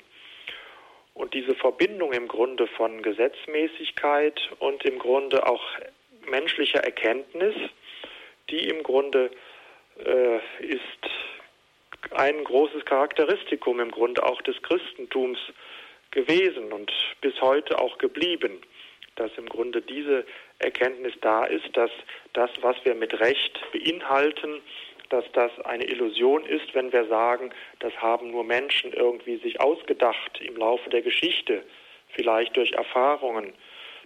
Und 1.14 1.34
diese 1.34 1.56
Verbindung 1.56 2.12
im 2.14 2.28
Grunde 2.28 2.68
von 2.68 3.02
Gesetzmäßigkeit 3.02 4.40
und 4.60 4.84
im 4.84 4.98
Grunde 5.00 5.46
auch 5.48 5.64
menschlicher 6.28 6.84
Erkenntnis, 6.84 7.56
die 8.50 8.68
im 8.68 8.82
Grunde 8.84 9.30
äh, 10.04 10.38
ist 10.66 10.82
ein 12.12 12.44
großes 12.44 12.86
Charakteristikum 12.86 13.80
im 13.80 13.92
Grunde 13.92 14.24
auch 14.24 14.42
des 14.42 14.62
Christentums 14.62 15.40
gewesen 16.12 16.72
und 16.72 16.92
bis 17.22 17.40
heute 17.42 17.80
auch 17.80 17.98
geblieben, 17.98 18.62
dass 19.16 19.32
im 19.38 19.48
Grunde 19.48 19.82
diese 19.82 20.26
Erkenntnis 20.60 21.14
da 21.22 21.46
ist, 21.46 21.76
dass 21.76 21.92
das, 22.34 22.50
was 22.62 22.76
wir 22.84 22.96
mit 22.96 23.20
Recht 23.20 23.60
beinhalten, 23.72 24.62
dass 25.14 25.32
das 25.34 25.52
eine 25.66 25.84
Illusion 25.84 26.44
ist, 26.44 26.74
wenn 26.74 26.92
wir 26.92 27.06
sagen, 27.06 27.52
das 27.78 27.96
haben 27.98 28.32
nur 28.32 28.44
Menschen 28.44 28.92
irgendwie 28.94 29.38
sich 29.38 29.62
ausgedacht 29.62 30.42
im 30.42 30.58
Laufe 30.58 30.90
der 30.90 31.04
Geschichte, 31.04 31.62
vielleicht 32.10 32.58
durch 32.58 32.72
Erfahrungen. 32.72 33.54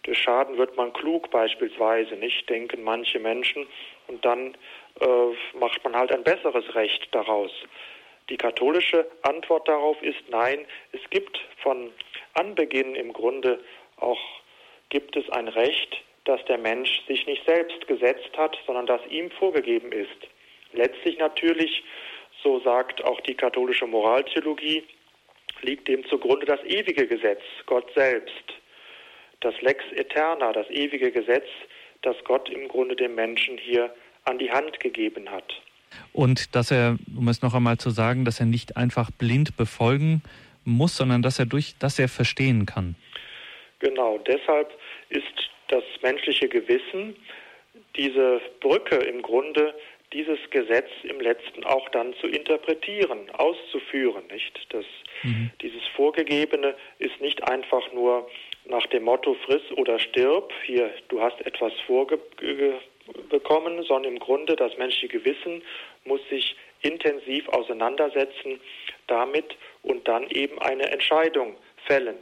Durch 0.04 0.18
Schaden 0.18 0.58
wird 0.58 0.76
man 0.76 0.92
klug 0.92 1.32
beispielsweise, 1.32 2.16
nicht, 2.16 2.50
denken 2.50 2.84
manche 2.84 3.20
Menschen, 3.20 3.66
und 4.08 4.26
dann 4.26 4.54
äh, 5.00 5.58
macht 5.58 5.82
man 5.86 5.96
halt 5.96 6.12
ein 6.12 6.26
besseres 6.26 6.76
Recht 6.76 7.08
daraus. 7.16 7.52
Die 8.30 8.38
katholische 8.38 9.08
Antwort 9.22 9.66
darauf 9.70 10.02
ist 10.02 10.28
nein, 10.28 10.66
es 10.92 11.00
gibt 11.10 11.40
von 11.64 11.90
Anbeginn 12.34 12.96
im 12.96 13.14
Grunde 13.14 13.62
auch 13.96 14.20
gibt 14.90 15.16
es 15.16 15.30
ein 15.30 15.48
Recht, 15.48 16.04
dass 16.26 16.44
der 16.46 16.58
Mensch 16.58 17.02
sich 17.08 17.26
nicht 17.28 17.46
selbst 17.46 17.88
gesetzt 17.88 18.38
hat, 18.38 18.58
sondern 18.66 18.88
das 18.88 19.00
ihm 19.10 19.32
vorgegeben 19.32 19.94
ist. 19.94 20.28
Letztlich 20.74 21.18
natürlich 21.18 21.84
so 22.44 22.60
sagt 22.60 23.04
auch 23.04 23.20
die 23.22 23.36
katholische 23.36 23.88
Moraltheologie, 23.88 24.84
liegt 25.62 25.88
dem 25.88 26.06
zugrunde 26.08 26.46
das 26.46 26.64
ewige 26.66 27.08
Gesetz, 27.08 27.42
Gott 27.66 27.92
selbst. 27.96 28.44
Das 29.40 29.60
Lex 29.62 29.84
Eterna, 29.96 30.54
das 30.54 30.70
ewige 30.70 31.12
Gesetz, 31.12 31.48
das 32.04 32.16
Gott 32.24 32.50
im 32.50 32.68
Grunde 32.68 32.96
dem 32.96 33.16
Menschen 33.16 33.58
hier 33.58 33.94
an 34.26 34.38
die 34.38 34.52
Hand 34.52 34.80
gegeben 34.80 35.30
hat. 35.30 35.62
Und 36.14 36.56
dass 36.56 36.72
er, 36.72 36.98
um 37.18 37.28
es 37.28 37.42
noch 37.42 37.54
einmal 37.54 37.78
zu 37.78 37.90
sagen, 37.90 38.26
dass 38.26 38.40
er 38.40 38.46
nicht 38.46 38.78
einfach 38.78 39.10
blind 39.12 39.58
befolgen 39.58 40.22
muss, 40.64 40.98
sondern 40.98 41.22
dass 41.22 41.40
er 41.40 41.46
durch, 41.46 41.76
dass 41.80 41.98
er 41.98 42.10
verstehen 42.10 42.66
kann. 42.66 42.96
Genau, 43.80 44.18
deshalb 44.20 44.72
ist 45.10 45.50
das 45.70 45.84
menschliche 46.02 46.50
Gewissen 46.50 47.16
diese 47.96 48.42
Brücke 48.60 48.96
im 48.96 49.22
Grunde, 49.22 49.74
dieses 50.14 50.40
Gesetz 50.52 50.90
im 51.04 51.20
letzten 51.20 51.66
auch 51.66 51.90
dann 51.90 52.14
zu 52.16 52.28
interpretieren, 52.28 53.30
auszuführen, 53.32 54.26
nicht? 54.28 54.58
Das, 54.70 54.86
mhm. 55.24 55.52
Dieses 55.62 55.86
Vorgegebene 55.96 56.76
ist 57.00 57.20
nicht 57.20 57.44
einfach 57.48 57.92
nur 57.92 58.30
nach 58.66 58.86
dem 58.88 59.04
Motto 59.04 59.36
friss 59.46 59.64
oder 59.76 60.00
stirb, 60.00 60.54
hier, 60.64 60.92
du 61.10 61.22
hast 61.22 61.40
etwas 61.46 61.74
vorbekommen, 61.86 63.84
sondern 63.84 64.14
im 64.14 64.20
Grunde 64.20 64.56
das 64.56 64.78
menschliche 64.78 65.10
Gewissen 65.10 65.62
muss 66.06 66.22
sich 66.30 66.56
intensiv 66.82 67.48
auseinandersetzen 67.50 68.60
damit 69.08 69.58
und 69.84 70.08
dann 70.08 70.30
eben 70.30 70.60
eine 70.60 70.90
Entscheidung 70.92 71.58
fällen. 71.86 72.18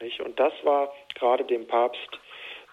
Nicht? 0.00 0.20
Und 0.20 0.38
das 0.38 0.52
war 0.62 0.94
gerade 1.14 1.44
dem 1.44 1.66
Papst 1.66 2.20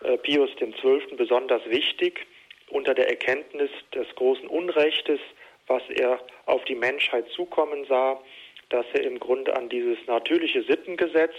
äh, 0.02 0.18
Pius 0.18 0.50
XII. 0.56 1.16
besonders 1.18 1.66
wichtig, 1.70 2.26
unter 2.70 2.94
der 2.94 3.10
Erkenntnis 3.10 3.70
des 3.94 4.08
großen 4.16 4.48
Unrechtes, 4.48 5.20
was 5.68 5.84
er 5.90 6.20
auf 6.46 6.64
die 6.66 6.76
Menschheit 6.76 7.28
zukommen 7.30 7.86
sah, 7.86 8.22
dass 8.70 8.86
er 8.94 9.04
im 9.04 9.20
Grunde 9.20 9.56
an 9.56 9.70
dieses 9.70 9.98
natürliche 10.08 10.64
Sittengesetz, 10.64 11.36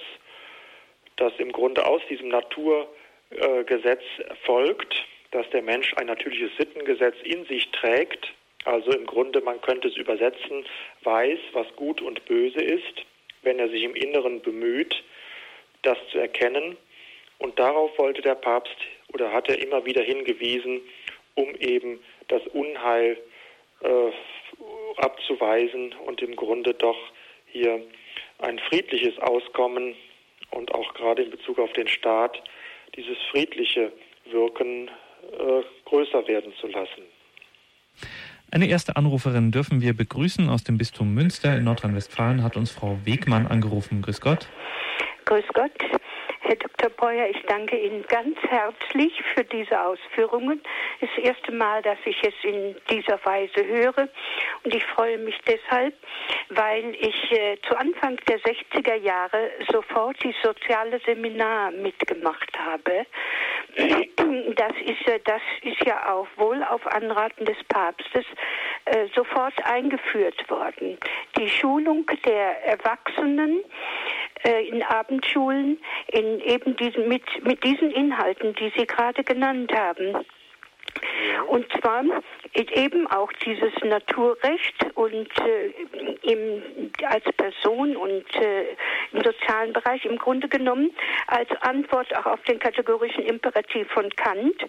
das 1.16 1.33
im 1.39 1.53
Grunde 1.53 1.87
aus 1.87 2.03
diesem 2.09 2.29
Naturgesetz 2.29 4.03
folgt, 4.45 4.95
dass 5.33 5.49
der 5.51 5.62
Mensch 5.62 5.93
ein 5.95 6.07
natürliches 6.07 6.57
Sittengesetz 6.57 7.16
in 7.24 7.45
sich 7.47 7.70
trägt, 7.70 8.33
also 8.64 8.91
im 8.91 9.07
Grunde, 9.07 9.41
man 9.41 9.61
könnte 9.61 9.89
es 9.89 9.97
übersetzen, 9.97 10.64
weiß, 11.03 11.39
was 11.53 11.66
gut 11.77 12.03
und 12.03 12.24
böse 12.27 12.61
ist, 12.61 13.07
wenn 13.43 13.59
er 13.59 13.68
sich 13.68 13.85
im 13.85 13.95
Inneren 13.95 14.43
bemüht, 14.43 15.05
das 15.83 15.97
zu 16.11 16.18
erkennen. 16.18 16.77
Und 17.39 17.59
darauf 17.59 17.97
wollte 17.99 18.22
der 18.22 18.35
Papst 18.35 18.77
oder 19.12 19.33
hat 19.33 19.49
er 19.49 19.62
immer 19.62 19.85
wieder 19.85 20.03
hingewiesen, 20.03 20.81
um 21.37 21.55
eben 21.55 22.01
das 22.28 22.43
Unheil 22.49 23.16
äh, 23.80 24.11
abzuweisen 24.97 25.95
und 26.07 26.20
im 26.22 26.34
Grunde 26.34 26.74
doch 26.74 26.99
hier 27.47 27.80
ein 28.39 28.59
friedliches 28.59 29.18
Auskommen 29.18 29.95
und 30.51 30.74
auch 30.74 30.95
gerade 30.95 31.22
in 31.22 31.30
Bezug 31.30 31.59
auf 31.59 31.72
den 31.72 31.89
Staat 31.89 32.43
dieses 32.97 33.16
friedliche 33.30 33.93
Wirken 34.30 34.89
äh, 34.89 35.62
größer 35.84 36.26
werden 36.26 36.53
zu 36.61 36.66
lassen. 36.66 37.03
Eine 38.51 38.68
erste 38.68 38.97
Anruferin 38.97 39.51
dürfen 39.51 39.80
wir 39.80 39.95
begrüßen 39.95 40.49
aus 40.49 40.64
dem 40.64 40.78
Bistum 40.78 41.12
Münster 41.14 41.57
in 41.57 41.64
Nordrhein-Westfalen 41.64 42.43
hat 42.43 42.57
uns 42.57 42.70
Frau 42.70 42.99
Wegmann 43.05 43.47
angerufen. 43.47 44.03
Grüß 44.03 44.20
Gott. 44.20 44.49
Grüß 45.24 45.45
Gott. 45.53 45.72
Herr 46.47 46.55
Dr. 46.55 46.90
Breuer, 46.90 47.28
ich 47.28 47.42
danke 47.49 47.76
Ihnen 47.76 48.05
ganz 48.07 48.38
herzlich 48.49 49.12
für 49.34 49.42
diese 49.42 49.80
Ausführungen. 49.80 50.62
Das 51.01 51.11
erste 51.20 51.51
Mal, 51.51 51.82
dass 51.82 51.99
ich 52.05 52.16
es 52.22 52.34
in 52.44 52.76
dieser 52.88 53.18
Weise 53.24 53.66
höre. 53.66 54.09
Und 54.62 54.72
ich 54.72 54.84
freue 54.84 55.18
mich 55.18 55.36
deshalb, 55.44 55.92
weil 56.51 56.94
ich 57.01 57.32
äh, 57.32 57.57
zu 57.68 57.76
Anfang 57.76 58.20
der 58.28 58.38
60er 58.38 58.94
Jahre 58.94 59.51
sofort 59.72 60.22
die 60.22 60.36
soziale 60.40 61.01
Seminar 61.01 61.72
mitgemacht 61.72 62.57
habe. 62.57 63.07
Das 63.77 64.72
ist, 64.85 65.07
äh, 65.07 65.20
das 65.24 65.43
ist 65.62 65.85
ja 65.85 66.14
auch 66.14 66.27
wohl 66.37 66.62
auf 66.64 66.87
Anraten 66.87 67.45
des 67.45 67.62
Papstes 67.68 68.24
äh, 68.87 69.07
sofort 69.14 69.53
eingeführt 69.64 70.49
worden. 70.49 70.99
Die 71.37 71.49
Schulung 71.49 72.07
der 72.24 72.64
Erwachsenen 72.64 73.62
äh, 74.45 74.66
in 74.68 74.83
Abendschulen 74.83 75.79
in 76.09 76.41
eben 76.41 76.74
diesen, 76.77 77.07
mit, 77.09 77.22
mit 77.45 77.62
diesen 77.64 77.91
Inhalten, 77.91 78.55
die 78.55 78.72
Sie 78.77 78.87
gerade 78.87 79.22
genannt 79.22 79.70
haben. 79.74 80.24
Und 81.49 81.66
zwar 81.72 82.03
eben 82.55 83.07
auch 83.09 83.32
dieses 83.44 83.72
Naturrecht 83.82 84.86
und 84.94 85.28
äh, 85.40 85.72
im, 86.22 86.62
als 87.05 87.24
Person 87.36 87.97
und 87.97 88.34
äh, 88.36 88.76
im 89.12 89.22
sozialen 89.22 89.72
Bereich 89.72 90.05
im 90.05 90.18
Grunde 90.18 90.49
genommen 90.49 90.90
als 91.26 91.51
Antwort 91.61 92.14
auch 92.16 92.26
auf 92.26 92.42
den 92.42 92.59
kategorischen 92.59 93.24
Imperativ 93.24 93.88
von 93.92 94.09
Kant 94.16 94.64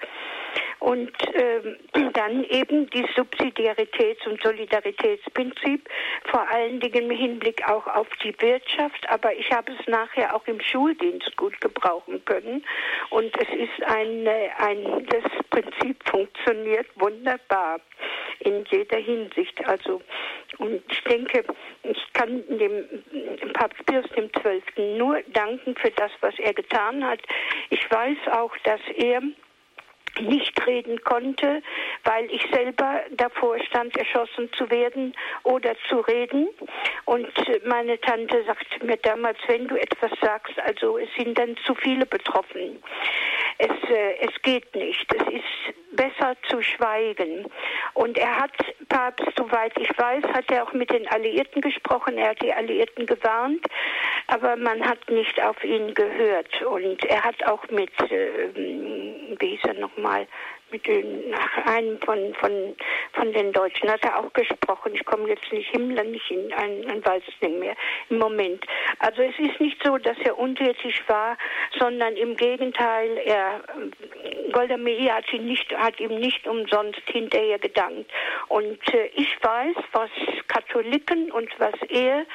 und 0.79 1.11
äh, 1.33 1.77
dann 2.13 2.43
eben 2.45 2.89
die 2.89 3.05
Subsidiaritäts- 3.15 4.27
und 4.27 4.41
Solidaritätsprinzip, 4.41 5.89
vor 6.25 6.47
allen 6.49 6.79
Dingen 6.79 7.09
im 7.09 7.17
Hinblick 7.17 7.67
auch 7.67 7.87
auf 7.87 8.07
die 8.23 8.35
Wirtschaft, 8.39 9.07
aber 9.09 9.33
ich 9.33 9.51
habe 9.51 9.71
es 9.71 9.87
nachher 9.87 10.35
auch 10.35 10.45
im 10.47 10.59
Schuldienst 10.61 11.35
gut 11.37 11.59
gebrauchen 11.61 12.23
können 12.25 12.65
und 13.09 13.31
es 13.39 13.49
ist 13.49 13.83
ein, 13.85 14.27
ein 14.57 15.05
das 15.07 15.23
Prinzip 15.49 15.97
funktioniert 16.09 16.87
wunderbar 16.95 17.79
in 18.39 18.65
jeder 18.69 18.97
Hinsicht. 18.97 19.65
Also 19.67 20.01
und 20.59 20.81
ich 20.89 21.03
denke, 21.03 21.43
ich 21.83 22.13
kann 22.13 22.43
dem 22.47 22.85
Papst 23.53 23.85
Pius 23.85 24.05
XII. 24.09 24.97
nur 24.97 25.21
danken 25.33 25.75
für 25.75 25.91
das, 25.91 26.11
was 26.21 26.37
er 26.39 26.53
getan 26.53 27.03
hat. 27.03 27.19
Ich 27.69 27.89
weiß 27.89 28.17
auch, 28.31 28.55
dass 28.63 28.81
er 28.95 29.21
nicht 30.19 30.65
reden 30.65 31.01
konnte, 31.03 31.61
weil 32.03 32.25
ich 32.31 32.45
selber 32.51 33.01
davor 33.11 33.59
stand, 33.59 33.95
erschossen 33.97 34.51
zu 34.53 34.69
werden 34.69 35.13
oder 35.43 35.75
zu 35.89 35.99
reden. 35.99 36.49
Und 37.05 37.29
meine 37.65 37.99
Tante 38.01 38.43
sagte 38.45 38.85
mir 38.85 38.97
damals, 38.97 39.37
wenn 39.47 39.67
du 39.67 39.75
etwas 39.75 40.11
sagst, 40.21 40.59
also 40.59 40.97
es 40.97 41.09
sind 41.17 41.37
dann 41.37 41.55
zu 41.65 41.75
viele 41.75 42.05
betroffen. 42.05 42.81
Es, 43.59 43.89
äh, 43.89 44.15
es 44.21 44.41
geht 44.43 44.73
nicht. 44.75 45.13
Es 45.13 45.33
ist 45.33 45.97
besser 45.97 46.35
zu 46.49 46.61
schweigen. 46.61 47.45
Und 47.93 48.17
er 48.17 48.37
hat, 48.39 48.51
Papst, 48.87 49.27
soweit 49.35 49.73
ich 49.79 49.89
weiß, 49.97 50.23
hat 50.33 50.49
er 50.51 50.63
auch 50.63 50.73
mit 50.73 50.91
den 50.91 51.07
Alliierten 51.07 51.61
gesprochen. 51.61 52.17
Er 52.17 52.29
hat 52.29 52.41
die 52.41 52.53
Alliierten 52.53 53.05
gewarnt, 53.05 53.65
aber 54.27 54.55
man 54.55 54.87
hat 54.87 55.09
nicht 55.09 55.41
auf 55.41 55.61
ihn 55.63 55.93
gehört. 55.93 56.61
Und 56.63 57.03
er 57.05 57.23
hat 57.23 57.43
auch 57.47 57.67
mit, 57.69 57.91
äh, 58.11 58.49
wie 59.39 59.57
hieß 59.57 59.63
er 59.63 59.73
nochmal, 59.75 60.27
mit 60.71 60.85
den, 60.87 61.33
einem 61.65 61.99
von, 62.01 62.33
von, 62.35 62.75
von 63.13 63.33
den 63.33 63.51
Deutschen 63.51 63.89
hat 63.89 64.03
er 64.03 64.19
auch 64.19 64.31
gesprochen. 64.33 64.93
Ich 64.93 65.05
komme 65.05 65.29
jetzt 65.29 65.51
nicht 65.51 65.69
Himmler 65.69 66.03
nicht 66.03 66.29
in 66.29 66.51
ein, 66.53 67.05
weiß 67.05 67.23
es 67.27 67.41
nicht 67.41 67.59
mehr 67.59 67.75
im 68.09 68.19
Moment. 68.19 68.65
Also 68.99 69.21
es 69.21 69.37
ist 69.39 69.59
nicht 69.59 69.81
so, 69.83 69.97
dass 69.97 70.17
er 70.23 70.37
untätig 70.37 71.01
war, 71.07 71.37
sondern 71.77 72.15
im 72.15 72.35
Gegenteil, 72.35 73.17
er 73.25 73.61
Golda 74.51 74.77
Meir 74.77 75.15
hat 75.15 75.31
ihn 75.33 75.45
nicht, 75.45 75.75
hat 75.77 75.99
ihm 75.99 76.19
nicht 76.19 76.47
umsonst 76.47 77.01
hinterher 77.05 77.59
gedankt. 77.59 78.11
Und 78.47 78.79
äh, 78.93 79.07
ich 79.15 79.37
weiß, 79.41 79.75
was 79.91 80.09
Katholiken 80.47 81.31
und 81.31 81.49
was 81.59 81.75
er 81.89 82.25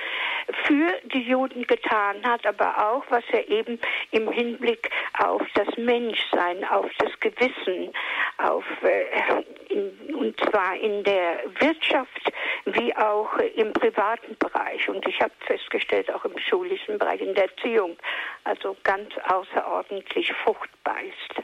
für 0.66 0.93
die 1.05 1.22
Juden 1.22 1.66
getan 1.66 2.16
hat, 2.24 2.47
aber 2.47 2.91
auch, 2.91 3.05
was 3.09 3.24
er 3.33 3.49
eben 3.49 3.78
im 4.11 4.30
Hinblick 4.30 4.91
auf 5.18 5.43
das 5.55 5.68
Menschsein, 5.76 6.64
auf 6.64 6.91
das 6.99 7.11
Gewissen, 7.20 7.93
auf, 8.39 8.64
äh, 8.83 9.73
in, 9.73 10.14
und 10.14 10.39
zwar 10.41 10.77
in 10.77 11.03
der 11.05 11.41
Wirtschaft 11.61 12.33
wie 12.64 12.95
auch 12.97 13.37
im 13.57 13.73
privaten 13.73 14.37
Bereich. 14.39 14.89
Und 14.89 15.07
ich 15.07 15.20
habe 15.20 15.33
festgestellt, 15.47 16.12
auch 16.12 16.25
im 16.25 16.39
schulischen 16.39 16.99
Bereich, 16.99 17.20
in 17.20 17.35
der 17.35 17.51
Erziehung, 17.51 17.97
also 18.45 18.77
ganz 18.85 19.11
außerordentlich 19.29 20.33
fruchtbar 20.45 20.97
ist. 21.03 21.43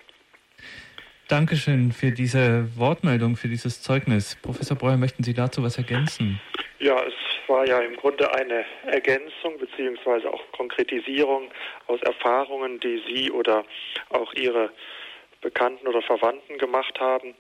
Dankeschön 1.29 1.93
für 1.93 2.11
diese 2.11 2.67
Wortmeldung, 2.79 3.37
für 3.37 3.49
dieses 3.49 3.83
Zeugnis. 3.83 4.37
Professor 4.37 4.77
Breuer, 4.77 4.97
möchten 4.97 5.23
Sie 5.23 5.35
dazu 5.35 5.63
was 5.63 5.77
ergänzen? 5.77 6.41
Ja, 6.79 7.03
es 7.03 7.13
war 7.49 7.67
ja 7.67 7.81
im 7.81 7.97
Grunde 7.97 8.33
eine 8.35 8.65
Ergänzung 8.87 9.59
beziehungsweise 9.59 10.33
auch 10.33 10.41
Konkretisierung 10.53 11.51
aus 11.87 12.01
Erfahrungen, 12.03 12.81
die 12.81 13.03
Sie 13.07 13.31
oder 13.31 13.65
auch 14.11 14.33
Ihre 14.35 14.71
Bekannten 15.41 15.87
oder 15.87 16.03
Verwandten 16.03 16.59
gemacht 16.59 16.99
haben. 17.01 17.35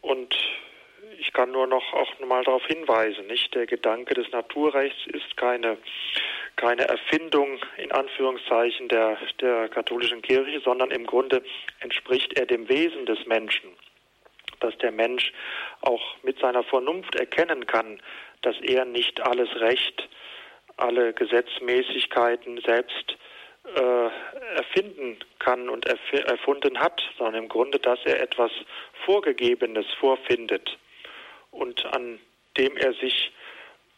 Und 0.00 0.34
ich 1.18 1.32
kann 1.32 1.50
nur 1.50 1.66
noch 1.66 1.92
auch 1.92 2.18
nochmal 2.18 2.44
darauf 2.44 2.66
hinweisen, 2.66 3.26
nicht 3.26 3.54
der 3.54 3.66
Gedanke 3.66 4.14
des 4.14 4.30
Naturrechts 4.30 5.06
ist 5.06 5.36
keine 5.36 5.78
keine 6.56 6.86
Erfindung 6.86 7.58
in 7.78 7.90
Anführungszeichen 7.92 8.88
der 8.88 9.18
der 9.40 9.68
katholischen 9.68 10.22
Kirche, 10.22 10.60
sondern 10.60 10.90
im 10.90 11.06
Grunde 11.06 11.42
entspricht 11.80 12.38
er 12.38 12.46
dem 12.46 12.68
Wesen 12.68 13.06
des 13.06 13.26
Menschen, 13.26 13.70
dass 14.60 14.76
der 14.78 14.92
Mensch 14.92 15.32
auch 15.80 16.16
mit 16.22 16.38
seiner 16.38 16.62
Vernunft 16.62 17.14
erkennen 17.16 17.66
kann, 17.66 18.00
dass 18.42 18.56
er 18.60 18.84
nicht 18.84 19.20
alles 19.20 19.48
Recht, 19.56 20.08
alle 20.76 21.12
Gesetzmäßigkeiten 21.12 22.60
selbst 22.60 23.16
erfinden 24.56 25.18
kann 25.38 25.68
und 25.68 25.86
erf 25.86 26.00
erfunden 26.12 26.78
hat, 26.78 27.00
sondern 27.16 27.44
im 27.44 27.48
Grunde, 27.48 27.78
dass 27.78 27.98
er 28.04 28.20
etwas 28.20 28.50
Vorgegebenes 29.04 29.86
vorfindet 29.98 30.78
und 31.50 31.84
an 31.86 32.20
dem 32.58 32.76
er 32.76 32.92
sich, 32.94 33.32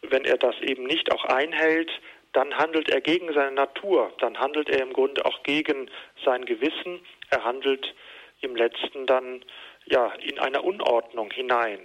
wenn 0.01 0.25
er 0.25 0.37
das 0.37 0.55
eben 0.61 0.83
nicht 0.85 1.11
auch 1.11 1.25
einhält, 1.25 1.91
dann 2.33 2.55
handelt 2.55 2.89
er 2.89 3.01
gegen 3.01 3.33
seine 3.33 3.51
Natur, 3.51 4.13
dann 4.19 4.39
handelt 4.39 4.69
er 4.69 4.81
im 4.81 4.93
Grunde 4.93 5.25
auch 5.25 5.43
gegen 5.43 5.89
sein 6.23 6.45
Gewissen, 6.45 6.99
er 7.29 7.43
handelt 7.43 7.93
im 8.41 8.55
letzten 8.55 9.05
dann 9.05 9.43
ja 9.85 10.13
in 10.21 10.39
einer 10.39 10.63
Unordnung 10.63 11.31
hinein. 11.31 11.79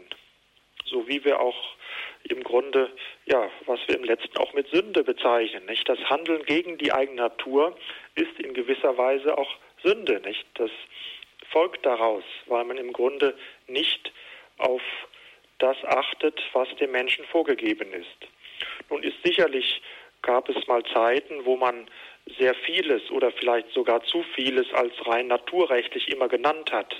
So 0.85 1.09
wie 1.09 1.25
wir 1.25 1.41
auch 1.41 1.77
im 2.25 2.43
Grunde, 2.43 2.91
ja, 3.27 3.51
was 3.67 3.81
wir 3.87 3.97
im 3.97 4.05
letzten 4.05 4.37
auch 4.39 4.53
mit 4.53 4.69
Sünde 4.69 5.05
bezeichnen, 5.05 5.65
nicht? 5.67 5.89
Das 5.89 5.99
Handeln 6.11 6.45
gegen 6.45 6.79
die 6.79 6.93
eigene 6.93 7.23
Natur 7.23 7.77
ist 8.15 8.39
in 8.39 8.55
gewisser 8.55 8.97
Weise 8.99 9.37
auch 9.39 9.57
Sünde, 9.83 10.21
nicht? 10.21 10.45
Das 10.55 10.71
folgt 11.51 11.85
daraus, 11.87 12.25
weil 12.47 12.65
man 12.65 12.79
im 12.79 12.93
Grunde 12.93 13.37
nicht 13.69 14.13
auf 14.59 14.83
das 15.59 15.77
achtet, 15.85 16.41
was 16.53 16.69
dem 16.77 16.91
Menschen 16.91 17.25
vorgegeben 17.27 17.93
ist. 17.93 18.29
Nun 18.91 19.03
ist 19.03 19.17
sicherlich, 19.23 19.81
gab 20.23 20.49
es 20.49 20.67
mal 20.67 20.83
Zeiten, 20.93 21.45
wo 21.45 21.57
man 21.57 21.87
sehr 22.39 22.55
vieles 22.55 23.11
oder 23.11 23.31
vielleicht 23.33 23.71
sogar 23.73 24.03
zu 24.05 24.23
vieles 24.35 24.73
als 24.73 24.93
rein 25.07 25.29
naturrechtlich 25.29 26.09
immer 26.09 26.29
genannt 26.29 26.73
hat. 26.73 26.95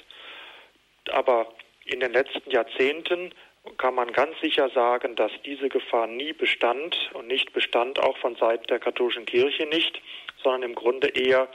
Aber 1.11 1.53
in 1.85 2.01
den 2.01 2.13
letzten 2.13 2.51
Jahrzehnten 2.51 3.33
kann 3.79 3.95
man 3.95 4.13
ganz 4.13 4.39
sicher 4.41 4.71
sagen, 4.71 5.15
dass 5.17 5.33
diese 5.45 5.69
Gefahr 5.69 6.07
nie 6.07 6.33
bestand 6.33 7.11
und 7.15 7.29
nicht 7.29 7.53
bestand 7.53 7.99
auch 8.01 8.17
von 8.19 8.37
Seiten 8.37 8.67
der 8.67 8.79
katholischen 8.79 9.27
Kirche 9.27 9.67
nicht, 9.67 10.01
sondern 10.43 10.63
im 10.63 10.75
Grunde 10.75 11.09
eher 11.09 11.49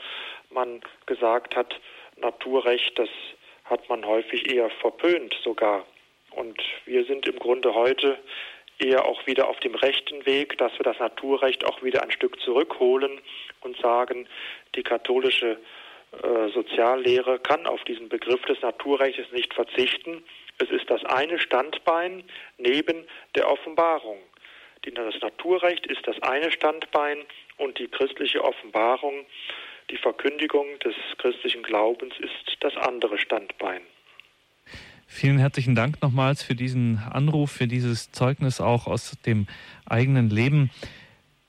man 0.50 0.80
gesagt 1.06 1.56
hat, 1.56 1.78
Naturrecht, 2.16 2.98
das 2.98 3.08
hat 3.64 3.88
man 3.88 4.04
häufig 4.06 4.52
eher 4.52 4.70
verpönt 4.70 5.36
sogar. 5.44 5.84
Und 6.30 6.60
wir 6.86 7.04
sind 7.04 7.26
im 7.26 7.38
Grunde 7.38 7.74
heute 7.74 8.18
eher 8.78 9.04
auch 9.04 9.26
wieder 9.26 9.48
auf 9.48 9.58
dem 9.60 9.74
rechten 9.74 10.24
Weg, 10.24 10.56
dass 10.58 10.72
wir 10.78 10.84
das 10.84 10.98
Naturrecht 10.98 11.64
auch 11.64 11.82
wieder 11.82 12.02
ein 12.02 12.12
Stück 12.12 12.40
zurückholen 12.40 13.20
und 13.60 13.76
sagen, 13.78 14.28
die 14.74 14.82
katholische 14.82 15.58
äh, 16.22 16.48
Soziallehre 16.54 17.38
kann 17.40 17.66
auf 17.66 17.82
diesen 17.84 18.08
Begriff 18.08 18.40
des 18.42 18.60
Naturrechts 18.62 19.30
nicht 19.32 19.52
verzichten. 19.52 20.22
Es 20.58 20.70
ist 20.70 20.90
das 20.90 21.04
eine 21.04 21.38
Standbein 21.38 22.24
neben 22.58 23.04
der 23.34 23.50
Offenbarung. 23.50 24.18
Das 24.94 25.14
Naturrecht 25.20 25.86
ist 25.86 26.06
das 26.06 26.20
eine 26.22 26.50
Standbein 26.50 27.18
und 27.58 27.78
die 27.78 27.88
christliche 27.88 28.42
Offenbarung, 28.42 29.26
die 29.90 29.96
Verkündigung 29.96 30.66
des 30.84 30.94
christlichen 31.18 31.62
Glaubens 31.62 32.14
ist 32.18 32.56
das 32.60 32.76
andere 32.76 33.18
Standbein. 33.18 33.80
Vielen 35.06 35.38
herzlichen 35.38 35.74
Dank 35.74 36.02
nochmals 36.02 36.42
für 36.42 36.54
diesen 36.54 36.98
Anruf, 36.98 37.50
für 37.50 37.66
dieses 37.66 38.12
Zeugnis 38.12 38.60
auch 38.60 38.86
aus 38.86 39.16
dem 39.24 39.46
eigenen 39.86 40.28
Leben. 40.28 40.70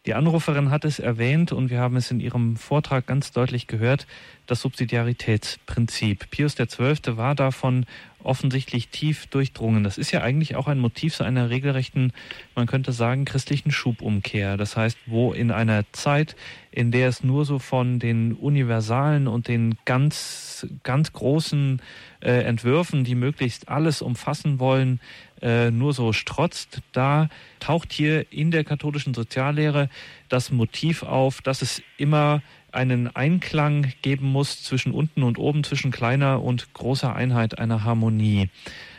Die 0.06 0.14
Anruferin 0.14 0.72
hat 0.72 0.86
es 0.86 1.00
erwähnt 1.00 1.52
und 1.52 1.70
wir 1.70 1.80
haben 1.80 1.98
es 1.98 2.10
in 2.10 2.22
ihrem 2.22 2.56
Vortrag 2.56 3.06
ganz 3.06 3.32
deutlich 3.32 3.68
gehört, 3.68 4.08
das 4.50 4.62
Subsidiaritätsprinzip. 4.62 6.30
Pius 6.32 6.56
XII. 6.56 7.18
war 7.18 7.36
davon 7.36 7.86
offensichtlich 8.24 8.90
tief 8.90 9.28
durchdrungen. 9.28 9.84
Das 9.84 9.98
ist 9.98 10.12
ja 10.12 10.22
eigentlich 10.22 10.56
auch 10.56 10.68
ein 10.68 10.80
Motiv 10.80 11.16
zu 11.16 11.24
einer 11.24 11.50
regelrechten, 11.50 12.12
man 12.56 12.68
könnte 12.68 12.92
sagen, 12.92 13.26
christlichen 13.26 13.72
Schubumkehr. 13.72 14.58
Das 14.58 14.76
heißt, 14.76 14.98
wo 15.06 15.32
in 15.32 15.52
einer 15.52 15.84
Zeit, 15.94 16.36
in 16.72 16.92
der 16.92 17.08
es 17.08 17.24
nur 17.24 17.46
so 17.46 17.60
von 17.60 18.00
den 18.00 18.34
universalen 18.34 19.28
und 19.28 19.48
den 19.48 19.78
ganz, 19.86 20.68
ganz 20.84 21.14
großen 21.14 21.82
äh, 22.22 22.44
Entwürfen, 22.44 23.04
die 23.04 23.16
möglichst 23.16 23.70
alles 23.70 24.02
umfassen 24.02 24.60
wollen, 24.60 25.00
äh, 25.42 25.72
nur 25.72 25.94
so 25.94 26.12
strotzt, 26.12 26.82
da 26.92 27.30
taucht 27.62 27.94
hier 27.94 28.32
in 28.32 28.52
der 28.52 28.66
katholischen 28.66 29.14
Soziallehre 29.14 29.90
das 30.28 30.52
Motiv 30.52 31.04
auf, 31.04 31.42
dass 31.42 31.62
es 31.62 31.82
immer 31.98 32.42
einen 32.72 33.16
Einklang 33.16 33.94
geben 34.02 34.28
muss 34.28 34.64
zwischen 34.64 34.92
unten 34.92 35.24
und 35.24 35.38
oben, 35.38 35.64
zwischen 35.64 35.92
kleiner 35.92 36.42
und 36.42 36.74
großer 36.74 37.16
Einheit, 37.16 37.60
einer 37.60 37.84
Harmonie. 37.84 38.50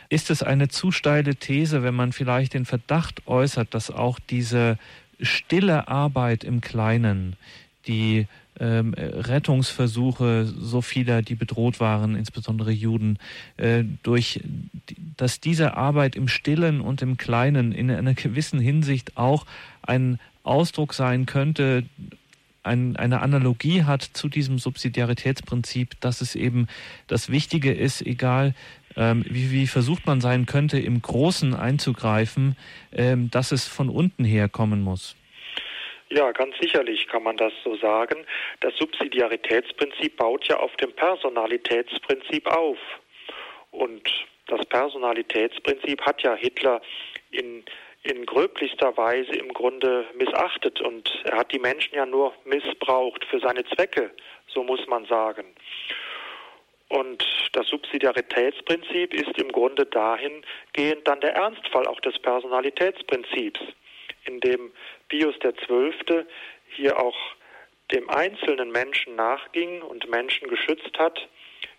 Ist 0.09 0.29
es 0.29 0.43
eine 0.43 0.67
zu 0.67 0.91
steile 0.91 1.35
These, 1.35 1.83
wenn 1.83 1.95
man 1.95 2.11
vielleicht 2.11 2.53
den 2.53 2.65
Verdacht 2.65 3.27
äußert, 3.27 3.73
dass 3.73 3.91
auch 3.91 4.19
diese 4.19 4.77
stille 5.21 5.87
Arbeit 5.87 6.43
im 6.43 6.59
Kleinen, 6.59 7.35
die 7.87 8.27
ähm, 8.59 8.93
Rettungsversuche 8.97 10.45
so 10.45 10.81
vieler, 10.81 11.21
die 11.21 11.35
bedroht 11.35 11.79
waren, 11.79 12.15
insbesondere 12.15 12.71
Juden, 12.71 13.17
äh, 13.57 13.83
durch, 14.03 14.41
dass 15.17 15.39
diese 15.39 15.77
Arbeit 15.77 16.15
im 16.15 16.27
Stillen 16.27 16.81
und 16.81 17.01
im 17.01 17.17
Kleinen 17.17 17.71
in 17.71 17.89
einer 17.89 18.13
gewissen 18.13 18.59
Hinsicht 18.59 19.17
auch 19.17 19.45
ein 19.81 20.19
Ausdruck 20.43 20.93
sein 20.93 21.25
könnte 21.25 21.85
ein, 22.63 22.95
eine 22.95 23.21
Analogie 23.21 23.83
hat 23.83 24.03
zu 24.03 24.29
diesem 24.29 24.57
Subsidiaritätsprinzip, 24.57 25.99
dass 26.01 26.21
es 26.21 26.35
eben 26.35 26.67
das 27.07 27.31
Wichtige 27.31 27.73
ist, 27.73 28.01
egal 28.01 28.53
ähm, 28.95 29.25
wie, 29.27 29.51
wie 29.51 29.67
versucht 29.67 30.05
man 30.05 30.21
sein 30.21 30.45
könnte, 30.45 30.79
im 30.79 31.01
Großen 31.01 31.53
einzugreifen, 31.53 32.55
ähm, 32.91 33.29
dass 33.31 33.51
es 33.51 33.67
von 33.67 33.89
unten 33.89 34.23
her 34.23 34.49
kommen 34.49 34.81
muss. 34.81 35.15
Ja, 36.09 36.31
ganz 36.33 36.55
sicherlich 36.59 37.07
kann 37.07 37.23
man 37.23 37.37
das 37.37 37.53
so 37.63 37.77
sagen. 37.77 38.25
Das 38.59 38.75
Subsidiaritätsprinzip 38.75 40.17
baut 40.17 40.45
ja 40.47 40.57
auf 40.57 40.75
dem 40.75 40.91
Personalitätsprinzip 40.91 42.47
auf. 42.47 42.77
Und 43.71 44.09
das 44.47 44.65
Personalitätsprinzip 44.65 46.01
hat 46.01 46.21
ja 46.21 46.35
Hitler 46.35 46.81
in 47.31 47.63
in 48.03 48.25
gröblichster 48.25 48.95
Weise 48.97 49.31
im 49.33 49.53
Grunde 49.53 50.05
missachtet 50.15 50.81
und 50.81 51.21
er 51.25 51.37
hat 51.37 51.51
die 51.51 51.59
Menschen 51.59 51.95
ja 51.95 52.05
nur 52.05 52.33
missbraucht 52.45 53.25
für 53.25 53.39
seine 53.39 53.63
Zwecke, 53.65 54.11
so 54.47 54.63
muss 54.63 54.85
man 54.87 55.05
sagen. 55.05 55.45
Und 56.89 57.25
das 57.53 57.67
Subsidiaritätsprinzip 57.67 59.13
ist 59.13 59.37
im 59.37 59.51
Grunde 59.51 59.85
dahingehend 59.85 61.07
dann 61.07 61.21
der 61.21 61.35
Ernstfall 61.35 61.87
auch 61.87 61.99
des 62.01 62.19
Personalitätsprinzips, 62.19 63.61
in 64.25 64.39
dem 64.41 64.71
Pius 65.07 65.35
XII. 65.39 66.25
hier 66.69 66.99
auch 66.99 67.17
dem 67.91 68.09
einzelnen 68.09 68.71
Menschen 68.71 69.15
nachging 69.15 69.81
und 69.81 70.09
Menschen 70.09 70.49
geschützt 70.49 70.97
hat, 70.97 71.27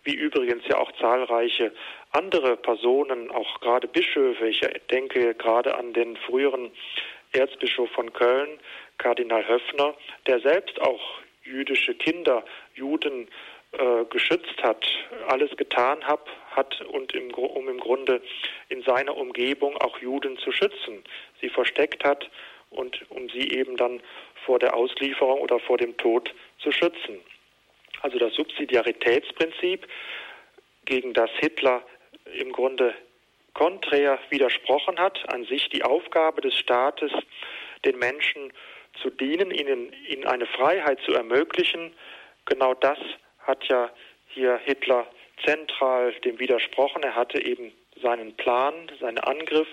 wie 0.04 0.14
übrigens 0.14 0.64
ja 0.68 0.78
auch 0.78 0.92
zahlreiche 0.92 1.72
andere 2.12 2.56
Personen, 2.56 3.30
auch 3.30 3.60
gerade 3.60 3.88
Bischöfe, 3.88 4.46
ich 4.46 4.60
denke 4.90 5.34
gerade 5.34 5.76
an 5.76 5.92
den 5.92 6.16
früheren 6.16 6.70
Erzbischof 7.32 7.90
von 7.90 8.12
Köln, 8.12 8.60
Kardinal 8.98 9.46
Höffner, 9.48 9.94
der 10.26 10.40
selbst 10.40 10.80
auch 10.80 11.00
jüdische 11.42 11.94
Kinder, 11.94 12.44
Juden 12.74 13.28
äh, 13.72 14.04
geschützt 14.10 14.62
hat, 14.62 14.86
alles 15.28 15.56
getan 15.56 16.04
hat, 16.04 16.28
hat 16.50 16.80
und 16.82 17.14
im, 17.14 17.32
um 17.32 17.68
im 17.68 17.80
Grunde 17.80 18.20
in 18.68 18.82
seiner 18.82 19.16
Umgebung 19.16 19.76
auch 19.78 19.98
Juden 19.98 20.36
zu 20.38 20.52
schützen, 20.52 21.02
sie 21.40 21.48
versteckt 21.48 22.04
hat 22.04 22.30
und 22.68 23.10
um 23.10 23.30
sie 23.30 23.50
eben 23.50 23.76
dann 23.76 24.02
vor 24.44 24.58
der 24.58 24.76
Auslieferung 24.76 25.40
oder 25.40 25.58
vor 25.58 25.78
dem 25.78 25.96
Tod 25.96 26.32
zu 26.58 26.70
schützen. 26.70 27.20
Also 28.02 28.18
das 28.18 28.34
Subsidiaritätsprinzip, 28.34 29.86
gegen 30.84 31.14
das 31.14 31.30
Hitler 31.38 31.82
im 32.24 32.52
Grunde 32.52 32.94
konträr 33.54 34.18
widersprochen 34.30 34.98
hat, 34.98 35.18
an 35.32 35.44
sich 35.44 35.68
die 35.68 35.82
Aufgabe 35.82 36.40
des 36.40 36.54
Staates, 36.56 37.12
den 37.84 37.98
Menschen 37.98 38.52
zu 39.00 39.10
dienen, 39.10 39.50
ihnen, 39.50 39.92
ihnen 40.08 40.26
eine 40.26 40.46
Freiheit 40.46 41.00
zu 41.04 41.12
ermöglichen. 41.12 41.92
Genau 42.46 42.74
das 42.74 42.98
hat 43.40 43.64
ja 43.68 43.90
hier 44.28 44.58
Hitler 44.64 45.06
zentral 45.44 46.12
dem 46.24 46.38
widersprochen. 46.38 47.02
Er 47.02 47.14
hatte 47.14 47.44
eben 47.44 47.72
seinen 48.00 48.34
Plan, 48.36 48.90
seinen 49.00 49.18
Angriff, 49.18 49.68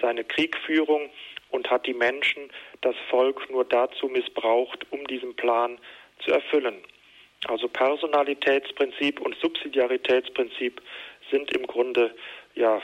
seine 0.00 0.24
Kriegführung 0.24 1.10
und 1.50 1.70
hat 1.70 1.86
die 1.86 1.94
Menschen, 1.94 2.50
das 2.80 2.96
Volk 3.10 3.48
nur 3.50 3.64
dazu 3.64 4.08
missbraucht, 4.08 4.86
um 4.90 5.06
diesen 5.06 5.34
Plan 5.36 5.78
zu 6.24 6.32
erfüllen. 6.32 6.82
Also 7.46 7.68
Personalitätsprinzip 7.68 9.20
und 9.20 9.36
Subsidiaritätsprinzip 9.36 10.80
sind 11.34 11.50
im 11.56 11.66
Grunde 11.66 12.14
ja 12.54 12.80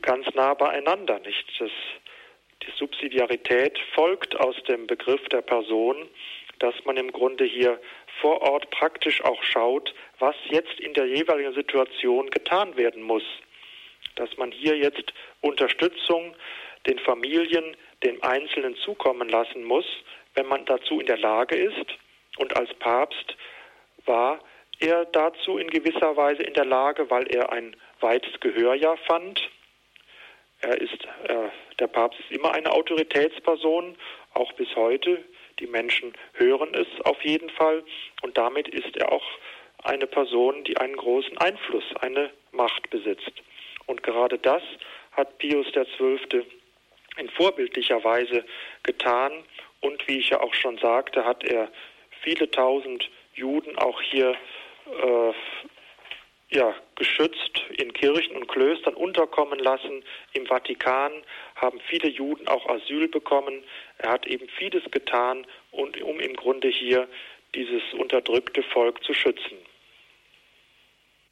ganz 0.00 0.26
nah 0.34 0.54
beieinander, 0.54 1.18
nicht? 1.18 1.44
Das, 1.58 1.70
die 2.62 2.70
Subsidiarität 2.78 3.76
folgt 3.94 4.38
aus 4.38 4.54
dem 4.68 4.86
Begriff 4.86 5.22
der 5.30 5.42
Person, 5.42 6.08
dass 6.60 6.74
man 6.84 6.96
im 6.96 7.10
Grunde 7.10 7.44
hier 7.44 7.80
vor 8.20 8.40
Ort 8.42 8.70
praktisch 8.70 9.24
auch 9.24 9.42
schaut, 9.42 9.92
was 10.20 10.36
jetzt 10.50 10.78
in 10.78 10.94
der 10.94 11.06
jeweiligen 11.06 11.52
Situation 11.54 12.30
getan 12.30 12.76
werden 12.76 13.02
muss. 13.02 13.24
Dass 14.14 14.36
man 14.36 14.52
hier 14.52 14.76
jetzt 14.76 15.12
Unterstützung 15.40 16.36
den 16.86 17.00
Familien 17.00 17.76
dem 18.04 18.22
Einzelnen 18.22 18.76
zukommen 18.76 19.28
lassen 19.28 19.64
muss, 19.64 19.86
wenn 20.34 20.46
man 20.46 20.64
dazu 20.66 21.00
in 21.00 21.06
der 21.06 21.18
Lage 21.18 21.56
ist. 21.56 21.86
Und 22.36 22.56
als 22.56 22.72
Papst 22.74 23.36
war 24.06 24.38
er 24.82 25.04
dazu 25.06 25.58
in 25.58 25.70
gewisser 25.70 26.16
Weise 26.16 26.42
in 26.42 26.54
der 26.54 26.64
Lage, 26.64 27.10
weil 27.10 27.26
er 27.28 27.52
ein 27.52 27.76
weites 28.00 28.38
Gehör 28.40 28.74
ja 28.74 28.96
fand. 28.96 29.50
Er 30.60 30.80
ist, 30.80 31.04
äh, 31.24 31.48
der 31.78 31.86
Papst 31.86 32.20
ist 32.20 32.30
immer 32.30 32.52
eine 32.52 32.70
Autoritätsperson, 32.70 33.96
auch 34.34 34.52
bis 34.52 34.74
heute. 34.76 35.24
Die 35.58 35.66
Menschen 35.66 36.12
hören 36.34 36.74
es 36.74 36.86
auf 37.04 37.22
jeden 37.24 37.50
Fall 37.50 37.82
und 38.22 38.36
damit 38.38 38.68
ist 38.68 38.96
er 38.96 39.12
auch 39.12 39.26
eine 39.82 40.06
Person, 40.06 40.64
die 40.64 40.76
einen 40.76 40.96
großen 40.96 41.36
Einfluss, 41.38 41.84
eine 42.00 42.30
Macht 42.52 42.90
besitzt. 42.90 43.32
Und 43.86 44.02
gerade 44.02 44.38
das 44.38 44.62
hat 45.12 45.38
Pius 45.38 45.66
XII. 45.72 46.44
in 47.18 47.28
vorbildlicher 47.28 48.02
Weise 48.04 48.44
getan 48.84 49.32
und 49.80 50.06
wie 50.08 50.18
ich 50.18 50.30
ja 50.30 50.40
auch 50.40 50.54
schon 50.54 50.78
sagte, 50.78 51.26
hat 51.26 51.44
er 51.44 51.68
viele 52.22 52.50
tausend 52.50 53.10
Juden 53.34 53.76
auch 53.76 54.00
hier 54.00 54.34
äh, 54.86 55.32
ja, 56.54 56.74
geschützt 56.96 57.62
in 57.78 57.92
Kirchen 57.92 58.36
und 58.36 58.48
Klöstern 58.48 58.94
unterkommen 58.94 59.58
lassen. 59.58 60.02
Im 60.34 60.46
Vatikan 60.46 61.12
haben 61.56 61.80
viele 61.88 62.08
Juden 62.08 62.46
auch 62.46 62.68
Asyl 62.68 63.08
bekommen. 63.08 63.62
Er 63.98 64.10
hat 64.10 64.26
eben 64.26 64.48
vieles 64.58 64.82
getan, 64.90 65.46
und, 65.70 66.00
um 66.02 66.20
im 66.20 66.34
Grunde 66.34 66.68
hier 66.68 67.08
dieses 67.54 67.82
unterdrückte 67.98 68.62
Volk 68.62 69.02
zu 69.02 69.14
schützen. 69.14 69.58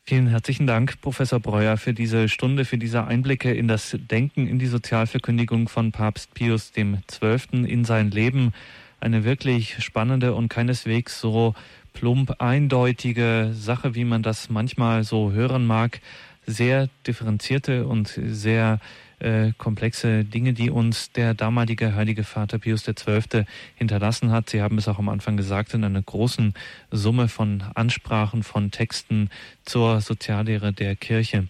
Vielen 0.04 0.26
herzlichen 0.26 0.66
Dank, 0.66 1.00
Professor 1.02 1.38
Breuer, 1.38 1.76
für 1.76 1.92
diese 1.92 2.28
Stunde, 2.28 2.64
für 2.64 2.78
diese 2.78 3.06
Einblicke 3.06 3.52
in 3.52 3.68
das 3.68 3.96
Denken, 4.10 4.48
in 4.48 4.58
die 4.58 4.66
Sozialverkündigung 4.66 5.68
von 5.68 5.92
Papst 5.92 6.34
Pius 6.34 6.72
XII. 6.72 7.64
in 7.70 7.84
sein 7.84 8.10
Leben. 8.10 8.52
Eine 9.00 9.24
wirklich 9.24 9.82
spannende 9.82 10.34
und 10.34 10.48
keineswegs 10.48 11.20
so 11.20 11.54
plump 11.92 12.40
eindeutige 12.40 13.50
Sache, 13.54 13.94
wie 13.94 14.04
man 14.04 14.22
das 14.22 14.50
manchmal 14.50 15.04
so 15.04 15.32
hören 15.32 15.66
mag. 15.66 16.00
Sehr 16.46 16.88
differenzierte 17.06 17.86
und 17.86 18.08
sehr 18.08 18.78
äh, 19.20 19.52
komplexe 19.58 20.24
Dinge, 20.24 20.52
die 20.52 20.70
uns 20.70 21.12
der 21.12 21.34
damalige 21.34 21.94
Heilige 21.94 22.24
Vater 22.24 22.58
Pius 22.58 22.84
XII. 22.84 23.44
hinterlassen 23.74 24.32
hat. 24.32 24.50
Sie 24.50 24.62
haben 24.62 24.78
es 24.78 24.88
auch 24.88 24.98
am 24.98 25.08
Anfang 25.08 25.36
gesagt, 25.36 25.74
in 25.74 25.84
einer 25.84 26.02
großen 26.02 26.54
Summe 26.90 27.28
von 27.28 27.62
Ansprachen, 27.74 28.42
von 28.42 28.70
Texten 28.70 29.30
zur 29.64 30.00
Soziallehre 30.00 30.72
der 30.72 30.96
Kirche. 30.96 31.48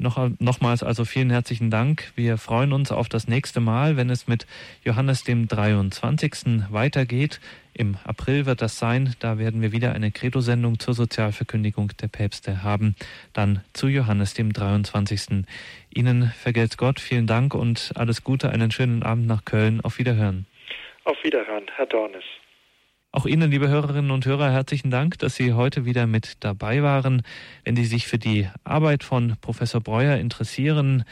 Noch, 0.00 0.30
nochmals 0.38 0.84
also 0.84 1.04
vielen 1.04 1.30
herzlichen 1.30 1.70
Dank. 1.70 2.12
Wir 2.14 2.38
freuen 2.38 2.72
uns 2.72 2.92
auf 2.92 3.08
das 3.08 3.26
nächste 3.26 3.58
Mal, 3.58 3.96
wenn 3.96 4.10
es 4.10 4.28
mit 4.28 4.46
Johannes 4.84 5.24
dem 5.24 5.48
23. 5.48 6.70
weitergeht. 6.70 7.40
Im 7.74 7.96
April 8.04 8.46
wird 8.46 8.62
das 8.62 8.78
sein. 8.78 9.16
Da 9.18 9.38
werden 9.38 9.60
wir 9.60 9.72
wieder 9.72 9.92
eine 9.92 10.12
Credo-Sendung 10.12 10.78
zur 10.78 10.94
Sozialverkündigung 10.94 11.90
der 12.00 12.06
Päpste 12.06 12.62
haben. 12.62 12.94
Dann 13.32 13.64
zu 13.72 13.88
Johannes 13.88 14.34
dem 14.34 14.52
23. 14.52 15.44
Ihnen 15.92 16.32
vergelt's 16.42 16.76
Gott. 16.76 17.00
Vielen 17.00 17.26
Dank 17.26 17.54
und 17.54 17.92
alles 17.96 18.22
Gute. 18.22 18.50
Einen 18.50 18.70
schönen 18.70 19.02
Abend 19.02 19.26
nach 19.26 19.44
Köln. 19.44 19.80
Auf 19.80 19.98
Wiederhören. 19.98 20.46
Auf 21.02 21.16
Wiederhören, 21.24 21.66
Herr 21.74 21.86
Dornes. 21.86 22.24
Auch 23.10 23.24
Ihnen, 23.24 23.50
liebe 23.50 23.68
Hörerinnen 23.68 24.10
und 24.10 24.26
Hörer, 24.26 24.50
herzlichen 24.52 24.90
Dank, 24.90 25.18
dass 25.18 25.34
Sie 25.34 25.54
heute 25.54 25.86
wieder 25.86 26.06
mit 26.06 26.36
dabei 26.40 26.82
waren. 26.82 27.22
Wenn 27.64 27.74
Sie 27.74 27.86
sich 27.86 28.06
für 28.06 28.18
die 28.18 28.50
Arbeit 28.64 29.02
von 29.02 29.36
Professor 29.40 29.80
Breuer 29.80 30.18
interessieren, 30.18 31.04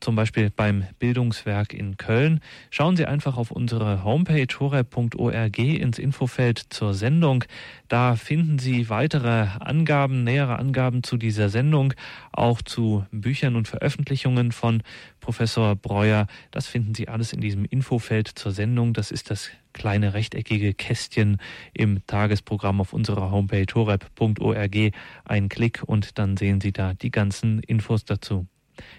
zum 0.00 0.16
Beispiel 0.16 0.50
beim 0.50 0.84
Bildungswerk 0.98 1.74
in 1.74 1.96
Köln, 1.96 2.40
schauen 2.70 2.96
Sie 2.96 3.06
einfach 3.06 3.36
auf 3.36 3.50
unsere 3.50 4.02
Homepage 4.02 4.46
horeb.org 4.58 5.58
ins 5.58 5.98
Infofeld 5.98 6.58
zur 6.70 6.94
Sendung. 6.94 7.44
Da 7.88 8.16
finden 8.16 8.58
Sie 8.58 8.88
weitere 8.88 9.46
Angaben, 9.60 10.24
nähere 10.24 10.58
Angaben 10.58 11.02
zu 11.02 11.16
dieser 11.16 11.50
Sendung, 11.50 11.94
auch 12.32 12.62
zu 12.62 13.04
Büchern 13.12 13.56
und 13.56 13.68
Veröffentlichungen 13.68 14.52
von 14.52 14.82
Professor 15.20 15.76
Breuer. 15.76 16.26
Das 16.50 16.66
finden 16.66 16.94
Sie 16.94 17.08
alles 17.08 17.32
in 17.32 17.40
diesem 17.40 17.64
Infofeld 17.64 18.28
zur 18.28 18.52
Sendung. 18.52 18.94
Das 18.94 19.10
ist 19.10 19.30
das 19.30 19.50
kleine 19.72 20.14
rechteckige 20.14 20.74
Kästchen 20.74 21.38
im 21.72 22.04
Tagesprogramm 22.06 22.80
auf 22.80 22.92
unserer 22.92 23.30
Homepage 23.30 23.66
horeb.org. 23.72 24.76
Ein 25.24 25.48
Klick 25.48 25.82
und 25.84 26.18
dann 26.18 26.36
sehen 26.36 26.60
Sie 26.60 26.72
da 26.72 26.94
die 26.94 27.10
ganzen 27.10 27.60
Infos 27.60 28.04
dazu. 28.04 28.46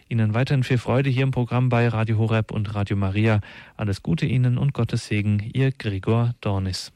Ihnen 0.10 0.34
weiterhin 0.34 0.64
viel 0.64 0.78
Freude 0.78 1.10
hier 1.10 1.24
im 1.24 1.32
Programm 1.32 1.70
bei 1.70 1.88
Radio 1.88 2.18
Horeb 2.18 2.52
und 2.52 2.74
Radio 2.76 2.96
Maria. 2.96 3.42
Alles 3.78 4.04
Gute 4.04 4.26
Ihnen 4.26 4.58
und 4.58 4.74
Gottes 4.74 5.08
Segen, 5.08 5.50
Ihr 5.54 5.72
Gregor 5.72 6.34
Dornis. 6.42 6.92